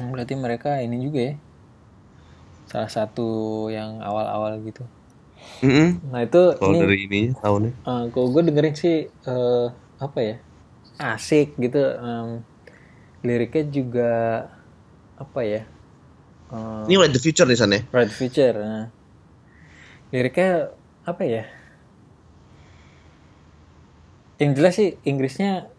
Berarti 0.00 0.34
mereka 0.38 0.80
ini 0.80 0.96
juga 1.04 1.20
ya? 1.32 1.34
Salah 2.70 2.88
satu 2.88 3.68
yang 3.68 4.00
awal-awal 4.00 4.56
gitu. 4.64 4.84
Mm-mm. 5.62 6.00
Nah 6.10 6.22
itu 6.26 6.42
kalau 6.58 6.70
ini 6.74 6.78
dari 6.82 6.98
ini 7.06 7.20
tahunnya 7.38 7.72
Eh, 7.82 8.04
kalau 8.14 8.26
gue 8.30 8.42
dengerin 8.46 8.74
sih 8.78 9.06
eh, 9.06 9.66
apa 10.02 10.18
ya 10.18 10.36
asik 10.98 11.54
gitu 11.58 11.78
Em, 11.78 12.42
liriknya 13.22 13.64
juga 13.70 14.12
apa 15.18 15.40
ya 15.46 15.62
eh, 16.50 16.82
ini 16.90 16.94
Right 16.98 17.14
the 17.14 17.22
Future 17.22 17.46
nih 17.46 17.58
San 17.58 17.74
ya 17.74 17.82
Right 17.94 18.10
Future 18.10 18.54
nah. 18.58 18.86
liriknya 20.10 20.74
apa 21.06 21.22
ya 21.26 21.44
yang 24.42 24.58
jelas 24.58 24.74
sih 24.74 24.98
Inggrisnya 25.06 25.70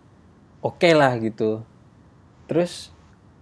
oke 0.63 0.89
lah 0.95 1.19
gitu 1.19 1.67
terus 2.47 2.92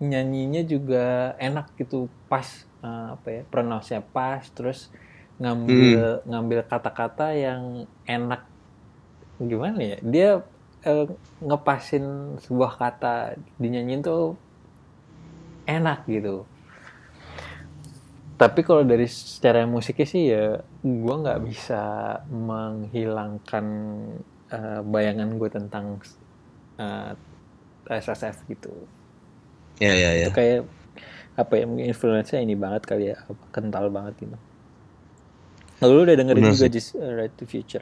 nyanyinya 0.02 0.66
juga 0.66 1.38
enak 1.38 1.78
gitu 1.78 2.10
pas 2.26 2.66
eh, 2.82 3.08
apa 3.14 3.28
ya 3.30 3.41
pronounce-nya 3.47 4.02
pas 4.02 4.41
terus 4.49 4.89
ngambil 5.38 6.26
ngambil 6.26 6.60
kata-kata 6.66 7.38
yang 7.38 7.86
enak. 8.10 8.45
Gimana 9.38 9.78
ya 9.78 9.97
dia 10.02 10.30
eh, 10.82 11.06
ngepasin 11.41 12.38
sebuah 12.41 12.82
kata 12.82 13.38
dinyanyiin 13.62 14.02
tuh 14.02 14.34
enak 15.70 16.10
gitu. 16.10 16.49
Tapi 18.41 18.66
kalau 18.66 18.82
dari 18.82 19.06
secara 19.06 19.70
musiknya 19.70 20.08
sih 20.10 20.24
ya 20.34 20.66
gua 20.82 21.22
nggak 21.22 21.41
bisa 21.45 21.82
menghilangkan 22.26 23.66
eh, 24.49 24.82
bayangan 24.82 25.30
gue 25.38 25.49
tentang 25.54 25.86
eh, 26.82 27.14
SSF 27.86 28.45
gitu 28.49 28.74
ya 29.82 29.94
ya 29.98 30.10
ya 30.14 30.28
itu 30.30 30.38
kayak 30.38 30.60
apa 31.34 31.54
ya 31.58 31.64
mungkin 31.66 31.86
influence 31.90 32.32
ini 32.32 32.54
banget 32.54 32.86
kali 32.86 33.10
ya 33.10 33.18
apa, 33.18 33.44
kental 33.50 33.90
banget 33.90 34.14
gitu. 34.22 34.38
Lalu 35.82 35.92
lu 35.98 36.02
udah 36.06 36.16
dengerin 36.16 36.44
Bener 36.46 36.54
juga 36.54 36.68
Just 36.70 36.94
uh, 36.94 37.10
Right 37.18 37.34
to 37.34 37.50
Future? 37.50 37.82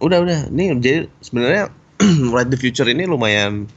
Udah 0.00 0.24
udah. 0.24 0.48
Nih 0.48 0.72
jadi 0.80 1.12
sebenarnya 1.20 1.68
Right 2.34 2.48
the 2.48 2.56
Future 2.56 2.88
ini 2.88 3.04
lumayan 3.04 3.68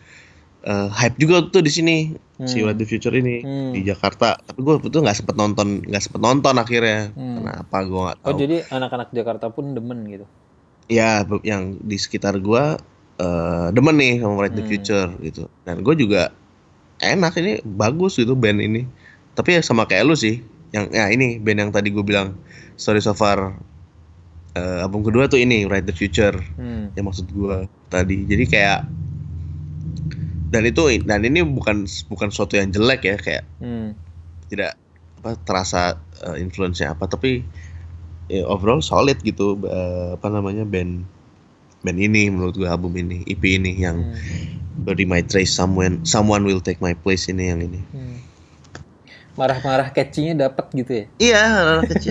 eh, 0.64 0.88
hype 0.90 1.20
juga 1.20 1.44
tuh 1.48 1.60
di 1.60 1.72
sini 1.72 1.96
si 2.44 2.62
Hmm. 2.62 2.72
Right 2.72 2.80
the 2.80 2.88
Future 2.88 3.12
ini 3.12 3.44
Hmm. 3.44 3.72
di 3.76 3.84
Jakarta. 3.84 4.40
Tapi 4.40 4.60
gue 4.64 4.76
betul 4.80 5.04
nggak 5.04 5.18
sempet 5.20 5.36
nonton 5.36 5.84
nggak 5.84 6.00
sempet 6.00 6.22
nonton 6.24 6.56
akhirnya. 6.56 7.12
Hmm. 7.12 7.44
kenapa? 7.44 7.78
Gue 7.84 8.02
nggak 8.08 8.18
oh 8.24 8.32
tahu. 8.32 8.40
jadi 8.40 8.56
anak-anak 8.72 9.10
Jakarta 9.12 9.46
pun 9.52 9.76
demen 9.76 10.00
gitu? 10.08 10.26
Ya 10.88 11.28
yang 11.44 11.76
di 11.84 11.98
sekitar 12.00 12.40
gua 12.40 12.80
eh, 13.20 13.68
demen 13.76 13.98
nih 13.98 14.24
sama 14.24 14.40
Right 14.40 14.56
the 14.56 14.64
Hmm. 14.64 14.72
Future 14.72 15.10
gitu. 15.20 15.44
Dan 15.68 15.84
gue 15.84 15.96
juga 16.00 16.32
enak 17.02 17.34
ini 17.38 17.62
bagus 17.64 18.18
gitu 18.18 18.34
band 18.34 18.62
ini 18.62 18.86
tapi 19.38 19.54
ya 19.58 19.62
sama 19.62 19.86
kayak 19.86 20.10
lu 20.10 20.16
sih 20.18 20.42
yang 20.74 20.90
ya 20.92 21.08
ini 21.14 21.38
band 21.38 21.60
yang 21.68 21.72
tadi 21.72 21.94
gue 21.94 22.04
bilang 22.04 22.36
Story 22.78 23.02
So 23.02 23.14
Far 23.18 23.58
eh, 24.58 24.80
album 24.84 25.06
kedua 25.06 25.30
tuh 25.30 25.40
ini 25.42 25.70
Right 25.70 25.86
the 25.86 25.94
Future 25.94 26.36
hmm. 26.58 26.98
yang 26.98 27.06
maksud 27.06 27.30
gua 27.34 27.70
tadi 27.94 28.26
jadi 28.26 28.46
kayak 28.50 28.80
dan 30.48 30.64
itu 30.64 31.04
dan 31.04 31.22
ini 31.28 31.44
bukan 31.44 31.86
bukan 32.08 32.28
sesuatu 32.32 32.56
yang 32.56 32.72
jelek 32.72 33.04
ya 33.04 33.18
kayak 33.20 33.44
Hmm. 33.62 33.98
tidak 34.48 34.78
apa 35.22 35.34
terasa 35.44 35.98
eh, 36.24 36.38
influence-nya 36.40 36.94
apa 36.94 37.10
tapi 37.10 37.42
ya, 38.30 38.46
overall 38.46 38.80
solid 38.82 39.18
gitu 39.22 39.58
eh, 39.66 40.16
apa 40.16 40.28
namanya 40.30 40.64
band 40.64 41.04
band 41.82 42.00
ini 42.00 42.30
menurut 42.32 42.58
gue 42.58 42.70
album 42.70 42.94
ini 42.98 43.26
EP 43.28 43.44
ini 43.44 43.82
yang 43.82 44.02
Hmm. 44.02 44.67
Bury 44.88 45.04
My 45.04 45.20
Trace 45.20 45.52
Someone 45.52 46.08
Someone 46.08 46.48
Will 46.48 46.64
Take 46.64 46.80
My 46.80 46.96
Place 46.96 47.28
ini 47.28 47.52
yang 47.52 47.60
ini. 47.60 47.84
Hmm. 47.92 48.24
marah-marah 49.38 49.94
catchy-nya 49.94 50.50
dapat 50.50 50.66
gitu 50.74 50.92
ya? 50.98 51.06
Iya 51.22 51.46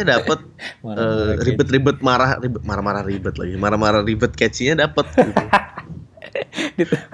dapet. 0.07 0.39
Marah-marah 0.87 1.35
eh, 1.35 1.43
ribet-ribet 1.43 1.99
marah 1.99 2.39
ribet 2.39 2.63
marah-marah 2.63 3.03
ribet 3.03 3.35
lagi. 3.35 3.59
Marah-marah 3.59 4.07
ribet 4.07 4.37
catchy-nya 4.37 4.77
dapet 4.77 5.09
gitu. 5.17 5.45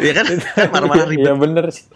Iya 0.03 0.13
kan? 0.19 0.25
Kan 0.27 0.69
marah-marah 0.75 1.07
ribet. 1.09 1.31
Iya 1.31 1.33
bener 1.39 1.65
sih. 1.71 1.87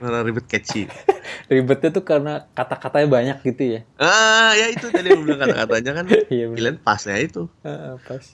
Marah 0.00 0.24
ribet 0.24 0.48
catchy. 0.48 0.88
Ribetnya 1.52 1.92
tuh 1.92 2.04
karena 2.06 2.48
kata-katanya 2.56 3.08
banyak 3.10 3.38
gitu 3.44 3.62
ya? 3.76 3.80
Ah 4.00 4.56
ya 4.56 4.72
itu 4.72 4.88
tadi 4.88 5.12
yang 5.12 5.26
bilang 5.28 5.44
kata-katanya 5.44 5.92
kan. 5.92 6.04
Iya, 6.32 6.44
bener. 6.48 6.56
pilihan 6.56 6.76
pasnya 6.80 7.20
itu. 7.20 7.52
Heeh, 7.66 8.00
pas 8.08 8.24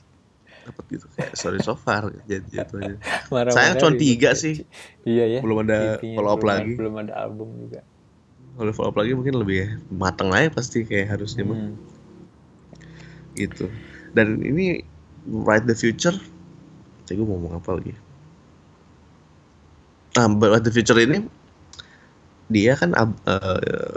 dapet 0.67 0.85
gitu. 0.91 1.07
Kayak 1.15 1.33
sorry 1.35 1.59
so 1.61 1.75
far. 1.75 2.11
Jadi 2.27 2.47
gitu 2.51 2.75
aja 2.77 2.97
marah 3.31 3.53
Sayang 3.55 3.75
cuma 3.79 3.93
tiga 3.95 4.35
sih. 4.35 4.67
iya 5.03 5.25
ya. 5.29 5.41
Belum 5.41 5.63
ada 5.63 5.97
follow 6.03 6.31
up 6.31 6.39
belum 6.39 6.49
lagi. 6.49 6.63
ada- 6.67 6.79
belum 6.79 6.95
ada 7.01 7.13
album 7.17 7.49
juga. 7.59 7.81
Kalau 8.57 8.73
follow 8.73 8.91
up 8.91 8.97
lagi 8.97 9.13
mungkin 9.13 9.35
lebih 9.37 9.61
matang 9.89 10.33
aja 10.33 10.49
pasti 10.49 10.83
kayak 10.83 11.15
harusnya 11.15 11.45
mah. 11.45 11.57
Hmm. 11.57 11.75
gitu. 13.33 13.69
Dan 14.11 14.41
ini 14.41 14.81
Write 15.27 15.65
the 15.65 15.77
Future. 15.77 16.17
Cek 17.05 17.15
gue 17.15 17.23
mau 17.23 17.37
ngomong 17.37 17.61
apa 17.61 17.71
lagi? 17.77 17.93
Nah 20.17 20.27
Write 20.33 20.65
the 20.65 20.73
Future 20.73 20.97
ini 20.97 21.21
dia 22.49 22.79
kan 22.79 22.95
eh, 22.97 23.93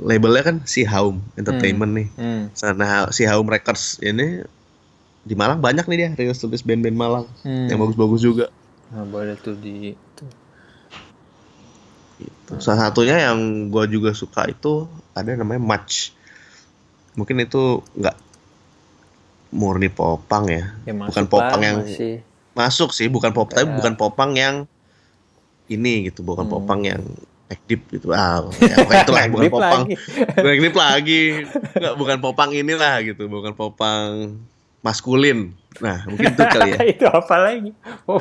labelnya 0.00 0.42
kan 0.42 0.56
si 0.64 0.82
Haum 0.82 1.20
Entertainment 1.36 1.92
nih. 1.92 2.08
Hmm. 2.16 2.42
Sana 2.56 3.12
si 3.12 3.28
Haum 3.28 3.44
Records 3.44 4.00
ini 4.00 4.40
di 5.22 5.34
Malang 5.34 5.58
banyak 5.58 5.84
nih 5.84 5.96
dia 5.96 6.08
rilis-rilis 6.12 6.60
band-band 6.60 6.94
Malang 6.94 7.26
Hmm. 7.40 7.66
yang 7.66 7.78
bagus-bagus 7.78 8.20
juga. 8.20 8.46
Nah, 8.88 9.04
boleh 9.04 9.34
tuh 9.36 9.54
di 9.54 9.94
tuh. 10.12 10.28
Gitu. 12.18 12.52
Salah 12.58 12.88
satunya 12.88 13.18
yang 13.20 13.38
gue 13.68 13.84
juga 13.88 14.12
suka 14.12 14.46
itu 14.46 14.84
ada 15.12 15.32
namanya 15.32 15.58
Match. 15.58 16.10
Mungkin 17.12 17.38
itu 17.40 17.80
nggak 17.92 18.16
murni 19.52 19.88
popang 19.88 20.48
ya. 20.48 20.72
Ya, 20.82 20.92
Bukan 20.92 21.24
popang 21.26 21.56
lah, 21.56 21.66
yang 21.66 21.78
masih. 21.82 22.14
masuk 22.52 22.90
sih, 22.90 23.06
bukan 23.06 23.30
pop, 23.30 23.46
tapi 23.46 23.62
Kayak- 23.62 23.76
bukan 23.76 23.94
popang 23.94 24.32
yang 24.32 24.64
ini 25.66 26.08
gitu, 26.08 26.20
bukan 26.22 26.46
Hmm. 26.46 26.52
popang 26.52 26.80
yang 26.82 27.02
neck 27.46 27.60
deep 27.66 27.82
gitu. 27.90 28.10
Ah, 28.10 28.40
ya, 28.60 28.76
pokoknya 28.78 29.02
itulah 29.02 29.22
bukan 29.28 29.42
Deep 29.42 29.52
popang. 29.52 29.80
lagi. 29.82 29.94
Neck 30.38 30.58
deep 30.58 30.76
lagi. 30.76 31.22
Nggak, 31.74 31.94
bukan 31.94 32.16
popang 32.18 32.50
inilah 32.50 32.94
gitu, 33.02 33.22
bukan 33.26 33.52
popang 33.52 34.08
maskulin. 34.82 35.54
Nah, 35.80 36.04
mungkin 36.04 36.34
itu 36.34 36.42
kali 36.42 36.70
ya. 36.74 36.78
itu 36.98 37.06
apa 37.06 37.34
lagi? 37.38 37.70
Oh, 38.04 38.20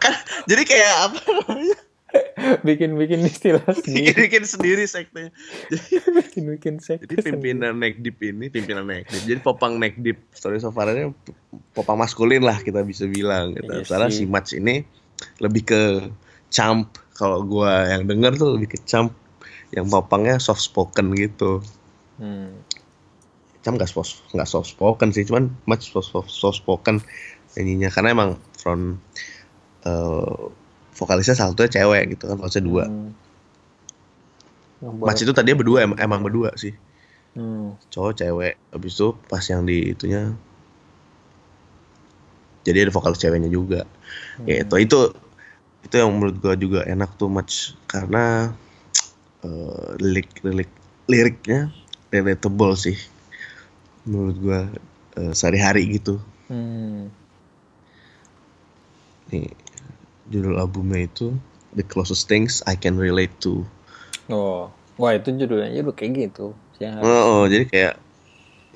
Kan 0.00 0.12
jadi 0.44 0.62
kayak 0.64 0.92
apa 1.06 1.20
namanya? 1.24 1.78
bikin-bikin 2.64 3.20
istilah 3.20 3.68
sendiri. 3.84 4.16
Bikin 4.26 4.44
sendiri 4.48 4.88
sektenya. 4.88 5.28
Jadi 5.68 6.00
Bikin-bikin 6.18 6.80
sekte 6.80 7.04
Jadi 7.04 7.20
pimpinan 7.20 7.76
neck 7.76 8.00
deep 8.00 8.16
ini 8.24 8.48
pimpinan 8.48 8.88
neck 8.88 9.04
deep. 9.06 9.22
Jadi 9.28 9.40
popang 9.44 9.76
neck 9.76 10.00
deep 10.00 10.16
story 10.32 10.56
so 10.56 10.72
far 10.72 10.88
ini 10.88 11.12
popang 11.76 12.00
maskulin 12.00 12.40
lah 12.40 12.56
kita 12.58 12.80
bisa 12.80 13.04
bilang 13.04 13.52
gitu. 13.52 13.68
Iya 13.68 13.84
Sementara 13.84 14.08
sih. 14.08 14.24
si 14.24 14.24
Match 14.24 14.56
ini 14.56 14.80
lebih 15.38 15.68
ke 15.68 15.82
champ. 16.48 16.88
Kalau 17.12 17.42
gua 17.42 17.84
yang 17.90 18.06
denger 18.06 18.38
tuh 18.38 18.56
lebih 18.56 18.72
ke 18.72 18.78
champ 18.86 19.12
yang 19.68 19.84
popangnya 19.84 20.40
soft 20.40 20.64
spoken 20.64 21.12
gitu. 21.12 21.60
Hmm. 22.16 22.56
Champ 23.62 23.74
nggak 23.78 23.90
soft 23.90 24.22
nggak 24.34 24.48
soft 24.48 24.70
spoken 24.70 25.10
sih, 25.10 25.26
cuman 25.26 25.50
Match 25.66 25.90
soft, 25.90 26.14
soft, 26.14 26.30
soft 26.30 26.62
spoken 26.62 27.02
nyanyinya 27.56 27.90
karena 27.90 28.14
emang 28.14 28.30
front 28.54 28.98
eh, 29.86 30.38
vokalisnya 30.98 31.34
salah 31.38 31.54
satunya 31.54 31.70
cewek 31.82 32.02
gitu 32.18 32.24
kan, 32.30 32.36
vokalisnya 32.38 32.64
dua. 32.64 32.84
Hmm. 32.86 33.10
Match 35.02 35.26
itu 35.26 35.34
tadinya 35.34 35.58
berdua 35.58 35.78
emang, 35.86 35.98
emang 35.98 36.20
berdua 36.22 36.54
sih. 36.54 36.74
Hmm. 37.38 37.78
cowok 37.94 38.18
cewek 38.18 38.54
habis 38.74 38.98
itu 38.98 39.14
pas 39.30 39.44
yang 39.46 39.62
di 39.62 39.94
itunya 39.94 40.34
jadi 42.66 42.88
ada 42.88 42.92
vokal 42.92 43.14
ceweknya 43.14 43.46
juga 43.46 43.86
Hmm. 44.38 44.46
gitu 44.50 44.74
itu 44.80 44.98
itu 45.86 45.94
yang 45.94 46.10
menurut 46.10 46.34
gua 46.42 46.54
juga 46.58 46.80
enak 46.82 47.14
tuh 47.14 47.30
match 47.30 47.78
karena 47.86 48.50
eh, 49.46 49.88
lirik 50.02 50.30
lirik 50.42 50.70
liriknya 51.06 51.70
relatable 52.10 52.74
sih 52.74 52.98
menurut 54.08 54.36
gua 54.40 54.60
eh, 55.20 55.32
sehari-hari 55.36 56.00
gitu 56.00 56.16
Hmm. 56.48 57.12
nih 59.28 59.52
judul 60.32 60.56
albumnya 60.56 61.04
itu 61.04 61.36
The 61.76 61.84
Closest 61.84 62.24
Things 62.24 62.64
I 62.64 62.72
Can 62.80 62.96
Relate 62.96 63.36
to 63.44 63.68
Oh, 64.28 64.68
wah 65.00 65.16
itu 65.16 65.32
judulnya 65.32 65.72
udah 65.80 65.96
kayak 65.96 66.28
gitu. 66.28 66.52
Yang 66.80 67.00
oh, 67.00 67.22
oh, 67.40 67.42
jadi 67.48 67.64
kayak 67.64 67.94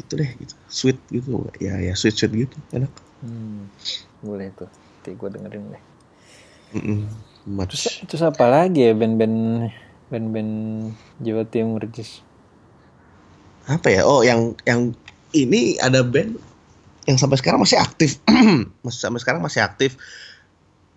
itu 0.01 0.12
deh 0.16 0.30
gitu 0.41 0.55
sweet 0.72 0.99
gitu 1.12 1.45
ya 1.61 1.76
ya 1.76 1.93
sweet 1.93 2.16
sweet 2.16 2.33
gitu 2.33 2.57
enak 2.72 2.93
Hmm. 3.22 3.68
Boleh 4.18 4.51
tuh. 4.57 4.66
Nanti 4.66 5.14
gue 5.14 5.28
dengerin 5.30 5.62
deh. 5.72 5.83
Mm-mm. 6.74 7.01
Terus, 7.68 7.85
Match 7.85 8.03
terus 8.09 8.22
apa 8.24 8.45
lagi 8.51 8.87
ya 8.87 8.93
band-band 8.97 9.68
band-band 10.11 10.53
Jawa 11.22 11.45
Timur 11.47 11.83
Jis? 11.91 12.22
apa 13.70 13.95
ya 13.95 14.03
oh 14.03 14.26
yang 14.26 14.59
yang 14.66 14.91
ini 15.33 15.76
ada 15.80 16.01
band 16.05 16.37
yang 17.05 17.18
sampai 17.18 17.37
sekarang 17.41 17.61
masih 17.61 17.80
aktif 17.80 18.22
masih 18.87 19.01
sampai 19.01 19.18
sekarang 19.18 19.43
masih 19.43 19.61
aktif 19.64 19.99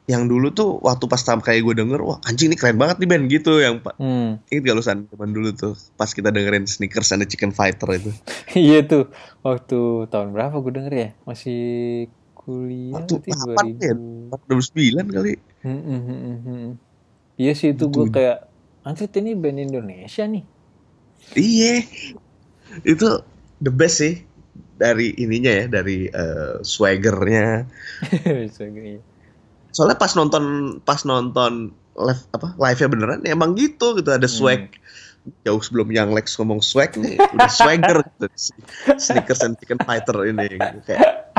yang 0.06 0.30
dulu 0.30 0.54
tuh 0.54 0.78
waktu 0.86 1.10
pas 1.10 1.18
pertama 1.18 1.42
kayak 1.42 1.66
gue 1.66 1.82
denger 1.82 1.98
wah 2.06 2.22
anjing 2.30 2.54
ini 2.54 2.58
keren 2.62 2.78
banget 2.78 3.02
nih 3.02 3.10
band 3.10 3.26
gitu 3.26 3.58
yang 3.58 3.82
pak 3.82 3.98
Hmm. 3.98 4.38
inget 4.54 4.70
gak 4.70 4.76
lu 4.78 4.84
san 4.86 5.10
zaman 5.10 5.34
dulu 5.34 5.50
tuh 5.58 5.74
pas 5.98 6.06
kita 6.14 6.30
dengerin 6.30 6.70
sneakers 6.70 7.10
and 7.10 7.26
the 7.26 7.28
chicken 7.28 7.50
fighter 7.50 7.90
itu 7.90 8.14
iya 8.54 8.86
tuh. 8.86 9.10
Waktu 9.42 10.06
tahun 10.14 10.30
berapa 10.38 10.62
gue 10.62 10.74
denger 10.78 10.94
ya? 10.94 11.10
Masih 11.26 11.62
kuliah 12.38 13.02
Waktu 13.02 13.18
kapan 13.34 13.66
ya? 13.82 13.94
2000. 13.98 14.30
2009 14.46 15.10
kali 15.10 15.34
Hmm, 15.66 15.82
hmm, 15.82 16.02
hmm, 16.06 16.20
hmm, 16.22 16.38
hmm. 16.46 16.70
Iya 17.42 17.52
sih 17.58 17.74
itu 17.74 17.90
gue 17.90 18.06
kayak 18.14 18.46
anjir 18.86 19.10
ini 19.18 19.34
band 19.34 19.58
Indonesia 19.58 20.24
nih. 20.30 20.46
iya 21.34 21.82
itu 22.86 23.10
the 23.60 23.72
best 23.72 24.02
sih 24.04 24.24
dari 24.76 25.16
ininya 25.16 25.52
ya 25.52 25.66
dari 25.72 26.08
eh, 26.08 26.56
swaggernya. 26.62 27.48
Iya. 28.16 29.00
soalnya 29.76 30.00
pas 30.00 30.16
nonton 30.16 30.78
pas 30.88 31.04
nonton 31.04 31.76
live 32.00 32.22
apa 32.32 32.56
live 32.56 32.80
nya 32.80 32.88
beneran 32.88 33.20
ya 33.28 33.36
emang 33.36 33.56
gitu 33.60 33.96
gitu. 34.00 34.10
Ada 34.12 34.28
swag. 34.28 34.72
Jauh 35.42 35.58
sebelum 35.58 35.90
yang 35.90 36.14
Lex 36.14 36.38
ngomong 36.38 36.62
swag 36.62 36.96
nih 37.02 37.18
udah 37.18 37.50
swagger 37.50 37.98
gitu 38.14 38.28
si- 38.38 38.54
sneakers 39.02 39.42
and 39.42 39.58
chicken 39.58 39.82
fighter 39.82 40.14
ini 40.24 40.54
gitu. 40.54 40.78
kayak 40.86 41.34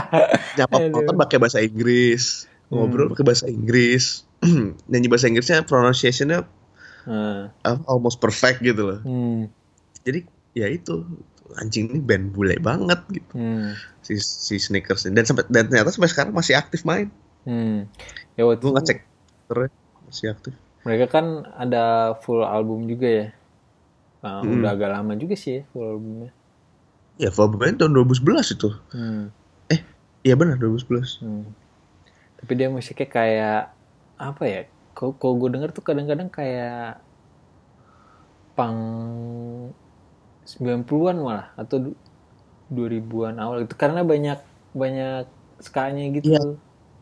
nyapa 0.58 0.90
penonton 0.90 1.16
pakai 1.16 1.38
bahasa 1.38 1.62
Inggris 1.62 2.50
ngobrol 2.66 3.14
pakai 3.14 3.24
bahasa 3.24 3.46
Inggris. 3.46 4.26
Nyanyi 4.90 5.06
bahasa 5.08 5.30
Inggrisnya 5.30 5.62
pronunciationnya 5.64 6.44
Nah, 7.06 7.54
uh, 7.62 7.78
almost 7.86 8.18
perfect 8.18 8.58
gitu 8.66 8.82
loh. 8.82 8.98
Hmm, 9.06 9.46
jadi 10.02 10.26
ya 10.58 10.66
itu 10.66 11.06
anjing 11.56 11.86
ini 11.90 12.02
band 12.02 12.34
bule 12.34 12.58
banget 12.58 13.00
gitu 13.14 13.32
hmm, 13.38 13.72
si 14.02 14.18
si 14.18 14.58
sneakers 14.58 15.06
ini 15.06 15.14
dan 15.14 15.24
sampai 15.24 15.46
dan 15.46 15.70
ternyata 15.70 15.94
sampai 15.94 16.10
sekarang 16.10 16.32
masih 16.34 16.58
aktif 16.58 16.82
main 16.82 17.08
hmm. 17.46 17.86
Ya 18.36 18.44
waktu 18.44 18.60
gue 18.60 18.72
ngecek 18.74 18.98
terus 19.48 19.72
masih 20.04 20.34
aktif 20.34 20.52
mereka 20.86 21.18
kan 21.18 21.42
ada 21.58 22.14
full 22.22 22.46
album 22.46 22.86
juga 22.86 23.08
ya. 23.10 23.26
Nah, 24.22 24.38
Hmm. 24.46 24.62
udah 24.62 24.70
agak 24.70 24.90
lama 24.94 25.18
juga 25.18 25.34
sih 25.34 25.58
ya 25.58 25.62
full 25.74 25.82
albumnya. 25.82 26.30
Ya, 27.18 27.34
albumnya 27.34 27.74
tahun 27.74 27.92
2011 28.06 28.54
itu. 28.54 28.70
Hmm, 28.94 29.34
Iya 30.22 30.34
benar 30.38 30.58
2011. 30.62 31.22
hmm. 31.22 31.46
Tapi 32.38 32.52
dia 32.54 32.70
musiknya 32.70 33.06
kayak 33.10 33.62
apa 34.14 34.42
ya? 34.46 34.60
Kalau 34.94 35.34
gue 35.38 35.50
denger 35.50 35.70
tuh 35.74 35.82
kadang-kadang 35.82 36.30
kayak 36.30 37.02
pang 38.54 38.78
90-an 40.46 41.16
malah 41.18 41.46
atau 41.58 41.76
du- 41.82 41.98
2000-an 42.70 43.36
awal 43.38 43.62
itu 43.66 43.74
karena 43.78 44.02
banyak 44.02 44.38
banyak 44.74 45.26
skanya 45.62 46.04
gitu. 46.14 46.34
Iya. 46.34 46.42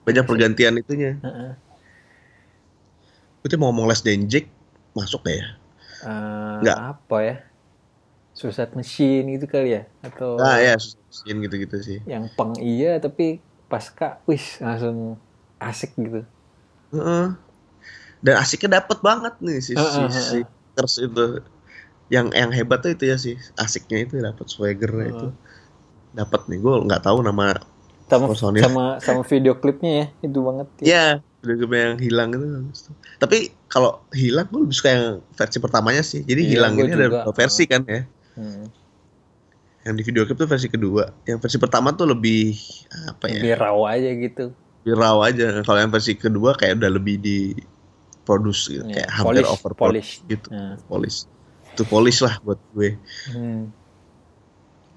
Banyak 0.04 0.24
pergantian 0.28 0.74
itunya. 0.80 1.16
Heeh. 1.20 1.52
Itu 3.44 3.54
mau 3.60 3.68
ngomong 3.72 3.88
Les 3.88 4.00
Denjik 4.00 4.48
masuk 4.96 5.24
gak 5.24 5.36
ya? 5.36 5.46
Eh, 6.04 6.56
Nggak. 6.64 6.78
apa 6.96 7.16
ya? 7.20 7.36
Suicide 8.34 8.74
Machine 8.74 9.38
gitu 9.38 9.46
kali 9.46 9.78
ya 9.78 9.82
atau 10.02 10.34
Ah 10.42 10.58
ya, 10.58 10.74
susah 10.74 11.38
gitu-gitu 11.38 11.76
sih. 11.86 11.98
yang 12.02 12.26
pang 12.34 12.50
iya 12.58 12.98
tapi 12.98 13.38
pasca 13.70 14.18
wis 14.26 14.58
langsung 14.58 15.14
asik 15.62 15.94
gitu. 15.94 16.26
Heeh. 16.90 17.26
Dan 18.24 18.34
asiknya 18.40 18.80
dapet 18.82 18.98
banget 19.04 19.38
nih 19.38 19.58
si 19.62 19.72
si, 19.72 19.78
Heeh, 19.78 20.08
si 20.10 20.38
Kers 20.74 20.96
itu. 20.98 21.26
Yang 22.12 22.26
yang 22.36 22.50
hebat 22.52 22.84
tuh 22.84 22.92
itu 22.92 23.04
ya 23.08 23.16
sih 23.16 23.36
asiknya 23.56 24.04
itu 24.04 24.14
dapet 24.20 24.46
swaggernya 24.48 25.06
itu. 25.12 25.28
Dapat 26.14 26.46
nih, 26.46 26.58
gue 26.62 26.74
nggak 26.86 27.02
tahu 27.04 27.24
nama 27.24 27.58
Sama 28.04 28.28
Personil. 28.28 28.60
sama 28.60 28.84
sama 29.00 29.22
video 29.24 29.56
klipnya 29.56 29.92
ya 30.04 30.06
itu 30.28 30.38
banget. 30.44 30.68
Ya. 30.78 30.84
Ya, 30.84 31.04
udah 31.44 31.54
gue 31.56 31.78
yang 31.80 31.96
hilang 32.00 32.28
itu. 32.36 32.92
Tapi 33.16 33.52
kalau 33.68 34.04
hilang 34.12 34.44
gue 34.52 34.60
lebih 34.68 34.76
suka 34.76 34.90
yang 34.92 35.06
versi 35.32 35.58
pertamanya 35.58 36.04
sih. 36.04 36.20
Jadi 36.20 36.42
Iya, 36.44 36.50
hilang 36.56 36.72
ini 36.76 36.92
ada 36.92 37.24
dua 37.24 37.34
versi 37.34 37.64
kan 37.64 37.82
ya. 37.88 38.04
Hmm. 38.36 38.68
Yang 39.84 39.94
di 40.00 40.02
video 40.04 40.22
clip 40.28 40.36
tuh 40.40 40.48
versi 40.48 40.68
kedua. 40.68 41.12
Yang 41.24 41.38
versi 41.44 41.56
pertama 41.60 41.96
tuh 41.96 42.08
lebih 42.12 42.56
apa 43.08 43.28
ya? 43.28 43.40
Lebih 43.40 43.54
raw 43.56 43.78
aja 43.88 44.10
gitu. 44.12 44.44
Lebih 44.84 44.94
raw 44.96 45.16
aja. 45.24 45.46
Kalau 45.64 45.78
yang 45.80 45.92
versi 45.92 46.12
kedua 46.16 46.56
kayak 46.56 46.84
udah 46.84 46.90
lebih 46.92 47.16
di 47.20 47.56
produce 48.24 48.72
gitu. 48.72 48.84
Ya, 48.88 49.04
kayak 49.04 49.10
hampir 49.12 49.44
polish, 49.44 49.52
over 49.52 49.72
polish. 49.76 50.10
gitu. 50.28 50.48
Nah. 50.52 50.76
Polish. 50.88 51.28
Itu 51.74 51.82
polish 51.90 52.22
lah 52.22 52.38
buat 52.46 52.62
gue. 52.70 52.94
Hmm. 53.34 53.74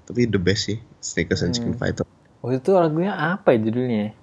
Tapi 0.06 0.30
the 0.30 0.38
best 0.38 0.70
sih. 0.70 0.78
Sneakers 1.02 1.42
and 1.42 1.52
Chicken 1.52 1.74
Hmm. 1.74 1.80
Fighter. 1.82 2.06
Waktu 2.38 2.62
itu 2.62 2.70
lagunya 2.78 3.12
apa 3.18 3.50
ya 3.50 3.58
judulnya? 3.66 4.14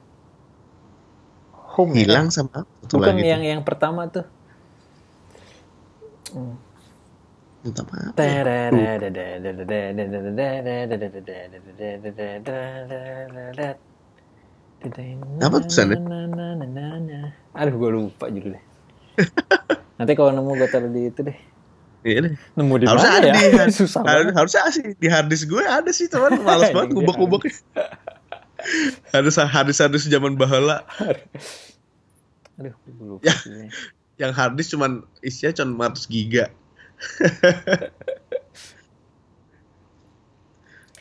Home 1.75 1.91
ya? 1.99 2.07
Hilang 2.07 2.31
sama 2.31 2.63
apa 2.63 2.71
tuh 2.87 3.03
Bukan 3.03 3.19
lagi 3.19 3.27
yang 3.27 3.43
tuh? 3.43 3.51
yang 3.51 3.61
pertama 3.67 4.01
tuh. 4.07 4.25
Entah 7.65 7.83
apa. 7.83 7.93
ya? 7.99 8.07
Apa 15.43 15.55
tulisannya? 15.59 15.97
Aduh, 17.55 17.75
gue 17.75 17.89
lupa 17.91 18.25
judulnya. 18.31 18.63
Nanti 19.95 20.11
kalau 20.15 20.31
nemu 20.35 20.51
gue 20.55 20.69
taruh 20.71 20.91
di 20.91 21.01
itu 21.07 21.19
deh. 21.23 21.37
Iya. 22.05 22.37
Nemu 22.53 22.73
di 22.77 22.85
Harusnya 22.85 23.09
mana 23.09 23.17
ada 23.17 23.27
ya? 23.33 23.65
di 23.65 23.73
Susah 23.81 24.05
har- 24.05 24.29
harusnya 24.31 24.69
sih 24.69 24.93
di 24.93 25.07
harddisk 25.09 25.49
gue 25.49 25.65
ada 25.65 25.89
sih 25.89 26.05
teman 26.05 26.37
males 26.39 26.69
banget 26.75 26.93
Anjing, 26.93 27.01
ngubek-ngubek. 27.01 27.43
Ada 29.09 29.29
harddisk-harddisk 29.49 30.07
zaman 30.07 30.37
bahala 30.37 30.85
Aduh, 32.55 32.77
lupa 33.01 33.25
Ya. 33.25 33.33
yang 34.15 34.31
harddisk 34.31 34.77
cuman 34.77 35.01
isinya 35.19 35.51
cuma 35.51 35.89
400 35.91 36.05
giga. 36.07 36.45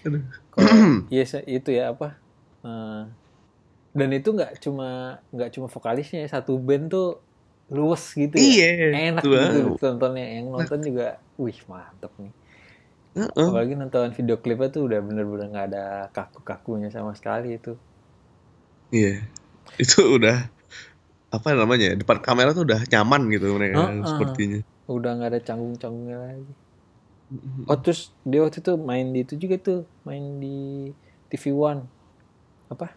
Kalau 0.02 0.20
iya 1.14 1.24
se- 1.24 1.46
itu 1.46 1.70
ya 1.72 1.92
apa? 1.92 2.16
eh, 2.64 3.02
dan 3.94 4.08
itu 4.10 4.28
nggak 4.32 4.58
cuma 4.58 5.20
nggak 5.30 5.50
cuma 5.54 5.66
vokalisnya 5.68 6.24
ya, 6.24 6.40
satu 6.40 6.58
band 6.58 6.90
tuh 6.90 7.20
luwes 7.72 8.04
gitu 8.12 8.34
ya. 8.36 8.68
Iya. 8.68 8.68
Enak 9.14 9.22
tuh, 9.24 9.32
gitu 9.32 9.70
tontonnya. 9.80 10.26
Yang 10.40 10.46
nonton 10.52 10.78
juga, 10.84 11.06
wih 11.40 11.58
mantep 11.68 12.12
nih. 12.20 12.32
Heeh. 13.14 13.46
Apalagi 13.46 13.72
nonton 13.78 14.10
video 14.12 14.36
klipnya 14.42 14.68
tuh 14.74 14.90
udah 14.90 14.98
bener-bener 15.00 15.46
nggak 15.48 15.66
ada 15.72 15.84
kaku-kakunya 16.10 16.90
sama 16.90 17.14
sekali 17.14 17.56
itu. 17.56 17.78
Iya. 18.90 19.22
Itu 19.78 20.18
udah 20.18 20.50
apa 21.30 21.48
namanya? 21.54 21.94
Depan 21.94 22.18
kamera 22.20 22.50
tuh 22.50 22.66
udah 22.66 22.84
nyaman 22.90 23.30
gitu 23.30 23.54
mereka 23.54 23.86
Heeh. 23.86 24.02
sepertinya. 24.02 24.60
Udah 24.90 25.10
nggak 25.16 25.30
ada 25.30 25.40
canggung-canggungnya 25.40 26.18
lagi. 26.20 26.52
Oh 27.66 27.78
terus 27.80 28.12
dia 28.22 28.44
waktu 28.44 28.60
itu 28.60 28.76
main 28.76 29.10
di 29.10 29.24
itu 29.24 29.34
juga 29.40 29.56
tuh, 29.56 29.80
main 30.04 30.38
di 30.38 30.92
TV 31.32 31.56
One 31.56 31.88
apa? 32.68 32.92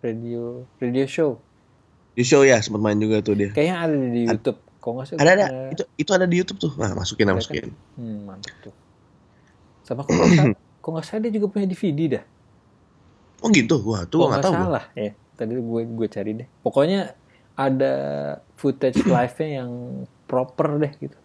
Radio 0.00 0.64
radio 0.80 1.04
show. 1.04 1.38
Di 2.20 2.24
show 2.26 2.44
ya 2.44 2.60
sempat 2.60 2.78
main 2.78 3.00
juga 3.00 3.24
tuh 3.24 3.32
dia. 3.32 3.48
Kayaknya 3.48 3.76
ada 3.78 3.96
di 3.96 4.22
Ad- 4.28 4.36
YouTube. 4.36 4.58
Kok 4.76 4.90
nggak 4.90 5.06
salah 5.08 5.20
Ada 5.20 5.30
ada 5.32 5.46
itu 5.70 5.82
itu 5.96 6.10
ada 6.10 6.24
di 6.24 6.36
YouTube 6.36 6.58
tuh. 6.58 6.72
Nah, 6.74 6.92
masukin 6.94 7.24
Ada 7.24 7.26
lah, 7.26 7.34
kan? 7.34 7.40
masukin. 7.40 7.66
Hmm, 7.96 8.18
mantap 8.24 8.54
tuh. 8.60 8.74
Sama 9.82 10.00
kok 10.02 10.12
kok 10.82 10.90
nggak 10.90 11.04
salah 11.04 11.20
dia 11.20 11.32
juga 11.32 11.46
punya 11.48 11.66
DVD 11.66 12.00
dah. 12.10 12.24
Oh 13.40 13.48
gitu. 13.48 13.76
Wah, 13.82 14.04
tuh 14.04 14.20
gua 14.20 14.26
nggak 14.30 14.42
tahu. 14.42 14.52
gua. 14.52 14.60
salah 14.62 14.84
ya. 14.92 15.10
Tadi 15.32 15.52
gue 15.56 15.82
gue 15.88 16.08
cari 16.08 16.30
deh. 16.36 16.48
Pokoknya 16.60 17.00
ada 17.54 17.92
footage 18.54 19.00
live-nya 19.10 19.48
yang 19.58 19.70
proper 20.24 20.76
deh 20.76 20.92
gitu. 20.98 21.16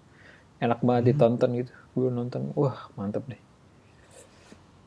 Enak 0.58 0.80
Hmm. 0.80 0.88
banget 0.88 1.04
ditonton 1.12 1.52
gitu. 1.58 1.72
Gue 1.92 2.08
nonton, 2.10 2.56
wah 2.56 2.88
mantap 2.96 3.28
deh. 3.28 3.40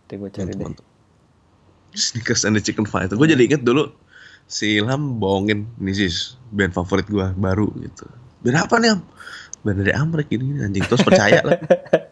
Nanti 0.01 0.15
gue 0.15 0.31
cari 0.31 0.51
deh. 0.51 0.65
Mantap. 0.65 0.87
Sneakers 1.91 2.45
and 2.45 2.53
the 2.53 2.61
Chicken 2.61 2.85
Fight. 2.85 3.09
Gue 3.11 3.25
jadi 3.25 3.41
inget 3.43 3.61
dulu 3.61 3.93
si 4.49 4.81
Ilham 4.81 5.21
bohongin 5.21 5.69
nih 5.77 5.93
sis 5.93 6.41
band 6.49 6.73
favorit 6.73 7.05
gue 7.05 7.27
baru 7.37 7.69
gitu. 7.85 8.09
Band 8.41 8.65
apa 8.65 8.81
nih 8.81 8.97
Am? 8.97 9.01
Band 9.61 9.77
dari 9.85 9.93
Amrik 9.93 10.33
ini 10.33 10.65
anjing 10.65 10.89
terus 10.89 11.05
percaya 11.05 11.45
lah. 11.45 11.61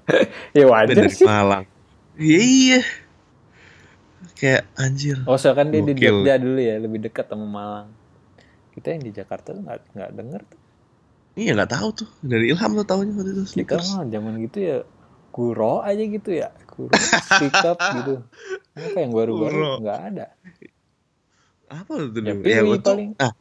ya 0.57 0.69
Band 0.69 0.71
wajar 0.71 0.97
dari 1.01 1.17
sih. 1.17 1.25
Malang. 1.25 1.65
Iya 2.21 2.41
iya. 2.45 2.81
Kayak 4.37 4.63
anjir. 4.77 5.17
Oh 5.25 5.41
soalnya 5.41 5.65
kan 5.65 5.67
dia 5.73 5.81
di. 5.81 5.93
Jogja 5.97 6.37
dulu 6.37 6.61
ya, 6.61 6.77
lebih 6.77 6.99
dekat 7.09 7.25
sama 7.33 7.49
Malang. 7.49 7.89
Kita 8.77 8.93
yang 8.93 9.03
di 9.09 9.13
Jakarta 9.17 9.57
tuh 9.57 9.65
nggak 9.65 9.81
nggak 9.97 10.11
denger 10.13 10.41
tuh. 10.45 10.61
Iya 11.37 11.51
nggak 11.57 11.73
tahu 11.73 11.89
tuh 12.05 12.09
dari 12.21 12.53
Ilham 12.53 12.71
tuh 12.77 12.85
tahunya 12.85 13.13
waktu 13.17 13.33
itu 13.33 13.43
Kita 13.45 13.53
sneakers. 13.81 13.89
mah 13.97 14.05
zaman 14.13 14.35
gitu 14.45 14.59
ya 14.61 14.79
kuro 15.33 15.85
aja 15.85 16.01
gitu 16.01 16.31
ya, 16.33 16.49
kuro 16.69 16.93
speak 17.01 17.57
up 17.65 17.77
gitu. 17.81 18.25
Apa 18.77 18.99
yang 19.01 19.13
baru-baru 19.17 19.81
nggak 19.85 20.01
ada. 20.13 20.27
Apa 21.67 21.93
tuh 21.99 22.23
Ya, 22.47 22.63
gua 22.63 22.79
tuh- 22.79 22.95
paling. 22.95 23.11
ah, 23.19 23.33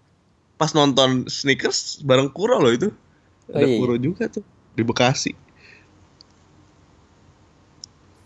pas 0.57 0.71
nonton 0.73 1.29
sneakers 1.29 2.01
bareng 2.01 2.33
Kuro 2.33 2.57
loh 2.57 2.73
itu. 2.73 2.89
Oh, 3.51 3.57
Ada 3.57 3.65
iya. 3.69 3.77
Kuro 3.77 3.95
juga 4.01 4.25
tuh 4.27 4.41
di 4.73 4.81
Bekasi. 4.81 5.31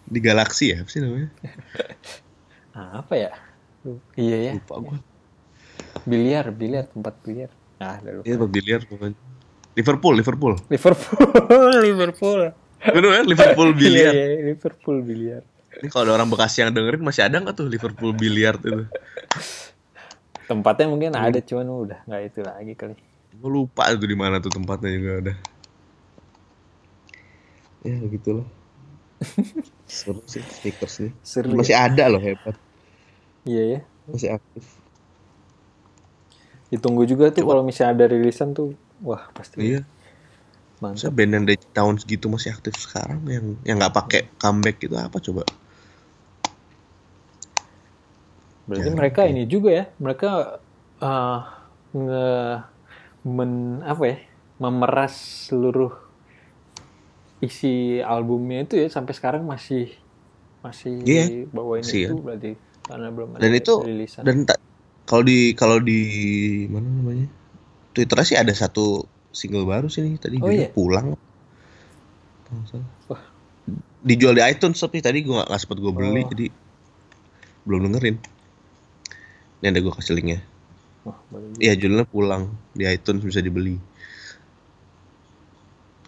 Di 0.10 0.20
Galaksi 0.24 0.74
ya, 0.74 0.82
apa 0.82 0.90
sih 0.90 1.02
namanya? 1.04 1.30
Apa 3.04 3.14
ya? 3.14 3.32
Lu- 3.84 4.02
Iya 4.16 4.38
ya, 4.40 4.54
Lupa 4.56 4.76
gua. 4.80 4.98
biliar, 6.08 6.50
biliar 6.50 6.88
tempat 6.90 7.20
biliar. 7.22 7.52
Ah, 7.78 8.00
udah 8.02 8.14
lupa. 8.20 8.26
Iya, 8.26 8.34
tempat 8.40 8.52
biliar 8.56 8.82
pokoknya. 8.88 9.18
Liverpool, 9.78 10.14
Liverpool. 10.18 10.54
Liverpool, 10.68 11.24
Liverpool. 11.88 12.40
Bener 12.82 13.10
kan? 13.20 13.26
Liverpool 13.28 13.70
biliar. 13.80 14.14
Iya, 14.16 14.26
iya, 14.26 14.40
Liverpool 14.50 14.98
biliar. 15.04 15.44
Ini 15.80 15.88
kalau 15.94 16.04
ada 16.10 16.14
orang 16.18 16.30
Bekasi 16.32 16.66
yang 16.66 16.74
dengerin 16.74 17.04
masih 17.06 17.24
ada 17.28 17.38
nggak 17.38 17.56
tuh 17.56 17.68
Liverpool 17.70 18.12
biliar 18.16 18.58
itu? 18.58 18.88
Tempatnya 20.50 20.90
mungkin 20.90 21.14
Iya. 21.14 21.30
ada, 21.30 21.40
cuman 21.40 21.68
udah 21.70 22.00
nggak 22.10 22.22
itu 22.26 22.40
lagi 22.42 22.74
kali. 22.74 22.96
Gue 23.38 23.52
lupa 23.54 23.86
itu 23.94 24.02
di 24.04 24.18
mana 24.18 24.42
tuh 24.42 24.50
tempatnya 24.50 24.90
juga 24.90 25.12
ada. 25.22 25.34
Ya 27.86 27.96
begitulah. 28.02 28.48
Seru 29.86 30.22
sih 30.26 30.42
sneakers 30.42 30.96
nih. 31.00 31.12
Seru 31.22 31.54
Masih 31.54 31.78
ya. 31.78 31.86
ada 31.86 32.04
loh 32.10 32.20
hebat. 32.20 32.56
Iya 33.46 33.64
ya. 33.64 33.80
Masih 34.10 34.30
aktif. 34.36 34.66
Ditunggu 36.70 37.06
juga 37.06 37.30
tuh 37.30 37.46
kalau 37.46 37.62
misalnya 37.62 37.94
ada 37.94 38.06
rilisan 38.10 38.54
tuh, 38.54 38.74
wah 39.02 39.30
pasti 39.34 39.58
Iya. 39.78 39.82
mantap. 40.80 40.98
Masa 40.98 41.10
band 41.12 41.32
yang 41.36 41.46
dari 41.46 41.60
tahun 41.74 41.96
segitu 42.00 42.26
masih 42.28 42.54
aktif 42.54 42.74
sekarang 42.80 43.20
yang 43.28 43.46
yang 43.64 43.78
nggak 43.78 43.94
pakai 43.94 44.22
comeback 44.38 44.80
itu 44.82 44.96
apa 44.96 45.18
coba? 45.20 45.44
Berarti 48.70 48.86
Ya, 48.86 48.94
mereka 48.94 49.22
ini 49.26 49.50
juga 49.50 49.70
ya, 49.74 49.86
mereka 49.98 50.62
eh, 51.02 51.40
nge 51.90 52.30
men 53.26 53.82
apa 53.82 54.04
ya, 54.06 54.18
memeras 54.62 55.14
seluruh 55.50 55.90
isi 57.40 57.98
albumnya 58.04 58.68
itu 58.68 58.76
ya 58.78 58.88
sampai 58.92 59.16
sekarang 59.16 59.48
masih 59.48 59.90
masih 60.60 61.00
Iya, 61.02 61.48
bawain 61.50 61.82
masih 61.82 62.12
itu 62.12 62.14
ya. 62.14 62.20
berarti 62.20 62.52
karena 62.84 63.08
belum 63.10 63.30
ada 63.34 63.42
Dan 63.42 63.52
itu 63.56 63.74
rilisan. 63.82 64.24
dan 64.28 64.38
tak 64.44 64.60
kalau 65.08 65.24
di 65.24 65.56
kalau 65.56 65.80
di 65.80 66.00
mana 66.68 66.86
namanya? 66.86 67.28
Twitternya 67.96 68.26
sih 68.28 68.38
ada 68.38 68.54
satu 68.54 69.02
single 69.32 69.66
baru 69.66 69.88
sih 69.88 70.04
nih 70.04 70.20
tadi 70.20 70.38
Oh, 70.44 70.52
iya? 70.52 70.68
pulang. 70.70 71.16
Wah. 73.08 73.22
Dijual 74.02 74.36
di 74.36 74.44
iTunes 74.44 74.78
tapi 74.78 75.00
tadi 75.00 75.24
nggak 75.24 75.48
nggak 75.48 75.60
sempet 75.60 75.78
gue 75.80 75.94
beli 75.96 76.22
Oh. 76.22 76.28
jadi 76.28 76.46
belum 77.64 77.88
dengerin. 77.88 78.16
Ini 79.60 79.76
ada 79.76 79.80
gue 79.84 79.94
kasih 79.94 80.16
linknya. 80.16 80.40
Iya 81.60 81.76
judulnya 81.76 82.08
pulang 82.08 82.56
di 82.72 82.88
iTunes 82.88 83.24
bisa 83.24 83.44
dibeli. 83.44 83.80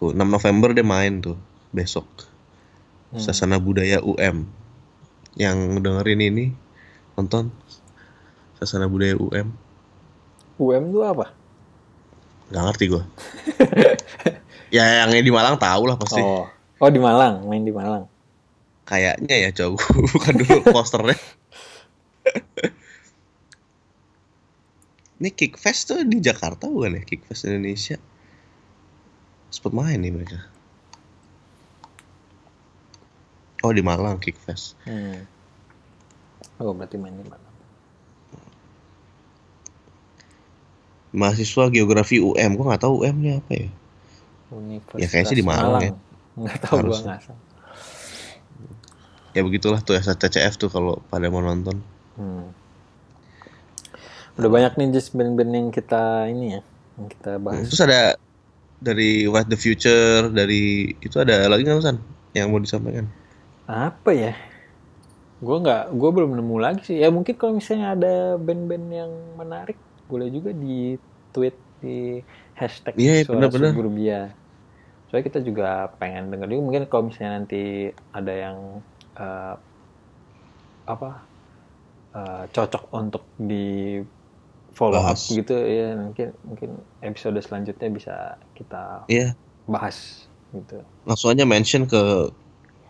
Tuh 0.00 0.12
6 0.12 0.18
November 0.18 0.72
dia 0.72 0.84
main 0.84 1.20
tuh 1.20 1.36
besok. 1.72 2.08
Hmm. 3.12 3.20
Sasana 3.20 3.60
Budaya 3.60 4.00
UM. 4.00 4.48
Yang 5.36 5.58
dengerin 5.80 6.20
ini 6.20 6.46
nonton 7.16 7.52
Sasana 8.60 8.88
Budaya 8.88 9.16
UM. 9.20 9.52
UM 10.60 10.82
itu 10.88 11.00
apa? 11.04 11.32
Gak 12.52 12.64
ngerti 12.68 12.84
gue. 12.92 13.02
ya 14.76 15.04
yang 15.04 15.12
di 15.12 15.32
Malang 15.32 15.56
tahu 15.60 15.88
lah 15.88 15.96
pasti. 16.00 16.20
Oh, 16.20 16.48
oh 16.80 16.90
di 16.92 17.00
Malang, 17.00 17.44
main 17.48 17.64
di 17.64 17.72
Malang. 17.72 18.08
Kayaknya 18.84 19.36
ya 19.48 19.50
coba 19.56 19.80
bukan 19.88 20.34
dulu 20.40 20.60
posternya. 20.74 21.16
Ini 25.22 25.30
Kickfest 25.30 25.86
tuh 25.86 26.02
di 26.02 26.18
Jakarta 26.18 26.66
bukan 26.66 26.98
ya? 26.98 27.02
Kickfest 27.06 27.46
Indonesia. 27.46 27.94
Sempet 29.54 29.70
main 29.70 30.02
nih 30.02 30.10
mereka. 30.10 30.42
Oh 33.62 33.70
di 33.70 33.86
Malang 33.86 34.18
Kickfest. 34.18 34.74
Hmm. 34.82 35.22
Oh 36.58 36.74
berarti 36.74 36.98
main 36.98 37.14
di 37.14 37.22
Malang. 37.22 37.54
Mahasiswa 41.14 41.70
Geografi 41.70 42.18
UM. 42.18 42.58
Gua 42.58 42.74
nggak 42.74 42.82
tahu 42.82 43.06
UM-nya 43.06 43.38
apa 43.38 43.52
ya. 43.54 43.70
Universitas 44.50 44.98
Ya, 44.98 45.06
kayaknya 45.06 45.30
sih 45.30 45.38
di 45.38 45.46
Malang 45.46 45.82
ya. 45.86 45.92
Nggak 46.34 46.58
tahu 46.66 46.76
gua 46.82 46.98
Harusnya. 46.98 47.14
ngasal. 47.14 47.36
Ya 49.38 49.40
begitulah 49.46 49.80
tuh 49.86 49.94
STCF 50.02 50.58
tuh 50.58 50.66
kalau 50.66 50.98
pada 51.06 51.30
mau 51.30 51.38
nonton. 51.46 51.78
Hmm. 52.18 52.50
Udah 54.40 54.50
banyak 54.50 54.72
nih 54.80 54.88
just 54.96 55.12
band-band 55.12 55.52
yang 55.52 55.68
kita 55.68 56.28
ini 56.32 56.56
ya, 56.56 56.60
yang 56.96 57.08
kita 57.12 57.36
bahas. 57.36 57.68
Terus 57.68 57.82
ada 57.84 58.00
dari 58.82 59.28
What 59.28 59.46
the 59.52 59.58
Future, 59.60 60.32
dari 60.32 60.92
itu 60.98 61.16
ada 61.20 61.46
lagi 61.46 61.62
nggak 61.68 61.84
San 61.84 62.00
yang 62.32 62.48
mau 62.48 62.58
disampaikan? 62.58 63.06
Apa 63.68 64.10
ya? 64.10 64.32
Gue 65.42 65.56
nggak, 65.60 65.92
gue 65.94 66.10
belum 66.10 66.32
nemu 66.38 66.56
lagi 66.58 66.80
sih. 66.86 66.96
Ya 67.02 67.12
mungkin 67.12 67.34
kalau 67.36 67.58
misalnya 67.60 67.92
ada 67.92 68.14
band-band 68.40 68.86
yang 68.88 69.12
menarik, 69.36 69.76
boleh 70.08 70.32
juga 70.32 70.50
di 70.56 70.96
tweet 71.34 71.56
di 71.82 72.22
hashtag 72.56 72.94
Iya, 72.96 73.26
Suara 73.26 73.36
benar-benar. 73.36 73.70
Suburbia. 73.74 74.20
Soalnya 75.10 75.24
kita 75.28 75.40
juga 75.44 75.92
pengen 76.00 76.32
denger 76.32 76.48
juga. 76.56 76.62
Mungkin 76.62 76.82
kalau 76.88 77.10
misalnya 77.10 77.42
nanti 77.42 77.92
ada 78.14 78.32
yang 78.32 78.56
eh, 79.18 79.54
apa 80.88 81.10
eh, 82.16 82.42
cocok 82.48 82.84
untuk 82.96 83.24
di 83.36 83.98
follow 84.72 84.96
up 84.96 85.14
Bahas. 85.14 85.28
gitu 85.28 85.52
ya 85.54 85.94
mungkin 85.94 86.32
mungkin 86.42 86.70
episode 87.00 87.36
selanjutnya 87.38 87.88
bisa 87.88 88.14
kita 88.52 89.04
Iya, 89.06 89.36
bahas 89.64 90.26
gitu 90.50 90.80
langsung 91.04 91.30
aja 91.30 91.44
mention 91.44 91.84
ke 91.84 92.28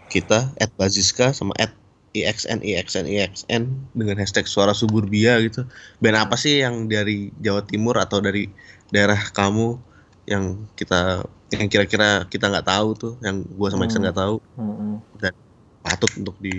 kita 0.08 0.52
at 0.56 0.70
Baziska 0.74 1.32
sama 1.32 1.54
at 1.56 1.72
IXN 2.12 2.60
IXN 2.60 3.08
IXN 3.08 3.62
dengan 3.96 4.20
hashtag 4.20 4.44
suara 4.44 4.76
suburbia 4.76 5.40
gitu. 5.40 5.64
Band 5.96 6.20
apa 6.20 6.36
sih 6.36 6.60
yang 6.60 6.84
dari 6.84 7.32
Jawa 7.40 7.64
Timur 7.64 7.96
atau 7.96 8.20
dari 8.20 8.52
daerah 8.92 9.16
kamu 9.16 9.80
yang 10.28 10.68
kita 10.76 11.24
yang 11.48 11.72
kira-kira 11.72 12.28
kita 12.28 12.52
nggak 12.52 12.68
tahu 12.68 12.88
tuh, 12.92 13.12
yang 13.24 13.40
gua 13.56 13.72
sama 13.72 13.88
Iksan 13.88 14.04
Hmm. 14.04 14.04
nggak 14.04 14.18
tahu 14.20 14.36
Mm-mm. 14.60 14.92
dan 15.24 15.32
patut 15.80 16.12
untuk 16.20 16.36
Hmm. 16.36 16.52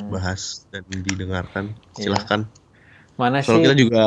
dibahas 0.00 0.64
dan 0.72 0.80
didengarkan. 0.88 1.64
Iya. 1.94 2.16
Silahkan. 2.16 2.48
mana 3.16 3.40
sih 3.40 3.48
Soalnya 3.48 3.72
kita 3.72 3.76
juga 3.76 4.04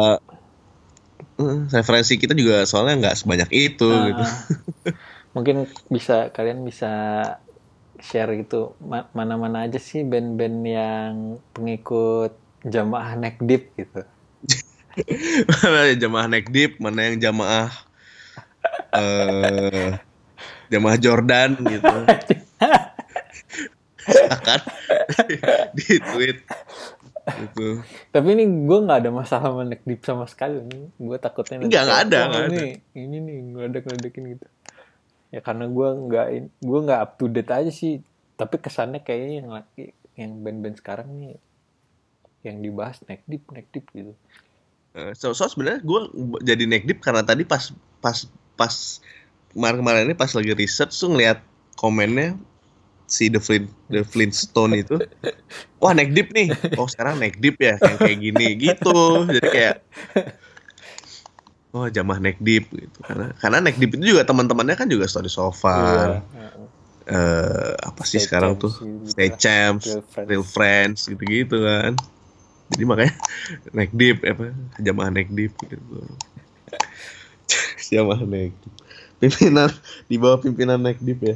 referensi 1.71 2.19
kita 2.19 2.35
juga 2.35 2.67
soalnya 2.67 3.07
nggak 3.07 3.17
sebanyak 3.17 3.49
itu 3.49 3.87
Ah, 3.89 4.05
gitu. 4.11 4.23
mungkin 5.35 5.69
bisa 5.87 6.33
kalian 6.35 6.65
bisa 6.65 6.91
share 7.99 8.31
gitu 8.39 8.75
ma- 8.79 9.07
mana-mana 9.11 9.67
aja 9.67 9.77
sih 9.77 10.03
band-band 10.03 10.57
yang 10.65 11.13
pengikut 11.51 12.35
jamaah 12.63 13.15
neck 13.15 13.39
deep 13.39 13.71
gitu 13.75 14.03
mana 15.63 15.93
yang 15.93 15.99
jamaah 16.09 16.27
naik 16.27 16.47
deep, 16.51 16.75
mana 16.81 17.07
yang 17.07 17.17
jamaah 17.21 17.71
eh 18.91 19.95
jamaah 20.67 20.97
Jordan 20.99 21.55
gitu. 21.61 21.97
Silakan 24.09 24.61
di 25.77 26.01
tweet 26.01 26.37
gitu. 27.35 27.81
tapi 28.09 28.27
ini 28.33 28.43
gue 28.65 28.77
nggak 28.81 28.99
ada 29.05 29.11
masalah 29.11 29.51
sama 29.51 29.63
neck 29.65 29.83
deep 29.83 30.01
sama 30.01 30.25
sekali 30.25 30.61
nih 30.63 30.83
gue 30.95 31.17
takutnya 31.17 31.55
nanti 31.59 31.69
Nggak, 31.69 31.83
nggak 31.85 32.01
ada, 32.05 32.17
"Wah, 32.17 32.27
nggak 32.27 32.43
ada." 32.43 32.49
ini 32.49 32.63
ini 32.93 33.17
nih 33.19 33.37
ngeledek 33.53 33.83
ngeledekin 33.85 34.23
gitu 34.33 34.47
ya 35.29 35.39
karena 35.39 35.65
gue 35.69 35.87
nggak 36.09 36.27
gue 36.59 36.79
nggak 36.85 36.99
up 36.99 37.11
to 37.15 37.25
date 37.27 37.51
aja 37.51 37.69
sih 37.69 38.01
tapi 38.33 38.55
kesannya 38.57 38.99
kayaknya 38.99 39.35
yang 39.43 39.49
lagi 39.51 39.85
yang 40.17 40.31
band-band 40.41 40.77
sekarang 40.77 41.07
nih 41.15 41.37
yang 42.41 42.59
dibahas 42.59 43.03
neck 43.05 43.21
deep 43.27 43.43
neck 43.51 43.67
deep 43.69 43.85
gitu 43.93 44.13
Eh, 44.89 45.13
So, 45.13 45.37
so 45.37 45.45
sebenarnya 45.45 45.85
gue 45.85 45.99
jadi 46.41 46.65
naik 46.65 46.89
deep 46.89 46.99
karena 46.99 47.21
tadi 47.21 47.45
pas 47.45 47.69
pas 48.01 48.25
pas 48.57 48.73
kemarin-kemarin 49.53 50.09
ini 50.09 50.17
pas 50.17 50.33
lagi 50.33 50.57
research 50.57 50.97
tuh 50.97 51.13
ngeliat 51.13 51.45
komennya 51.77 52.33
si 53.09 53.27
The 53.27 53.37
Flint 53.37 53.67
The 53.87 54.01
Flintstone 54.01 54.77
itu. 54.77 54.95
Wah 55.77 55.91
naik 55.91 56.13
deep 56.13 56.29
nih. 56.29 56.53
Oh 56.75 56.85
sekarang 56.85 57.17
naik 57.17 57.37
deep 57.37 57.57
ya 57.57 57.75
yang 57.75 57.95
kayak 57.97 58.17
gini 58.17 58.45
gitu. 58.55 59.25
Jadi 59.27 59.47
kayak 59.49 59.75
oh 61.69 61.85
jamah 61.87 62.17
naik 62.17 62.37
deep 62.39 62.69
gitu. 62.69 62.97
Karena 63.01 63.33
karena 63.35 63.57
naik 63.59 63.75
deep 63.75 63.91
itu 63.91 64.03
juga 64.07 64.21
teman-temannya 64.23 64.73
kan 64.75 64.85
juga 64.85 65.03
story 65.05 65.27
so 65.27 65.49
far 65.49 66.21
Iya. 66.21 66.47
eh 67.09 67.71
apa 67.75 68.01
sih 68.03 68.15
Stay 68.15 68.23
sekarang 68.23 68.51
Champs 68.53 68.61
tuh? 68.61 68.71
gitu 68.79 69.05
stay 69.09 69.29
champs 69.33 69.85
Real 69.87 70.01
Friends. 70.05 70.27
real 70.29 70.45
friends 70.45 70.99
gitu-gitu 71.05 71.55
kan. 71.59 71.91
Jadi 72.69 72.83
makanya 72.85 73.13
naik 73.75 73.91
deep 73.91 74.17
apa 74.23 74.53
jamaah 74.77 75.09
naik 75.09 75.29
deep 75.29 75.51
gitu. 75.59 75.75
Jamaah 77.89 78.21
naik 78.21 78.53
deep. 78.55 78.75
pimpinan 79.19 79.67
di 80.05 80.15
bawah 80.15 80.37
pimpinan 80.37 80.77
naik 80.77 80.99
deep 80.99 81.19
ya 81.19 81.35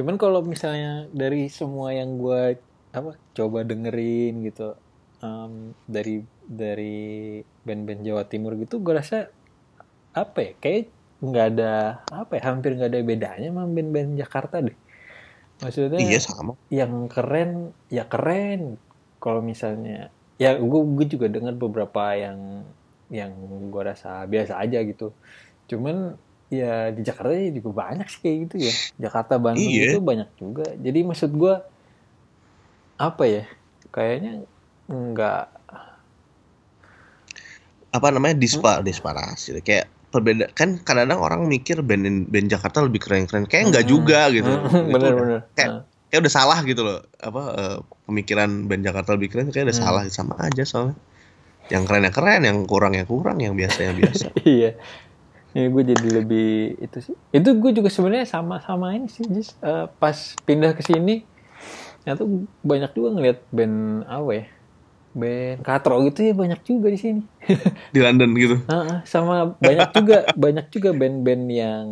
Cuman 0.00 0.16
kalau 0.16 0.40
misalnya 0.40 1.04
dari 1.12 1.52
semua 1.52 1.92
yang 1.92 2.16
gue 2.16 2.56
apa 2.96 3.20
coba 3.36 3.68
dengerin 3.68 4.48
gitu 4.48 4.72
em, 5.20 5.76
dari 5.84 6.24
dari 6.40 7.36
band-band 7.68 8.08
Jawa 8.08 8.24
Timur 8.24 8.56
gitu, 8.56 8.80
gue 8.80 8.96
rasa 8.96 9.28
apa 10.16 10.38
ya 10.40 10.52
kayak 10.56 10.88
nggak 11.20 11.46
ada 11.52 12.00
apa 12.08 12.40
ya 12.40 12.42
hampir 12.48 12.80
nggak 12.80 12.96
ada 12.96 13.00
bedanya 13.04 13.52
sama 13.52 13.68
band-band 13.68 14.16
Jakarta 14.16 14.64
deh. 14.64 14.78
Maksudnya 15.60 16.00
iya 16.00 16.16
sama 16.16 16.56
yang 16.72 17.04
keren 17.12 17.76
ya 17.92 18.08
keren. 18.08 18.80
Kalau 19.20 19.44
misalnya 19.44 20.08
ya 20.40 20.56
gue 20.56 20.80
gue 20.96 21.06
juga 21.12 21.28
dengar 21.28 21.60
beberapa 21.60 22.16
yang 22.16 22.64
yang 23.12 23.36
gue 23.68 23.82
rasa 23.84 24.24
biasa 24.24 24.64
aja 24.64 24.80
gitu. 24.80 25.12
Cuman 25.68 26.16
ya 26.50 26.90
di 26.90 27.00
Jakarta 27.00 27.30
ya 27.30 27.48
juga 27.50 27.70
banyak 27.80 28.06
sih 28.06 28.20
kayak 28.20 28.36
gitu 28.44 28.56
ya. 28.60 28.72
Jakarta 29.00 29.38
Bandung 29.38 29.64
Iya. 29.64 29.86
itu 29.88 29.98
banyak 29.98 30.28
juga. 30.34 30.66
Jadi 30.74 30.98
maksud 31.00 31.30
gue 31.32 31.54
apa 32.96 33.24
ya? 33.24 33.44
Kayaknya 33.88 34.44
nggak 34.86 35.42
apa 37.90 38.06
namanya 38.08 38.36
dispa 38.36 38.78
disparasi 38.80 39.58
kayak 39.60 39.86
perbeda 40.10 40.50
kan 40.52 40.78
kadang-kadang 40.80 41.18
orang 41.18 41.40
mikir 41.44 41.82
band 41.82 42.06
band 42.26 42.48
Jakarta 42.48 42.82
lebih 42.82 42.98
keren-keren 42.98 43.46
kayak 43.46 43.70
enggak 43.70 43.84
Hmm. 43.84 43.92
juga 43.92 44.20
gitu 44.30 44.46
Itu 44.46 44.66
udah- 44.66 44.86
bener-bener. 44.88 45.40
kayak 45.52 45.70
Nah, 45.70 45.82
kayak 46.06 46.20
udah 46.20 46.32
salah 46.32 46.58
gitu 46.62 46.82
loh 46.82 46.98
apa 47.16 47.42
eh, 47.52 47.76
pemikiran 48.04 48.50
band 48.66 48.82
Jakarta 48.84 49.14
lebih 49.14 49.28
keren 49.28 49.48
kayak 49.48 49.70
udah 49.70 49.76
Hmm. 49.76 49.86
salah 49.86 50.02
sama 50.08 50.34
aja 50.40 50.62
soalnya 50.62 50.98
yang 51.66 51.82
keren 51.82 52.02
ya 52.02 52.10
keren 52.10 52.42
yang 52.42 52.58
kurang 52.64 52.94
ya 52.94 53.02
kurang 53.02 53.38
yang 53.38 53.54
biasa 53.54 53.78
ya 53.80 53.92
biasa 53.92 54.26
iya. 54.48 54.70
Ini 55.50 55.66
gue 55.66 55.82
jadi 55.82 56.08
lebih 56.22 56.78
itu 56.78 56.98
sih. 57.02 57.16
Itu 57.34 57.58
gue 57.58 57.70
juga 57.74 57.90
sebenarnya 57.90 58.26
sama-sama 58.26 58.94
ini 58.94 59.10
sih. 59.10 59.26
Just, 59.26 59.58
eh, 59.62 59.86
pas 59.98 60.14
pindah 60.46 60.72
ke 60.78 60.82
sini, 60.86 61.26
ya 62.06 62.14
tuh 62.14 62.46
banyak 62.62 62.90
juga 62.94 63.18
ngeliat 63.18 63.38
band 63.50 64.06
apa 64.06 64.30
ya? 64.30 64.44
Band 65.10 65.58
katro 65.66 65.98
gitu 66.06 66.22
ya 66.22 66.34
banyak 66.38 66.60
juga 66.62 66.86
di 66.86 66.98
sini. 66.98 67.22
di 67.94 67.98
London 67.98 68.30
gitu 68.38 68.56
Heeh, 68.70 69.02
sama 69.02 69.58
banyak 69.58 69.90
juga 69.90 70.30
banyak 70.38 70.66
juga 70.70 70.90
band-band 70.94 71.44
yang 71.50 71.84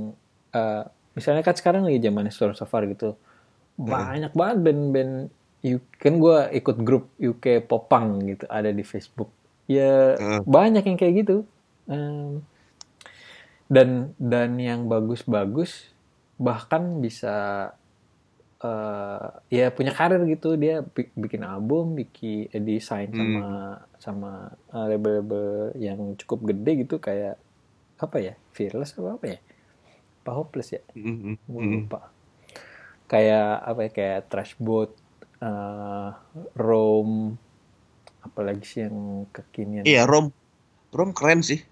eh, 0.54 0.82
misalnya 1.18 1.42
kan 1.42 1.54
sekarang 1.58 1.82
lagi 1.82 1.98
zaman 1.98 2.30
Storm 2.30 2.54
Safar 2.54 2.86
gitu. 2.86 3.18
Banyak 3.74 4.38
banget 4.38 4.58
band-band 4.62 5.12
kan 5.98 6.14
gue 6.22 6.36
ikut 6.54 6.76
grup 6.86 7.10
UK 7.18 7.66
Popang 7.66 8.22
gitu 8.22 8.46
ada 8.46 8.70
di 8.70 8.86
Facebook. 8.86 9.34
Ya 9.66 10.14
Heeh. 10.14 10.40
banyak 10.46 10.86
yang 10.86 10.94
kayak 10.94 11.26
gitu. 11.26 11.42
Em, 11.90 12.46
dan 13.68 14.16
dan 14.16 14.56
yang 14.56 14.88
bagus-bagus 14.88 15.92
bahkan 16.40 17.04
bisa 17.04 17.36
eh 18.58 19.28
ya 19.52 19.70
punya 19.70 19.94
karir 19.94 20.18
gitu. 20.26 20.58
Dia 20.58 20.82
bi- 20.82 21.14
bikin 21.14 21.46
album 21.46 21.94
bikin 21.94 22.50
eh, 22.50 22.62
desain 22.64 23.12
sama 23.14 23.78
sama 24.02 24.30
eh, 24.74 24.86
label-label 24.90 25.76
yang 25.78 26.00
cukup 26.18 26.50
gede 26.50 26.82
gitu. 26.82 26.98
Kayak 26.98 27.38
apa 28.00 28.16
ya? 28.18 28.34
Fearless 28.56 28.98
apa 28.98 29.20
apa 29.20 29.26
ya? 29.36 29.38
Apa 30.24 30.30
hopeless 30.34 30.74
ya? 30.74 30.82
Mm, 30.98 31.06
mm, 31.06 31.36
gue 31.46 31.62
mm. 31.62 31.72
lupa. 31.84 32.00
Kayak 33.06 33.50
apa 33.62 33.80
ya? 33.86 33.90
Kayak 33.94 34.20
trash 34.32 34.54
boat 34.58 34.90
eh 35.38 36.10
Rome. 36.58 37.38
Apalagi 38.26 38.64
sih 38.66 38.80
yang 38.82 39.28
kekinian? 39.30 39.86
Iya 39.86 40.02
Rom 40.08 40.34
Rom 40.90 41.14
keren 41.14 41.46
sih 41.46 41.62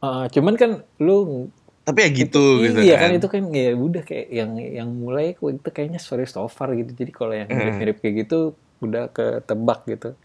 Eh, 0.00 0.24
cuman 0.32 0.54
kan 0.56 0.70
lu 0.96 1.48
tapi 1.84 2.06
ya 2.06 2.10
gitu 2.12 2.60
gitu 2.64 2.78
iya 2.80 2.96
kan, 2.96 3.12
kan 3.12 3.18
itu 3.20 3.28
kan 3.28 3.42
ya 3.52 3.72
udah 3.76 4.02
kayak 4.04 4.26
yang 4.30 4.50
yang 4.56 4.88
mulai 4.88 5.32
itu 5.34 5.68
kayaknya 5.72 6.00
sorry 6.00 6.24
so 6.28 6.44
far 6.48 6.72
gitu 6.72 6.92
jadi 6.92 7.12
kalau 7.12 7.32
yang 7.36 7.48
mirip-mirip 7.48 7.96
kayak 8.00 8.14
gitu 8.24 8.54
udah 8.80 9.12
ketebak 9.12 9.84
gitu 9.84 10.16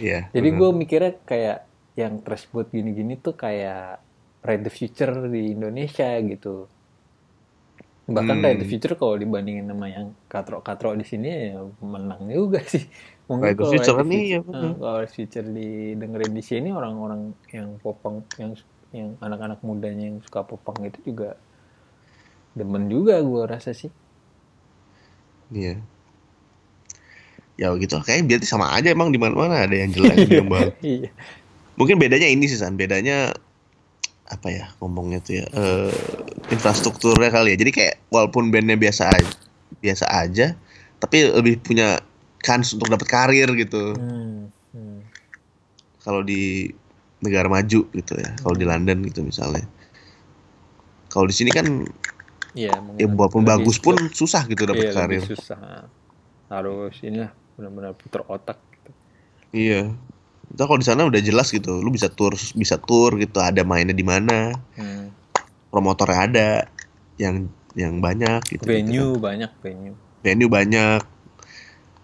iya 0.00 0.28
jadi 0.32 0.48
bener. 0.48 0.58
gue 0.60 0.68
mikirnya 0.72 1.12
kayak 1.24 1.58
yang 1.98 2.20
boat 2.24 2.68
gini-gini 2.72 3.20
tuh 3.20 3.36
kayak 3.36 4.00
Ride 4.40 4.64
the 4.64 4.72
Future 4.72 5.28
di 5.28 5.52
Indonesia 5.52 6.16
gitu 6.24 6.64
bahkan 8.08 8.40
Hmm. 8.40 8.44
Ride 8.46 8.60
the 8.64 8.68
Future 8.68 8.94
kalau 8.96 9.14
dibandingin 9.14 9.68
sama 9.68 9.86
yang 9.86 10.16
katro-katro 10.26 10.96
di 10.96 11.04
sini 11.04 11.28
ya 11.52 11.60
menang 11.84 12.24
juga 12.26 12.58
sih 12.72 12.88
mungkin 13.28 13.52
Ride 13.52 13.58
the 13.58 13.62
kalau 13.62 13.72
Future 13.76 13.94
Ride 13.94 14.00
the 14.00 14.08
kan 14.08 14.08
iya, 14.16 14.38
Future- 14.40 14.46
bener. 14.48 14.72
kalau 14.80 14.96
Ride 14.96 15.06
the 15.06 15.14
Future 15.14 15.46
didengerin 15.46 16.32
di 16.32 16.44
sini 16.44 16.68
orang-orang 16.72 17.20
yang 17.52 17.68
popang 17.78 18.24
yang 18.36 18.52
yang 18.90 19.14
anak-anak 19.22 19.62
mudanya 19.62 20.10
yang 20.10 20.18
suka 20.22 20.42
popang 20.42 20.82
itu 20.82 20.98
juga 21.06 21.38
demen 22.54 22.90
juga 22.90 23.22
gue 23.22 23.42
rasa 23.46 23.70
sih. 23.70 23.90
Iya. 25.54 25.78
Ya 27.54 27.70
gitu. 27.78 28.02
Kayak 28.02 28.26
berarti 28.26 28.46
sama 28.46 28.74
aja 28.74 28.90
emang 28.90 29.14
di 29.14 29.18
mana-mana 29.20 29.62
ada 29.62 29.74
yang 29.74 29.94
jelek 29.94 30.26
yang 30.26 30.50
bagus. 30.50 30.74
Iya. 30.86 31.10
Mungkin 31.78 31.96
bedanya 31.96 32.28
ini 32.28 32.44
sih 32.50 32.58
san. 32.58 32.74
Bedanya 32.74 33.32
apa 34.30 34.46
ya 34.46 34.70
ngomongnya 34.78 35.18
tuh 35.22 35.42
ya 35.42 35.46
eh, 35.50 35.94
infrastrukturnya 36.50 37.30
kali 37.30 37.54
ya. 37.54 37.56
Jadi 37.62 37.70
kayak 37.70 37.94
walaupun 38.10 38.50
bandnya 38.50 38.74
biasa 38.74 39.10
aja 39.14 39.34
biasa 39.80 40.04
aja 40.10 40.58
tapi 41.00 41.24
lebih 41.32 41.62
punya 41.64 42.02
kans 42.42 42.76
untuk 42.76 42.92
dapat 42.92 43.08
karir 43.08 43.48
gitu. 43.56 43.96
Hmm, 43.96 44.52
hmm. 44.76 44.98
kalau 46.04 46.20
di 46.20 46.72
negara 47.20 47.48
maju 47.52 47.80
gitu 47.92 48.12
ya 48.16 48.30
kalau 48.40 48.56
di 48.56 48.64
London 48.64 48.98
gitu 49.08 49.20
misalnya 49.24 49.64
kalau 51.10 51.26
di 51.26 51.34
sini 51.34 51.50
kan 51.52 51.66
Iya, 52.50 52.70
ya 52.74 52.82
mungkin 52.82 53.14
walaupun 53.14 53.42
bagus 53.46 53.78
pun 53.78 53.96
susah 54.10 54.42
gitu 54.50 54.62
dapat 54.66 54.86
iya, 54.90 54.92
karir 54.92 55.22
susah 55.22 55.86
harus 56.50 56.94
inilah 57.06 57.30
benar-benar 57.54 57.94
putar 57.94 58.22
otak 58.26 58.58
gitu. 58.74 58.90
iya 59.54 59.90
Itu 60.50 60.62
kalau 60.66 60.80
di 60.82 60.86
sana 60.86 61.06
udah 61.06 61.22
jelas 61.22 61.48
gitu 61.54 61.78
lu 61.78 61.90
bisa 61.94 62.10
tour 62.10 62.34
bisa 62.34 62.76
tour 62.82 63.14
gitu 63.22 63.38
ada 63.38 63.62
mainnya 63.62 63.94
di 63.94 64.02
mana 64.02 64.50
Hmm. 64.74 65.12
promotornya 65.70 66.18
ada 66.26 66.48
yang 67.20 67.46
yang 67.78 68.02
banyak 68.02 68.40
gitu. 68.50 68.64
venue 68.66 68.82
gitu 68.90 69.04
kan. 69.22 69.22
banyak 69.22 69.52
venue 69.62 69.96
venue 70.24 70.50
banyak 70.50 71.00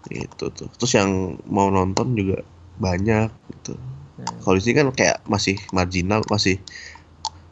gitu 0.07 0.45
tuh 0.55 0.69
terus 0.79 0.93
yang 0.95 1.11
mau 1.51 1.67
nonton 1.69 2.15
juga 2.15 2.39
banyak 2.79 3.29
gitu 3.59 3.75
Hmm. 4.17 4.37
kalau 4.41 4.57
di 4.57 4.63
sini 4.65 4.75
kan 4.81 4.89
kayak 4.97 5.21
masih 5.29 5.61
marginal 5.77 6.25
masih 6.33 6.57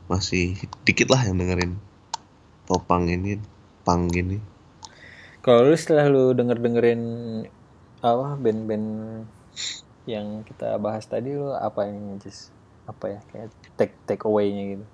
masih 0.08 0.56
dikit 0.88 1.12
lah 1.12 1.24
yang 1.28 1.36
dengerin 1.36 1.76
popang 2.64 3.08
ini 3.08 3.36
pang 3.84 4.08
gini 4.08 4.40
kalau 5.44 5.68
lu 5.68 5.76
setelah 5.76 6.08
lu 6.08 6.32
denger 6.32 6.56
dengerin 6.56 7.02
apa 8.00 8.36
band-band 8.40 8.88
yang 10.04 10.44
kita 10.44 10.76
bahas 10.76 11.08
tadi 11.08 11.32
lu 11.32 11.52
apa 11.52 11.88
yang 11.88 12.20
just 12.20 12.52
apa 12.84 13.16
ya 13.16 13.20
kayak 13.32 13.48
take 13.80 13.94
take 14.04 14.24
away-nya 14.28 14.76
gitu? 14.76 14.84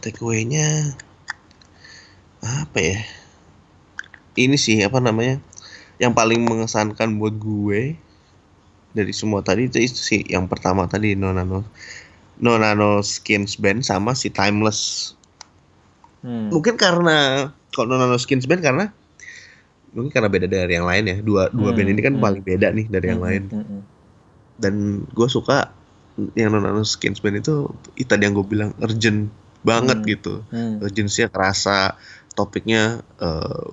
Take 0.00 0.20
away-nya 0.24 0.96
apa 2.40 2.78
ya? 2.80 2.98
Ini 4.36 4.56
sih 4.56 4.80
apa 4.80 5.00
namanya? 5.00 5.40
Yang 6.00 6.12
paling 6.16 6.40
mengesankan 6.48 7.20
buat 7.20 7.36
gue 7.36 8.00
dari 8.98 9.12
semua 9.20 9.40
tadi 9.48 9.62
itu, 9.70 9.78
itu 9.88 10.00
sih 10.10 10.20
yang 10.34 10.44
pertama 10.52 10.82
tadi 10.92 11.08
no 11.20 11.28
nano 11.36 11.58
no 12.44 12.52
nano 12.62 12.90
skins 13.14 13.52
band 13.62 13.80
sama 13.90 14.12
si 14.20 14.28
timeless 14.38 14.80
hmm. 16.22 16.50
mungkin 16.52 16.74
karena 16.80 17.16
kalau 17.72 17.86
no 17.90 17.96
nano 18.00 18.16
skins 18.20 18.44
band 18.48 18.62
karena 18.64 18.84
mungkin 19.94 20.10
karena 20.14 20.28
beda 20.34 20.46
dari 20.48 20.72
yang 20.76 20.86
lain 20.90 21.04
ya 21.12 21.16
dua 21.24 21.42
dua 21.58 21.70
Hmm, 21.70 21.76
band 21.76 21.88
ini 21.92 22.00
kan 22.04 22.14
hmm. 22.14 22.22
paling 22.24 22.42
beda 22.44 22.68
nih 22.76 22.86
dari 22.92 23.06
yang 23.12 23.20
Hmm, 23.20 23.24
lain 23.24 23.42
hmm, 23.50 23.64
hmm. 23.68 23.80
dan 24.58 25.04
gue 25.14 25.28
suka 25.30 25.70
yang 26.34 26.50
no 26.50 26.58
nano 26.58 26.82
skins 26.82 27.22
band 27.22 27.38
itu 27.42 27.70
itu 27.94 28.08
tadi 28.10 28.26
yang 28.26 28.34
gue 28.34 28.46
bilang 28.46 28.70
urgent 28.82 29.30
banget 29.62 29.98
Hmm. 29.98 30.08
gitu 30.12 30.42
Hmm. 30.50 30.76
urgensinya 30.82 31.28
kerasa 31.30 31.94
topiknya 32.34 33.02
eh, 33.22 33.66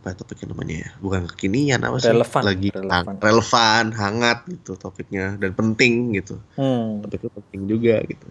apa 0.00 0.06
ya 0.06 0.16
topiknya 0.16 0.46
namanya 0.50 0.74
ya 0.78 0.90
bukan 0.96 1.28
kekinian 1.28 1.80
apa 1.80 1.96
sih 1.96 2.08
Relevan, 2.08 2.42
lagi 2.42 2.68
relevan. 2.70 2.88
hang- 3.06 3.20
relevan 3.20 3.84
hangat 3.92 4.38
gitu 4.48 4.72
topiknya 4.74 5.36
dan 5.36 5.52
penting 5.52 6.16
gitu 6.16 6.40
Hmm. 6.56 7.04
topiknya 7.04 7.28
penting 7.30 7.60
juga 7.66 8.00
gitu 8.02 8.28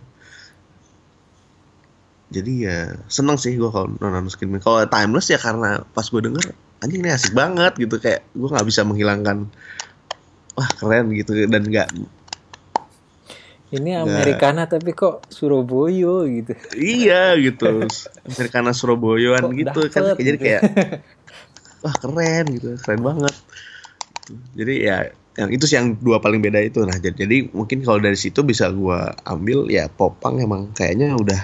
jadi 2.29 2.53
ya 2.59 2.77
seneng 3.05 3.37
sih 3.37 3.53
gue 3.53 3.65
kalau 3.67 3.89
nonton 3.91 4.29
skin 4.29 4.53
kalau 4.57 4.81
timeless 4.83 5.29
ya 5.29 5.37
karena 5.37 5.81
pas 5.87 6.05
gue 6.05 6.21
denger 6.23 6.41
anjing 6.79 7.01
ini 7.01 7.09
asik 7.09 7.33
banget 7.33 7.77
gitu 7.77 7.97
kayak 7.97 8.25
gue 8.31 8.47
nggak 8.47 8.65
bisa 8.65 8.81
menghilangkan 8.81 9.45
wah 10.53 10.69
keren 10.75 11.09
gitu 11.11 11.37
dan 11.45 11.63
nggak 11.63 11.89
Ini 13.69 14.01
Nggak. 14.01 14.01
Americana 14.03 14.65
tapi 14.65 14.91
kok 14.91 15.29
Surabaya 15.29 16.25
gitu. 16.25 16.57
iya 16.73 17.37
gitu 17.37 17.85
Americana 18.27 18.73
Surabayaan 18.73 19.45
gitu 19.53 19.85
kan 19.87 20.17
jadi 20.17 20.29
gitu. 20.31 20.41
kayak 20.41 20.61
wah 21.83 21.95
keren 21.97 22.45
gitu 22.55 22.75
keren 22.81 23.01
banget. 23.01 23.35
Jadi 24.55 24.75
ya 24.85 24.97
yang 25.39 25.49
itu 25.55 25.63
sih 25.65 25.79
yang 25.79 25.95
dua 25.97 26.19
paling 26.19 26.43
beda 26.43 26.59
itu. 26.59 26.83
Nah 26.83 26.99
jadi, 26.99 27.15
jadi 27.25 27.49
mungkin 27.55 27.81
kalau 27.81 28.03
dari 28.03 28.19
situ 28.19 28.43
bisa 28.43 28.67
gua 28.69 29.15
ambil 29.23 29.71
ya 29.71 29.87
popang 29.87 30.41
emang 30.43 30.69
kayaknya 30.75 31.15
udah 31.15 31.39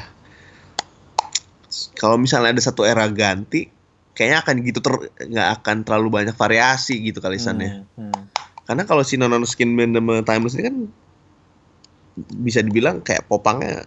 kalau 1.96 2.16
misalnya 2.20 2.56
ada 2.56 2.64
satu 2.64 2.88
era 2.88 3.08
ganti 3.12 3.68
kayaknya 4.16 4.38
akan 4.44 4.56
gitu 4.64 4.80
ter 4.80 4.94
nggak 5.28 5.50
akan 5.60 5.78
terlalu 5.84 6.08
banyak 6.24 6.36
variasi 6.36 7.04
gitu 7.04 7.20
kali 7.20 7.36
San, 7.36 7.60
ya. 7.60 7.84
Hmm, 8.00 8.00
hmm. 8.00 8.22
karena 8.64 8.84
kalau 8.88 9.04
si 9.04 9.20
Nono 9.20 9.44
Skin 9.44 9.76
Band 9.76 10.00
sama 10.00 10.24
Timeless 10.24 10.56
ini 10.56 10.64
kan 10.64 10.78
bisa 12.16 12.64
dibilang 12.64 13.04
kayak 13.04 13.28
popangnya 13.28 13.84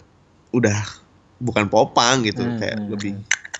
udah 0.52 0.76
bukan 1.40 1.72
popang 1.72 2.28
gitu 2.28 2.44
Hmm, 2.44 2.60
kayak 2.60 2.76
hmm, 2.76 2.88
lebih 2.92 3.12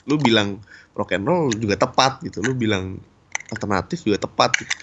lu 0.04 0.20
bilang 0.20 0.60
rock 0.98 1.14
and 1.14 1.24
roll 1.24 1.46
juga 1.54 1.78
tepat 1.78 2.18
gitu 2.26 2.42
lu 2.42 2.58
bilang 2.58 2.98
alternatif 3.54 4.02
juga 4.02 4.18
tepat 4.26 4.50
gitu. 4.58 4.74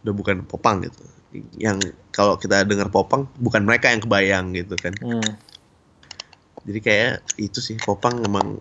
udah 0.00 0.14
bukan 0.16 0.36
popang 0.48 0.80
gitu 0.80 1.04
yang 1.60 1.76
kalau 2.10 2.40
kita 2.40 2.64
dengar 2.64 2.88
popang 2.88 3.28
bukan 3.38 3.62
mereka 3.62 3.92
yang 3.92 4.00
kebayang 4.00 4.56
gitu 4.56 4.74
kan 4.80 4.96
Hmm. 4.98 5.30
jadi 6.64 6.80
kayak 6.80 7.12
itu 7.36 7.60
sih 7.60 7.76
popang 7.78 8.24
emang 8.24 8.58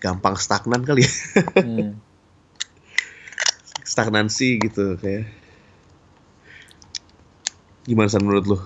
gampang 0.00 0.34
stagnan 0.40 0.82
kali 0.82 1.04
ya 1.04 1.12
Hmm. 1.62 2.00
stagnansi 3.88 4.60
gitu 4.60 4.96
kayak 5.00 5.28
gimana 7.88 8.08
san 8.08 8.20
menurut 8.24 8.44
lu 8.44 8.58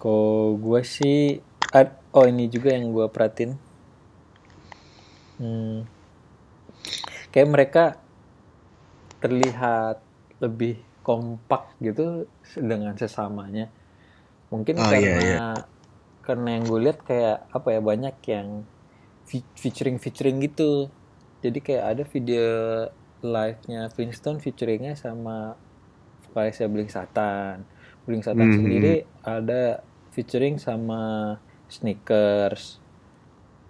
Kalau 0.00 0.56
gue 0.56 0.80
sih, 0.80 1.44
ad- 1.76 2.00
oh 2.16 2.24
ini 2.24 2.48
juga 2.48 2.72
yang 2.72 2.88
gue 2.88 3.04
perhatiin. 3.12 3.52
Hmm. 5.40 5.88
Kayak 7.32 7.48
mereka 7.48 7.84
terlihat 9.20 10.00
lebih 10.40 10.80
kompak 11.00 11.76
gitu 11.80 12.28
dengan 12.56 12.96
sesamanya. 12.96 13.68
Mungkin 14.52 14.76
Oh, 14.80 14.88
karena 14.88 15.00
iya, 15.00 15.16
iya. 15.20 15.50
karena 16.20 16.48
yang 16.60 16.64
gue 16.68 16.80
lihat 16.84 16.98
kayak 17.04 17.48
apa 17.50 17.68
ya 17.72 17.80
banyak 17.80 18.16
yang 18.28 18.48
fe- 19.24 19.52
featuring 19.56 19.96
featuring 19.96 20.40
gitu. 20.44 20.88
Jadi 21.40 21.58
kayak 21.64 21.84
ada 21.96 22.02
video 22.04 22.48
live-nya 23.20 23.88
Flintstone 23.92 24.40
featuringnya 24.40 24.96
sama 24.96 25.56
vokalisnya 26.28 26.68
Blink 26.68 26.90
Satan. 26.92 27.64
Blink 28.04 28.24
Satan 28.24 28.48
Mhm. 28.48 28.56
sendiri 28.56 28.94
ada 29.24 29.84
featuring 30.12 30.56
sama 30.60 31.36
Sneakers. 31.70 32.80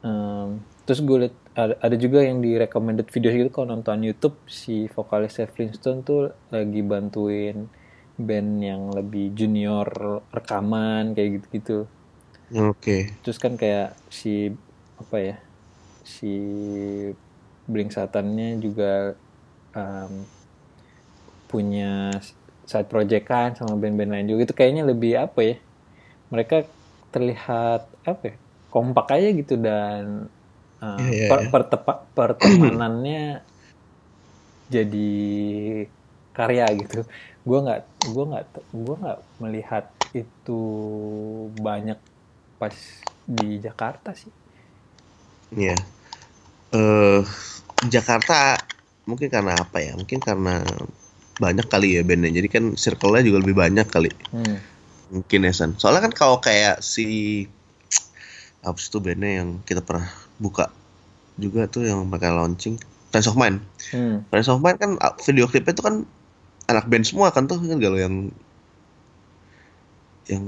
Em, 0.00 0.64
terus 0.90 1.06
gue 1.06 1.22
liat 1.22 1.36
ada, 1.54 1.78
ada 1.86 1.94
juga 1.94 2.18
yang 2.18 2.42
di 2.42 2.58
recommended 2.58 3.06
video 3.14 3.30
gitu 3.30 3.54
kalau 3.54 3.78
nonton 3.78 4.02
YouTube 4.02 4.34
si 4.50 4.90
vokalisnya 4.90 5.46
Flintstone 5.46 6.02
tuh 6.02 6.34
lagi 6.50 6.82
bantuin 6.82 7.70
band 8.18 8.50
yang 8.58 8.90
lebih 8.90 9.30
junior 9.30 9.86
rekaman 10.34 11.14
kayak 11.14 11.38
gitu-gitu. 11.38 11.86
oke 12.50 12.96
Terus 13.22 13.38
kan 13.38 13.54
kayak 13.54 13.94
si 14.10 14.50
apa 14.98 15.16
ya 15.22 15.36
si 16.02 16.34
Blink 17.70 17.94
Satannya 17.94 18.58
juga 18.58 19.14
em, 19.70 20.26
punya 21.46 22.18
side 22.66 22.90
project 22.90 23.30
kan 23.30 23.54
sama 23.54 23.78
band-band 23.78 24.10
lain 24.10 24.26
juga 24.26 24.50
itu 24.50 24.54
kayaknya 24.58 24.82
lebih 24.82 25.22
apa 25.22 25.38
ya 25.38 25.56
mereka 26.34 26.66
terlihat 27.14 27.86
apa 28.02 28.34
ya 28.34 28.36
kompak 28.74 29.06
aja 29.14 29.28
gitu 29.38 29.54
dan 29.54 30.26
uh, 30.82 31.00
Iya, 31.00 31.10
iya, 31.14 31.28
per- 31.28 31.46
iya. 31.46 31.50
pertepa- 31.52 32.02
pertemanannya 32.16 33.18
jadi 34.70 34.98
karya 36.36 36.64
gitu 36.80 36.94
gue 37.46 37.56
nggak 37.64 37.78
gue 38.12 38.22
nggak 38.28 38.42
gue 38.84 38.94
nggak 39.00 39.16
melihat 39.42 39.84
itu 40.18 40.50
banyak 41.66 41.98
pas 42.60 42.76
di 43.36 43.42
Jakarta 43.66 44.08
sih 44.22 44.32
Iya. 45.54 45.76
Eh 46.74 47.22
Jakarta 47.94 48.38
mungkin 49.08 49.28
karena 49.34 49.52
apa 49.64 49.78
ya? 49.86 49.92
Mungkin 50.00 50.20
karena 50.22 50.54
banyak 51.40 51.66
kali 51.72 51.88
ya 51.98 52.02
bandnya. 52.08 52.30
Jadi 52.38 52.48
kan 52.54 52.64
circle-nya 52.76 53.22
juga 53.28 53.38
lebih 53.44 53.56
banyak 53.58 53.86
kali. 53.90 54.10
hmm. 54.32 54.70
Mungkin 55.10 55.40
ya 55.46 55.52
San. 55.54 55.70
Soalnya 55.80 56.06
kan 56.06 56.14
kalau 56.14 56.36
kayak 56.38 56.82
si 56.82 57.06
apa 58.60 58.76
sih 58.80 58.90
tuh 58.92 59.00
bandnya 59.04 59.40
yang 59.42 59.48
kita 59.64 59.80
pernah 59.80 60.08
buka 60.40 60.72
juga 61.36 61.68
tuh 61.68 61.86
yang 61.86 62.08
mereka 62.08 62.32
launching 62.32 62.80
Friends 63.12 63.28
of 63.28 63.36
Mine. 63.36 63.60
Hmm. 63.92 64.24
Friends 64.32 64.48
of 64.48 64.64
Mine 64.64 64.78
kan 64.80 64.96
video 65.22 65.46
klipnya 65.46 65.76
tuh 65.76 65.84
kan 65.84 65.94
anak 66.66 66.88
band 66.88 67.04
semua 67.04 67.30
kan 67.30 67.44
tuh 67.44 67.60
kan 67.60 67.76
galau 67.76 68.00
yang 68.00 68.32
yang 70.30 70.44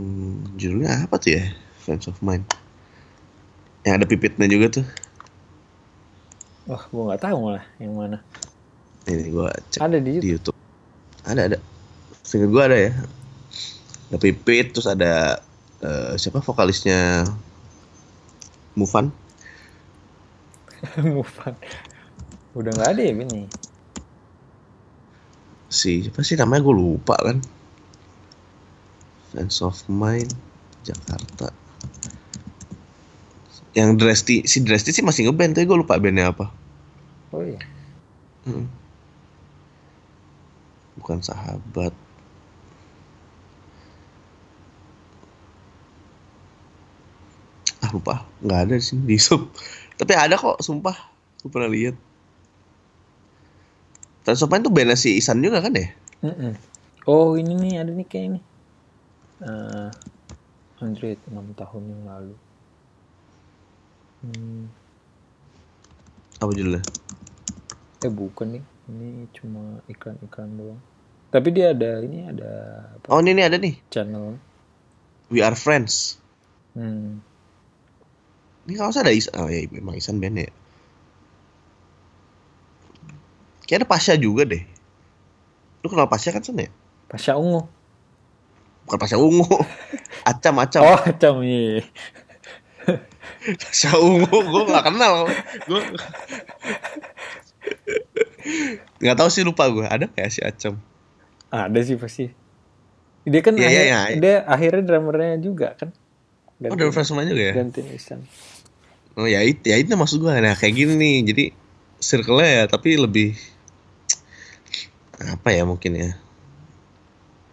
judulnya 0.56 1.06
apa 1.06 1.20
tuh 1.20 1.36
ya? 1.36 1.44
Friends 1.84 2.08
of 2.08 2.18
Mine 2.24 2.48
yang 3.82 3.98
ada 3.98 4.06
pipitnya 4.06 4.46
juga 4.46 4.80
tuh. 4.80 4.86
Wah 6.70 6.82
gue 6.86 7.02
nggak 7.02 7.22
tahu 7.22 7.36
malah 7.50 7.64
yang 7.82 7.92
mana. 7.98 8.18
Ini 9.10 9.34
gua 9.34 9.50
cek 9.50 9.82
ada 9.82 9.98
di 9.98 10.22
di 10.22 10.30
YouTube. 10.30 10.54
YouTube. 10.54 11.26
Ada 11.26 11.40
ada. 11.50 11.58
Seingat 12.22 12.50
gua 12.54 12.70
ada 12.70 12.78
ya. 12.78 12.92
Ada 14.14 14.18
Pipit 14.22 14.66
terus 14.70 14.86
ada 14.86 15.42
eh, 15.82 16.14
siapa 16.14 16.38
vokalisnya? 16.38 17.26
Mufan 18.78 19.12
Move 21.14 21.34
on. 21.46 21.54
udah 22.52 22.68
nggak 22.68 22.90
ada 22.92 23.00
ya 23.00 23.16
ini 23.16 23.48
si 25.72 26.04
siapa 26.04 26.20
sih 26.20 26.36
namanya? 26.36 26.68
Gue 26.68 26.76
lupa 26.76 27.16
kan? 27.16 27.40
Friends 29.32 29.64
of 29.64 29.80
Mine 29.88 30.28
Jakarta. 30.84 31.48
Yang 33.72 33.90
Dresti 33.96 34.36
si 34.44 34.60
Dresti 34.60 34.92
sih 34.92 35.00
masih 35.00 35.32
ngeband 35.32 35.56
tapi 35.56 35.64
gue 35.64 35.78
lupa 35.80 35.96
bandnya 35.96 36.28
apa. 36.30 36.52
Oh 37.32 37.40
iya. 37.40 37.58
Hmm. 38.44 38.68
bukan 41.00 41.24
sahabat. 41.24 41.96
Ah 47.80 47.90
lupa. 47.90 48.28
Nggak 48.44 48.60
ada 48.68 48.76
sih 48.76 49.00
di 49.00 49.16
sub 49.16 49.48
tapi 49.98 50.12
ada 50.16 50.34
kok 50.38 50.60
sumpah 50.62 50.96
gue 51.42 51.50
pernah 51.50 51.70
lihat 51.70 51.96
Transopan 54.22 54.62
itu 54.62 54.70
bandnya 54.70 54.94
si 54.94 55.18
Isan 55.18 55.42
juga 55.42 55.58
kan 55.58 55.74
ya 55.74 55.90
Mm-mm. 56.22 56.54
Oh 57.10 57.34
ini 57.34 57.58
nih 57.58 57.82
ada 57.82 57.90
nih 57.90 58.06
kayak 58.06 58.26
ini. 58.30 58.40
Uh, 59.42 59.90
Android 60.78 61.18
6 61.26 61.34
tahun 61.58 61.82
yang 61.90 62.02
lalu. 62.06 62.34
Hmm, 64.22 64.70
apa 66.38 66.50
judulnya 66.54 66.78
eh 68.02 68.10
bukan 68.10 68.58
nih, 68.58 68.64
ini 68.90 69.26
cuma 69.34 69.82
iklan-iklan 69.90 70.50
doang. 70.54 70.80
Tapi 71.34 71.48
dia 71.50 71.74
ada 71.74 72.02
ini 72.02 72.26
ada 72.26 72.50
apa, 72.98 73.06
oh 73.10 73.18
ini, 73.18 73.34
ini 73.34 73.42
ada 73.42 73.58
nih 73.58 73.74
channel. 73.90 74.38
We 75.26 75.42
Are 75.42 75.58
Friends 75.58 76.22
Hmm. 76.72 77.20
Ini 78.62 78.74
kalau 78.74 78.90
ada 78.90 79.10
Isan 79.10 79.34
oh 79.36 79.46
ya 79.46 79.66
memang 79.68 79.94
Isan 79.94 80.18
band 80.18 80.38
ya 80.38 80.50
Kayaknya 83.62 83.78
ada 83.78 83.88
Pasha 83.88 84.14
juga 84.14 84.42
deh 84.44 84.62
lu 85.80 85.88
kenal 85.88 86.06
Pasha 86.06 86.30
kan 86.30 86.40
San 86.40 86.54
ya 86.56 86.70
Pasha 87.06 87.34
Ungu. 87.34 87.66
bukan 88.84 88.98
Pasha 88.98 89.16
Ungu 89.16 89.46
Acam 90.30 90.54
Acam 90.58 90.82
Oh, 90.84 90.94
macam 90.96 91.34
iya. 91.40 91.82
Pasha 93.60 93.90
Ungu 93.96 94.26
gue 94.30 94.62
gak 94.64 94.84
kenal 94.84 95.26
gue 95.64 95.80
nggak 98.98 99.16
tahu 99.16 99.28
sih 99.28 99.42
lupa 99.42 99.66
gue 99.68 99.82
ada 99.82 100.06
kayak 100.08 100.30
si 100.30 100.40
Acam 100.40 100.78
Ada 101.48 101.80
sih 101.82 101.94
pasti. 101.94 102.32
Dia 103.22 103.38
kan 103.38 103.52
Iya, 103.54 103.66
akhir- 103.66 103.84
iya, 103.84 104.00
iya. 104.08 104.18
dia 104.18 104.36
akhirnya 104.42 104.82
drummernya 104.82 105.36
juga 105.38 105.76
kan. 105.76 105.92
oh 106.58 106.72
ada 106.72 106.88
Friends 106.88 107.10
juga 107.10 107.42
ya 107.42 107.52
Gantiin 107.52 107.88
Isan. 107.92 108.20
Oh 109.16 109.28
ya 109.28 109.44
itu 109.44 109.68
ya 109.68 109.76
itu 109.76 109.92
maksud 109.92 110.24
gue 110.24 110.32
nah 110.32 110.56
kayak 110.56 110.74
gini 110.74 110.94
nih. 110.96 111.16
Jadi 111.28 111.44
circle-nya 112.02 112.48
ya 112.48 112.64
tapi 112.66 112.96
lebih 112.96 113.36
apa 115.22 115.48
ya 115.52 115.62
mungkin 115.68 115.92
ya? 115.94 116.10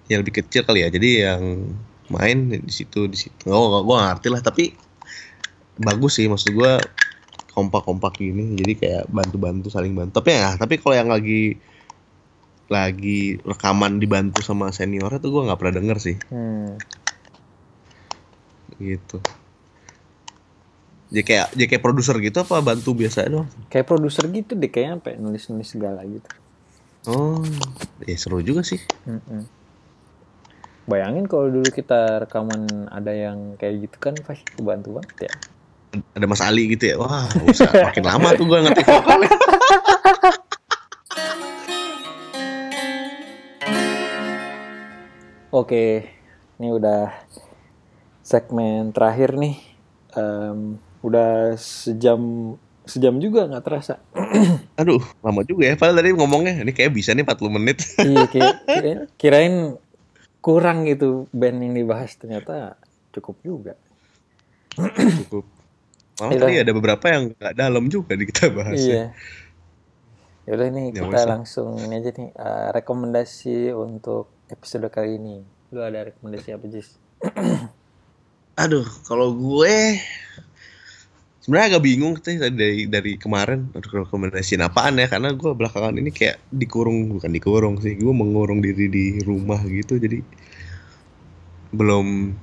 Ya 0.09 0.15
lebih 0.23 0.39
kecil 0.39 0.63
kali 0.63 0.85
ya. 0.85 0.89
Jadi 0.89 1.09
yang 1.21 1.75
main 2.09 2.49
di 2.49 2.73
situ 2.73 3.05
di 3.11 3.17
situ. 3.19 3.51
Oh 3.51 3.83
gue 3.83 3.95
ngerti 3.95 4.27
lah. 4.31 4.41
Tapi 4.41 4.71
bagus 5.79 6.19
sih 6.19 6.31
maksud 6.31 6.55
gue 6.55 6.73
kompak-kompak 7.51 8.23
gini. 8.23 8.55
Jadi 8.55 8.73
kayak 8.79 9.03
bantu-bantu 9.11 9.67
saling 9.67 9.91
bantu. 9.91 10.23
Tapi 10.23 10.29
ya 10.31 10.55
tapi 10.55 10.79
kalau 10.79 10.95
yang 10.95 11.11
lagi 11.11 11.59
lagi 12.69 13.41
rekaman 13.41 13.97
dibantu 13.97 14.45
sama 14.45 14.69
seniornya 14.69 15.17
tuh 15.17 15.33
gue 15.33 15.41
nggak 15.49 15.59
pernah 15.59 15.75
denger 15.75 15.97
sih. 15.99 16.17
Hmm. 16.31 16.77
gitu 18.79 19.19
jadi 21.09 21.23
kayak 21.25 21.47
jadi 21.57 21.67
kayak 21.73 21.81
produser 21.81 22.15
gitu 22.21 22.37
apa 22.45 22.61
bantu 22.61 22.93
biasa 22.93 23.25
doang 23.25 23.49
Kayak 23.65 23.85
produser 23.89 24.29
gitu 24.29 24.53
deh 24.53 24.69
kayaknya 24.69 25.01
sampai 25.01 25.17
nulis-nulis 25.17 25.65
segala 25.65 26.05
gitu. 26.05 26.29
Oh, 27.09 27.41
ya 28.05 28.13
seru 28.13 28.45
juga 28.45 28.61
sih. 28.61 28.77
Mm-mm. 29.09 29.41
Bayangin 30.85 31.25
kalau 31.25 31.49
dulu 31.49 31.65
kita 31.73 32.25
rekaman 32.25 32.85
ada 32.93 33.09
yang 33.09 33.57
kayak 33.57 33.89
gitu 33.89 33.97
kan 33.97 34.13
pasti 34.21 34.45
kebantu 34.53 35.01
banget 35.01 35.29
ya. 35.29 35.33
Ada 36.13 36.25
Mas 36.29 36.45
Ali 36.45 36.69
gitu 36.69 36.85
ya. 36.93 37.01
Wah, 37.01 37.25
usah 37.49 37.73
makin 37.73 38.05
lama 38.05 38.37
tuh 38.37 38.45
gue 38.45 38.59
ngetik 38.61 38.85
vokalnya. 38.85 39.33
Oke, 45.49 46.05
ini 46.61 46.69
udah 46.69 47.09
segmen 48.21 48.93
terakhir 48.93 49.33
nih. 49.33 49.57
Em, 50.13 50.77
udah 50.99 51.55
sejam 51.55 52.19
sejam 52.83 53.15
juga 53.17 53.45
nggak 53.45 53.63
terasa. 53.63 54.01
Aduh, 54.81 54.99
lama 55.21 55.41
juga 55.43 55.69
ya. 55.69 55.75
Padahal 55.77 56.01
tadi 56.01 56.09
ngomongnya, 56.11 56.59
ini 56.59 56.71
kayak 56.71 56.91
bisa 56.91 57.13
nih 57.13 57.21
40 57.21 57.53
menit. 57.53 57.77
iya, 58.01 58.25
ki- 58.25 58.57
kirain, 58.65 58.99
kirain 59.15 59.55
kurang 60.39 60.83
gitu 60.83 61.27
band 61.29 61.59
yang 61.61 61.73
dibahas 61.75 62.15
ternyata 62.15 62.79
cukup 63.11 63.35
juga. 63.43 63.73
Cukup. 65.25 65.45
Malah 66.19 66.31
Iya. 66.31 66.39
tadi 66.41 66.55
ada 66.59 66.71
beberapa 66.73 67.05
yang 67.07 67.23
gak 67.31 67.55
dalam 67.55 67.87
juga 67.87 68.11
di 68.15 68.25
kita 68.25 68.51
bahas 68.51 68.75
ya. 68.75 68.83
Iya. 68.83 69.05
Ya 70.43 70.51
udah 70.57 70.67
nih 70.67 70.85
Ya 70.89 71.01
kita 71.05 71.19
lah. 71.21 71.27
langsung 71.37 71.77
ini 71.77 71.93
aja 71.95 72.09
nih 72.09 72.29
eh, 72.31 72.67
rekomendasi 72.73 73.69
untuk 73.71 74.27
episode 74.47 74.89
kali 74.89 75.15
ini. 75.15 75.43
Lu 75.69 75.79
ada 75.79 76.09
rekomendasi 76.09 76.49
apa 76.51 76.65
Jis? 76.65 76.97
Aduh, 78.59 78.83
kalau 79.05 79.31
gue 79.31 79.99
sebenarnya 81.49 81.67
agak 81.73 81.83
bingung 81.83 82.13
sih 82.21 82.37
dari 82.37 82.85
dari 82.85 83.17
kemarin 83.17 83.73
aduh 83.73 84.05
rekomendasiin 84.05 84.61
apaan 84.61 85.01
ya 85.01 85.09
karena 85.09 85.33
gue 85.33 85.49
belakangan 85.49 85.97
ini 85.97 86.13
kayak 86.13 86.37
dikurung 86.53 87.09
bukan 87.09 87.33
dikurung 87.33 87.81
sih 87.81 87.97
gue 87.97 88.13
mengurung 88.13 88.61
diri 88.61 88.85
di 88.85 89.17
rumah 89.25 89.57
gitu 89.65 89.97
jadi 89.97 90.21
belum 91.73 92.37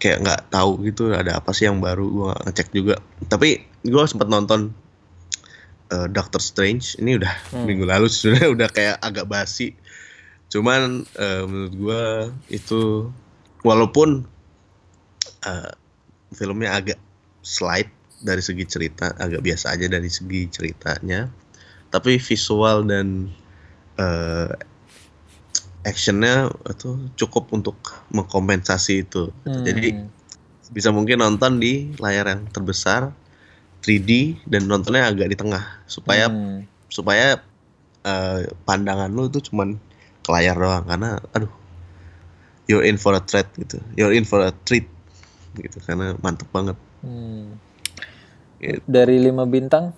kayak 0.00 0.18
nggak 0.24 0.42
tahu 0.48 0.80
gitu 0.88 1.12
ada 1.12 1.36
apa 1.36 1.52
sih 1.52 1.68
yang 1.68 1.76
baru 1.76 2.08
gue 2.08 2.32
ngecek 2.48 2.68
juga 2.72 2.96
tapi 3.28 3.60
gue 3.84 4.04
sempat 4.08 4.32
nonton 4.32 4.72
eh, 5.92 6.08
Doctor 6.08 6.40
Strange 6.40 6.96
ini 6.96 7.20
udah 7.20 7.52
Hmm. 7.52 7.68
minggu 7.68 7.84
lalu 7.84 8.08
sebenarnya 8.08 8.48
udah 8.48 8.68
kayak 8.72 8.96
agak 9.04 9.28
basi 9.28 9.76
cuman 10.48 11.04
eh, 11.20 11.44
menurut 11.44 11.74
gue 11.76 12.02
itu 12.48 13.12
walaupun 13.60 14.24
eh, 15.44 15.72
filmnya 16.30 16.74
agak 16.78 16.98
slide 17.42 17.90
dari 18.20 18.44
segi 18.44 18.64
cerita 18.68 19.16
agak 19.16 19.40
biasa 19.40 19.74
aja 19.74 19.86
dari 19.88 20.10
segi 20.12 20.46
ceritanya. 20.52 21.26
Tapi 21.90 22.20
visual 22.20 22.86
dan 22.86 23.32
eh, 23.98 24.52
actionnya 25.80 26.52
itu 26.68 27.10
cukup 27.16 27.50
untuk 27.56 27.76
mengkompensasi 28.12 29.08
itu. 29.08 29.32
Hmm. 29.48 29.64
jadi 29.64 30.06
bisa 30.70 30.94
mungkin 30.94 31.18
nonton 31.18 31.58
di 31.58 31.90
layar 31.98 32.30
yang 32.30 32.46
terbesar 32.52 33.10
3D 33.82 34.44
dan 34.46 34.68
nontonnya 34.70 35.10
agak 35.10 35.26
di 35.32 35.36
tengah. 35.36 35.64
Supaya 35.88 36.28
Hmm. 36.30 36.68
supaya 36.92 37.40
eh, 38.00 38.40
pandangan 38.64 39.10
lu 39.12 39.28
itu 39.28 39.50
cuman 39.50 39.76
ke 40.20 40.30
layar 40.30 40.54
doang. 40.54 40.84
Karena 40.86 41.18
aduh 41.34 41.50
you're 42.70 42.86
in 42.86 43.00
for 43.00 43.16
a 43.16 43.22
treat 43.24 43.48
gitu. 43.58 43.82
You're 43.98 44.14
in 44.14 44.22
for 44.28 44.44
a 44.44 44.54
treat 44.68 44.86
gitu 45.56 45.78
karena 45.80 46.14
mantep 46.18 46.46
banget 46.50 46.76
Hmm. 47.00 47.56
Gitu. 48.60 48.84
Dari 48.84 49.16
lima 49.16 49.48
bintang, 49.48 49.96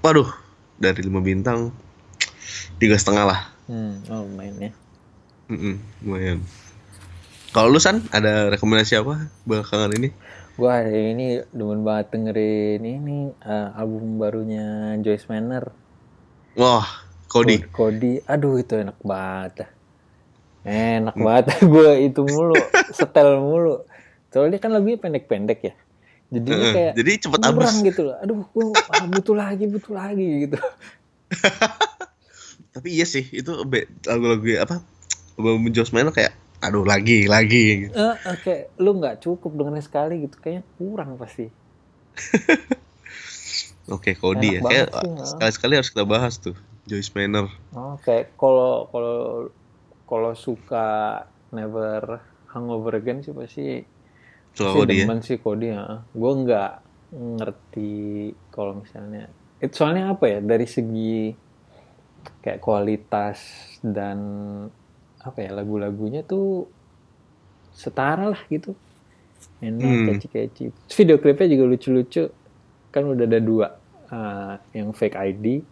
waduh 0.00 0.28
dari 0.76 1.00
lima 1.00 1.18
bintang 1.18 1.72
tiga 2.76 3.00
setengah 3.00 3.24
lah 3.24 3.40
hmm, 3.64 4.04
oh 4.08 4.28
lumayan 4.28 4.56
ya. 4.60 4.72
Mm-mm, 5.48 5.74
lumayan 6.00 6.44
kalau 7.50 7.72
lu 7.72 7.80
san 7.80 8.04
ada 8.10 8.48
rekomendasi 8.48 8.96
apa 8.96 9.26
belakangan 9.44 9.92
ini 9.96 10.12
Gua 10.52 10.84
hari 10.84 11.16
ini 11.16 11.40
demen 11.50 11.80
banget 11.80 12.12
dengerin 12.12 12.84
ini 12.84 13.32
eh, 13.40 13.68
album 13.72 14.20
barunya 14.20 14.92
Joyce 15.00 15.24
Manor. 15.26 15.72
wah 16.52 16.84
Cody 17.24 17.64
Cody, 17.72 18.20
aduh 18.20 18.58
itu 18.58 18.76
enak 18.76 19.00
banget. 19.00 19.64
Enak 20.60 21.14
Hmm. 21.14 21.24
banget 21.24 21.46
gue 21.72 21.90
itu 22.04 22.20
mulu, 22.20 22.58
setel 22.90 23.40
mulu. 23.40 23.80
Soalnya 24.30 24.58
kan 24.62 24.70
lagunya 24.70 24.98
pendek-pendek 24.98 25.60
ya. 25.62 25.74
Jadinya 26.30 26.62
Heeh, 26.62 26.74
kayak 26.74 26.92
jadi 26.94 27.10
cepet 27.26 27.40
kurang 27.42 27.76
gitu 27.82 28.00
loh. 28.06 28.16
Aduh, 28.22 28.46
gue 28.46 28.64
butuh 29.18 29.34
lagi, 29.34 29.64
butuh 29.66 29.94
lagi 29.94 30.28
gitu. 30.46 30.58
tapi 32.74 32.94
iya 32.94 33.06
sih 33.06 33.26
itu 33.34 33.50
lagu-lagu 34.06 34.46
apa 34.62 34.78
album 35.34 35.74
Josh 35.74 35.90
Manor 35.90 36.14
kayak 36.14 36.30
aduh 36.62 36.86
lagi 36.86 37.26
lagi 37.26 37.88
gitu. 37.88 37.94
Eh, 37.98 38.14
eh, 38.14 38.36
kayak 38.46 38.62
lu 38.78 39.00
nggak 39.00 39.24
cukup 39.24 39.58
dengerin 39.58 39.82
sekali 39.82 40.14
gitu, 40.28 40.36
kayaknya 40.38 40.62
kurang 40.78 41.18
pasti. 41.18 41.50
oke 43.94 44.10
Cody 44.20 44.58
ya 44.58 44.60
Enak 44.60 44.70
kayak 44.70 44.88
sih, 44.92 45.10
ha. 45.10 45.24
sekali-sekali 45.24 45.72
harus 45.80 45.90
kita 45.90 46.04
bahas 46.06 46.34
tuh 46.38 46.54
Joyce 46.86 47.12
Manor 47.16 47.50
Oh, 47.74 47.96
kayak 48.02 48.36
kalau 48.38 48.86
kalau 48.92 49.50
kalau 50.06 50.32
suka 50.36 50.86
Never 51.50 52.22
Hangover 52.50 52.98
Again 52.98 53.22
sih 53.22 53.34
pasti 53.34 53.82
suka 54.54 54.70
Cody 54.74 54.94
ya 55.02 55.06
sih 55.22 55.36
Cody 55.38 55.66
ya. 55.72 56.04
Gue 56.12 56.32
nggak 56.44 56.72
ngerti 57.10 57.92
kalau 58.54 58.78
misalnya 58.78 59.26
itu 59.60 59.74
soalnya 59.76 60.14
apa 60.14 60.24
ya 60.30 60.38
dari 60.40 60.64
segi 60.64 61.34
kayak 62.40 62.60
kualitas 62.62 63.38
dan 63.84 64.18
apa 65.20 65.38
ya 65.40 65.50
lagu-lagunya 65.52 66.24
tuh 66.24 66.68
setara 67.74 68.30
lah 68.30 68.40
gitu. 68.48 68.72
Enak 69.60 69.84
Hmm. 69.84 70.06
keci-keci. 70.08 70.72
Video 70.72 71.16
klipnya 71.20 71.48
juga 71.48 71.64
lucu-lucu. 71.68 72.24
Kan 72.92 73.02
udah 73.08 73.24
ada 73.28 73.40
dua. 73.40 73.68
Ah, 74.10 74.58
yang 74.74 74.90
fake 74.90 75.14
ID 75.14 75.62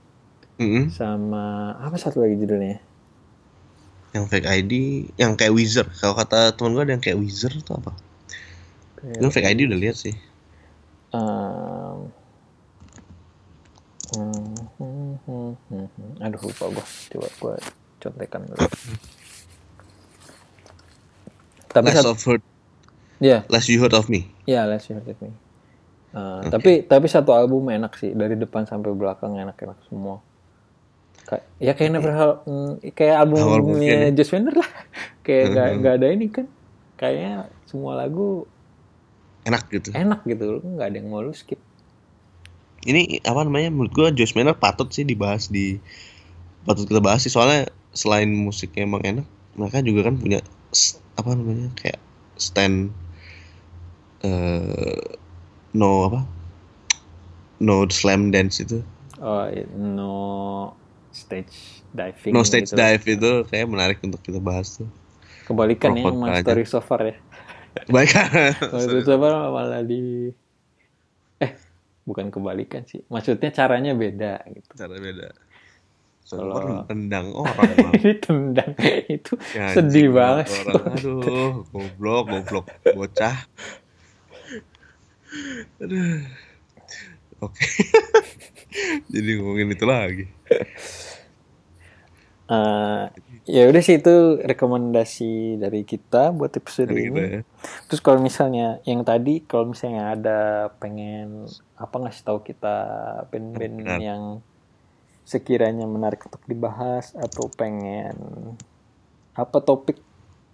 Mm-mm. 0.58 0.90
sama 0.94 1.74
apa 1.78 1.98
satu 1.98 2.22
lagi 2.22 2.38
judulnya? 2.38 2.78
yang 4.08 4.24
fake 4.24 4.48
ID 4.48 4.72
yang 5.20 5.36
kayak 5.36 5.52
wizard 5.52 5.88
kalau 6.00 6.16
kata 6.16 6.56
teman 6.56 6.72
gue 6.72 6.82
ada 6.82 6.92
yang 6.96 7.04
kayak 7.04 7.20
wizard 7.20 7.52
itu 7.60 7.72
apa 7.76 7.92
Gue 9.02 9.30
fake 9.30 9.48
ID 9.54 9.70
udah 9.70 9.78
lihat 9.78 9.96
sih. 9.96 10.14
Um, 11.08 12.12
hmm, 14.12 14.54
hmm, 14.76 15.12
hmm, 15.24 15.52
hmm. 15.88 16.12
Aduh 16.20 16.40
lupa 16.42 16.64
gua. 16.68 16.84
Coba 16.84 17.28
gua 17.40 17.54
contekan 17.98 18.44
dulu. 18.44 18.66
Tapi 21.68 21.84
Less 21.92 22.04
of 22.04 22.20
heard, 22.24 22.42
ya, 23.20 23.44
less 23.52 23.68
you 23.68 23.76
heard 23.78 23.92
of 23.92 24.08
me. 24.08 24.24
ya 24.48 24.64
Last 24.64 24.88
You 24.88 24.96
Heard 24.96 25.12
of 25.12 25.20
Me. 25.20 25.30
Uh, 26.08 26.40
Tapi 26.48 26.88
tapi 26.88 27.04
satu 27.04 27.36
album 27.36 27.68
enak 27.68 27.92
sih 28.00 28.16
dari 28.16 28.32
depan 28.32 28.64
sampai 28.64 28.96
belakang 28.96 29.36
enak-enak 29.36 29.76
semua. 29.84 30.24
Kayak 31.28 31.44
ya 31.60 31.72
kayak 31.76 31.90
Never 31.92 32.12
Hal- 32.16 32.40
mm, 32.48 32.72
kayak 32.96 33.16
albumnya 33.20 34.08
Josh 34.16 34.32
Wender 34.32 34.56
lah. 34.56 34.70
kayak 35.28 35.44
gak, 35.52 35.68
nggak 35.84 35.94
ada 36.00 36.06
ini 36.08 36.26
kan. 36.32 36.48
Kayaknya 36.96 37.32
semua 37.68 38.00
lagu 38.00 38.48
Enak 39.48 39.62
gitu. 39.72 39.90
enak 39.96 40.20
gitu 40.30 40.44
loh, 40.58 40.60
nggak 40.76 40.86
ada 40.88 40.96
yang 41.00 41.08
mau 41.12 41.20
lu 41.24 41.32
skip. 41.32 41.60
Ini 42.86 43.20
apa 43.26 43.42
namanya? 43.44 43.68
Menurut 43.74 43.92
gue 43.92 44.08
Josh 44.22 44.32
Manor 44.38 44.56
patut 44.56 44.88
sih 44.94 45.04
dibahas 45.04 45.50
di 45.50 45.76
patut 46.66 46.86
kita 46.86 47.00
bahas 47.02 47.24
sih 47.24 47.32
soalnya 47.32 47.68
selain 47.96 48.28
musiknya 48.30 48.86
emang 48.86 49.02
enak, 49.02 49.26
mereka 49.58 49.78
juga 49.82 50.00
kan 50.08 50.14
punya 50.20 50.38
apa 51.18 51.30
namanya 51.34 51.68
kayak 51.80 51.98
stand 52.38 52.92
eh 54.22 55.02
no 55.74 55.90
apa 56.08 56.20
no 57.60 57.86
slam 57.90 58.30
dance 58.30 58.60
itu 58.62 58.82
Oh, 59.20 59.50
i- 59.50 59.66
no 59.74 60.72
stage 61.10 61.82
diving. 61.94 62.34
no 62.34 62.40
stage 62.46 62.70
gitu. 62.70 62.76
dive 62.78 63.04
itu 63.08 63.30
kayak 63.50 63.66
menarik 63.66 63.98
untuk 64.04 64.20
kita 64.22 64.38
bahas 64.38 64.78
tuh 64.78 64.88
Kebalikan 65.48 65.96
ya 65.96 66.04
Propot 66.04 66.12
sama 66.12 66.28
story 66.36 66.62
so 66.68 66.78
far 66.84 67.00
ya. 67.08 67.16
Baik 67.86 68.10
Story 68.58 69.00
so 69.00 69.14
far 69.14 69.32
malah 69.48 69.80
di 69.80 70.32
eh 71.38 71.52
bukan 72.02 72.28
kebalikan 72.28 72.82
sih. 72.82 73.04
Maksudnya 73.06 73.50
caranya 73.50 73.92
beda 73.92 74.42
gitu. 74.48 74.70
cara 74.74 74.96
beda 74.96 75.28
Kalau- 76.24 76.84
tendang 76.84 77.32
orang. 77.32 77.72
Ini 77.96 78.12
tendang 78.18 78.72
itu 79.08 79.32
Ya, 79.52 79.72
sedih 79.72 80.10
banget. 80.10 80.50
orang. 80.66 80.92
aduh 80.92 81.22
goblok 81.68 82.24
goblok 82.28 82.66
bocah 82.90 83.36
aduh 85.78 86.20
oke 87.38 87.64
jadi 89.12 89.30
ngomongin 89.36 89.70
itu 89.70 89.84
lagi 89.84 90.24
Eh, 92.48 93.04
ya 93.48 93.64
udah 93.64 93.80
sih 93.80 93.96
itu 93.96 94.44
rekomendasi 94.44 95.56
dari 95.56 95.80
kita 95.88 96.36
buat 96.36 96.52
episode 96.52 96.92
Dari 96.92 97.08
ini. 97.08 97.16
kita 97.16 97.20
ya. 97.24 97.40
Terus 97.88 98.00
kalau 98.04 98.20
misalnya 98.20 98.84
yang 98.84 99.00
tadi 99.08 99.40
kalau 99.40 99.72
misalnya 99.72 100.12
ada 100.12 100.38
pengen 100.76 101.48
apa 101.80 101.96
ngasih 101.96 102.22
tahu 102.28 102.44
kita 102.44 102.76
band-band 103.32 103.76
yang 103.96 104.22
sekiranya 105.24 105.88
menarik 105.88 106.20
untuk 106.28 106.44
dibahas 106.44 107.16
atau 107.16 107.48
pengen 107.56 108.16
apa 109.32 109.58
topik 109.64 109.96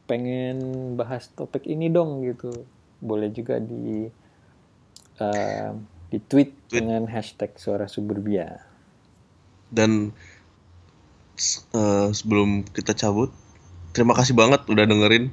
pengen 0.07 0.95
bahas 0.95 1.27
topik 1.35 1.67
ini 1.67 1.91
dong 1.91 2.23
gitu 2.23 2.53
boleh 3.03 3.31
juga 3.35 3.59
di 3.59 4.07
eh, 5.19 5.71
di 6.15 6.19
tweet, 6.23 6.71
dengan 6.71 7.11
hashtag 7.11 7.59
suara 7.59 7.91
suburbia 7.91 8.63
dan 9.75 10.15
eh, 11.71 12.09
sebelum 12.11 12.63
kita 12.65 12.93
cabut 12.93 13.31
terima 13.91 14.13
kasih 14.13 14.33
banget 14.33 14.63
udah 14.65 14.85
dengerin 14.85 15.31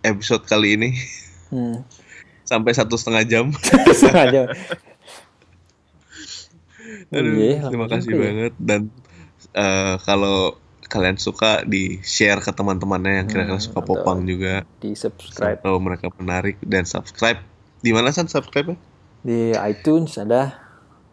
episode 0.00 0.44
kali 0.44 0.74
ini. 0.74 0.90
Hmm. 1.48 1.82
sampai 2.48 2.72
satu 2.72 2.96
setengah 2.96 3.24
jam. 3.24 3.44
Sengaja 3.92 4.48
Aduh, 7.08 7.34
Iya, 7.36 7.60
lama 7.60 7.68
terima 7.68 7.86
kasih 7.88 8.10
ya. 8.10 8.18
banget. 8.18 8.52
Dan 8.56 8.80
eh, 9.52 9.94
kalau 10.00 10.56
kalian 10.88 11.20
suka 11.20 11.60
di 11.64 12.00
share 12.00 12.40
ke 12.40 12.48
teman-temannya 12.48 13.20
yang 13.20 13.28
kira-kira 13.28 13.56
Hmm, 13.56 13.66
suka 13.68 13.80
popang 13.84 14.24
juga. 14.24 14.64
di 14.80 14.96
subscribe 14.96 15.60
atau 15.60 15.76
mereka 15.76 16.08
menarik. 16.16 16.56
Dan 16.64 16.88
subscribe. 16.88 17.40
Di 17.78 17.92
mana 17.92 18.10
san 18.10 18.26
subscribe 18.26 18.72
ya 18.72 18.78
di 19.18 19.52
iTunes 19.52 20.16
ada. 20.16 20.56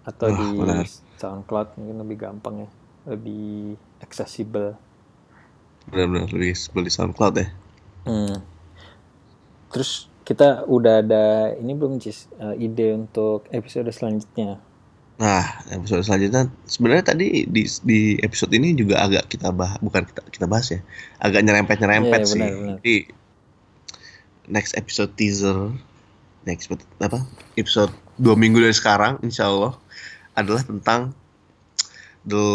Atau 0.03 0.31
Wah, 0.31 0.38
di 0.38 0.47
benar. 0.56 0.85
SoundCloud 1.18 1.76
mungkin 1.76 1.97
lebih 1.99 2.18
gampang 2.22 2.56
ya. 2.64 2.69
Lebih 3.06 3.76
accessible 4.06 4.77
benar-benar 5.90 6.30
lebih 6.30 6.53
beli 6.72 6.90
SoundCloud 6.90 7.36
ya 7.36 7.48
Hmm. 8.06 8.38
terus 9.73 10.06
kita 10.22 10.61
udah 10.65 11.02
ada 11.02 11.26
ini 11.57 11.73
belum 11.73 11.98
Cis 11.98 12.30
Eh, 12.36 12.64
ide 12.64 12.94
untuk 12.94 13.49
episode 13.49 13.90
selanjutnya 13.90 14.61
Nah, 15.15 15.41
episode 15.72 16.03
selanjutnya 16.03 16.52
sebenarnya 16.68 17.06
tadi 17.07 17.48
di 17.48 17.64
di 17.82 17.99
episode 18.19 18.52
ini 18.52 18.76
juga 18.76 18.99
agak 18.99 19.32
kita 19.32 19.48
bahas, 19.48 19.80
bukan 19.80 20.03
kita 20.03 20.22
kita 20.27 20.44
bahas 20.44 20.68
ya, 20.69 20.84
agak 21.18 21.40
nyerempet-nyerempet 21.40 22.19
Iya, 22.19 22.27
sih. 22.27 22.36
benar, 22.36 22.52
benar. 22.53 22.77
Jadi 22.77 22.95
next 24.45 24.76
episode 24.76 25.15
teaser, 25.15 25.72
next 26.44 26.68
episode 26.68 26.84
apa? 26.99 27.23
Episode 27.56 27.95
dua 28.19 28.36
minggu 28.36 28.60
dari 28.60 28.76
sekarang, 28.76 29.23
insya 29.23 29.48
Allah 29.48 29.80
adalah 30.36 30.61
tentang 30.61 31.15
the 32.26 32.45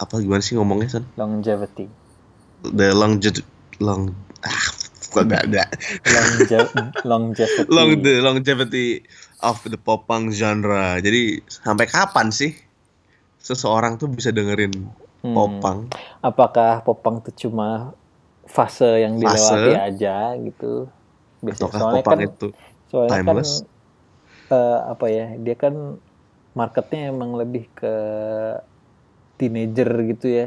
apa 0.00 0.20
gimana 0.20 0.40
sih 0.40 0.56
ngomongnya 0.56 1.00
san? 1.00 1.04
longevity 1.16 1.86
The 2.62 2.94
long 2.94 3.18
long 3.82 4.14
ah 4.46 4.64
kok 5.12 5.28
gak 5.28 5.44
ada 5.50 5.66
longevity 6.06 7.66
long 7.74 7.90
the 8.00 8.14
longevity 8.22 8.86
of 9.42 9.58
the 9.66 9.76
popang 9.76 10.30
genre. 10.32 10.96
Jadi 11.02 11.42
sampai 11.44 11.84
kapan 11.90 12.30
sih 12.30 12.54
seseorang 13.42 13.98
tuh 13.98 14.08
bisa 14.08 14.30
dengerin 14.30 14.72
Hmm. 15.22 15.38
popang? 15.38 15.86
apakah 16.18 16.82
popang 16.82 17.22
itu 17.22 17.46
cuma 17.46 17.94
fase 18.42 19.06
yang 19.06 19.22
Fase. 19.22 19.54
dilewati 19.54 19.72
aja 19.78 20.34
gitu 20.34 20.90
biasanya 21.38 21.70
soalnya 21.78 22.02
popang 22.02 22.18
kan 22.18 22.26
itu 22.26 22.46
soalnya 22.90 23.10
timeless? 23.22 23.50
kan 24.50 24.58
eh, 24.58 24.78
apa 24.90 25.06
ya 25.06 25.26
dia 25.38 25.54
kan 25.54 25.74
marketnya 26.58 27.14
emang 27.14 27.38
lebih 27.38 27.70
ke 27.70 27.94
teenager 29.42 29.90
gitu 30.06 30.26
ya. 30.30 30.46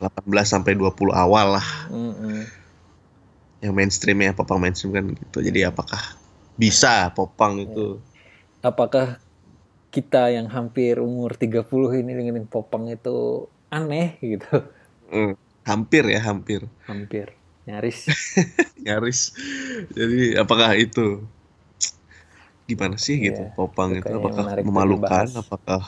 18 0.00 0.48
sampai 0.48 0.76
20 0.76 1.16
awal 1.16 1.56
lah. 1.56 1.66
Mm-mm. 1.88 2.44
yang 3.60 3.76
mainstream 3.76 4.16
ya 4.24 4.32
popang 4.32 4.56
mainstream 4.56 4.92
kan 4.96 5.04
gitu. 5.12 5.38
Jadi 5.44 5.60
apakah 5.68 6.00
bisa 6.56 7.12
popang 7.12 7.60
itu? 7.60 8.00
Apakah 8.64 9.20
kita 9.92 10.32
yang 10.32 10.48
hampir 10.48 10.96
umur 11.00 11.36
30 11.36 11.92
ini 11.92 12.16
dengerin 12.16 12.48
popang 12.48 12.88
itu 12.88 13.48
aneh 13.68 14.16
gitu? 14.24 14.64
Hmm, 15.12 15.36
hampir 15.66 16.04
ya 16.08 16.20
hampir. 16.24 16.64
Hampir. 16.88 17.36
Nyaris. 17.68 18.08
Nyaris. 18.86 19.20
Jadi 19.92 20.40
apakah 20.40 20.72
itu? 20.78 21.20
Gimana 22.64 22.96
sih 22.96 23.18
gitu 23.18 23.42
Iya, 23.42 23.56
popang 23.58 23.90
itu 23.98 24.06
apakah 24.08 24.44
memalukan? 24.62 25.26
apakah 25.34 25.82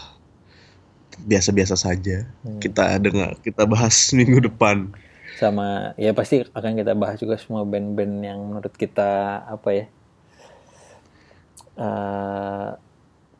biasa-biasa 1.22 1.78
saja. 1.78 2.26
Hmm. 2.42 2.58
kita 2.58 2.98
dengar 2.98 3.38
kita 3.40 3.62
bahas 3.64 3.94
minggu 4.18 4.42
depan. 4.50 4.90
Sama 5.38 5.96
ya 5.98 6.14
pasti 6.14 6.44
akan 6.54 6.72
kita 6.78 6.92
bahas 6.94 7.18
juga 7.18 7.38
semua 7.40 7.66
band-band 7.66 8.14
yang 8.22 8.38
menurut 8.38 8.74
kita 8.76 9.42
apa 9.48 9.68
ya 9.74 9.84
eh, 11.78 12.68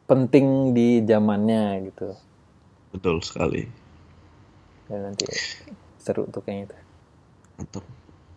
penting 0.09 0.75
di 0.75 1.03
zamannya 1.05 1.93
gitu. 1.93 2.17
Betul 2.91 3.23
sekali. 3.23 3.69
Dan 4.91 5.13
nanti 5.13 5.25
seru 6.03 6.27
tuh 6.29 6.43
kayaknya 6.43 6.73
itu. 6.73 6.77
Mantap. 7.61 7.85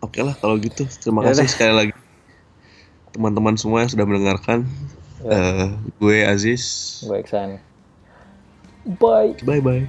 Oke 0.04 0.20
lah 0.22 0.36
kalau 0.38 0.60
gitu. 0.60 0.86
Terima 1.02 1.24
Ya 1.26 1.34
kasih 1.34 1.48
sekali 1.50 1.74
lagi. 1.74 1.92
Teman-teman 3.10 3.56
semua 3.56 3.82
yang 3.82 3.90
sudah 3.90 4.06
mendengarkan. 4.06 4.68
Ya. 5.24 5.32
Eh, 5.32 5.66
gue 5.98 6.16
Aziz. 6.28 6.64
Gue 7.02 7.24
Iksan 7.24 7.58
bye. 8.86 9.34
Bye 9.42 9.60
bye 9.60 9.86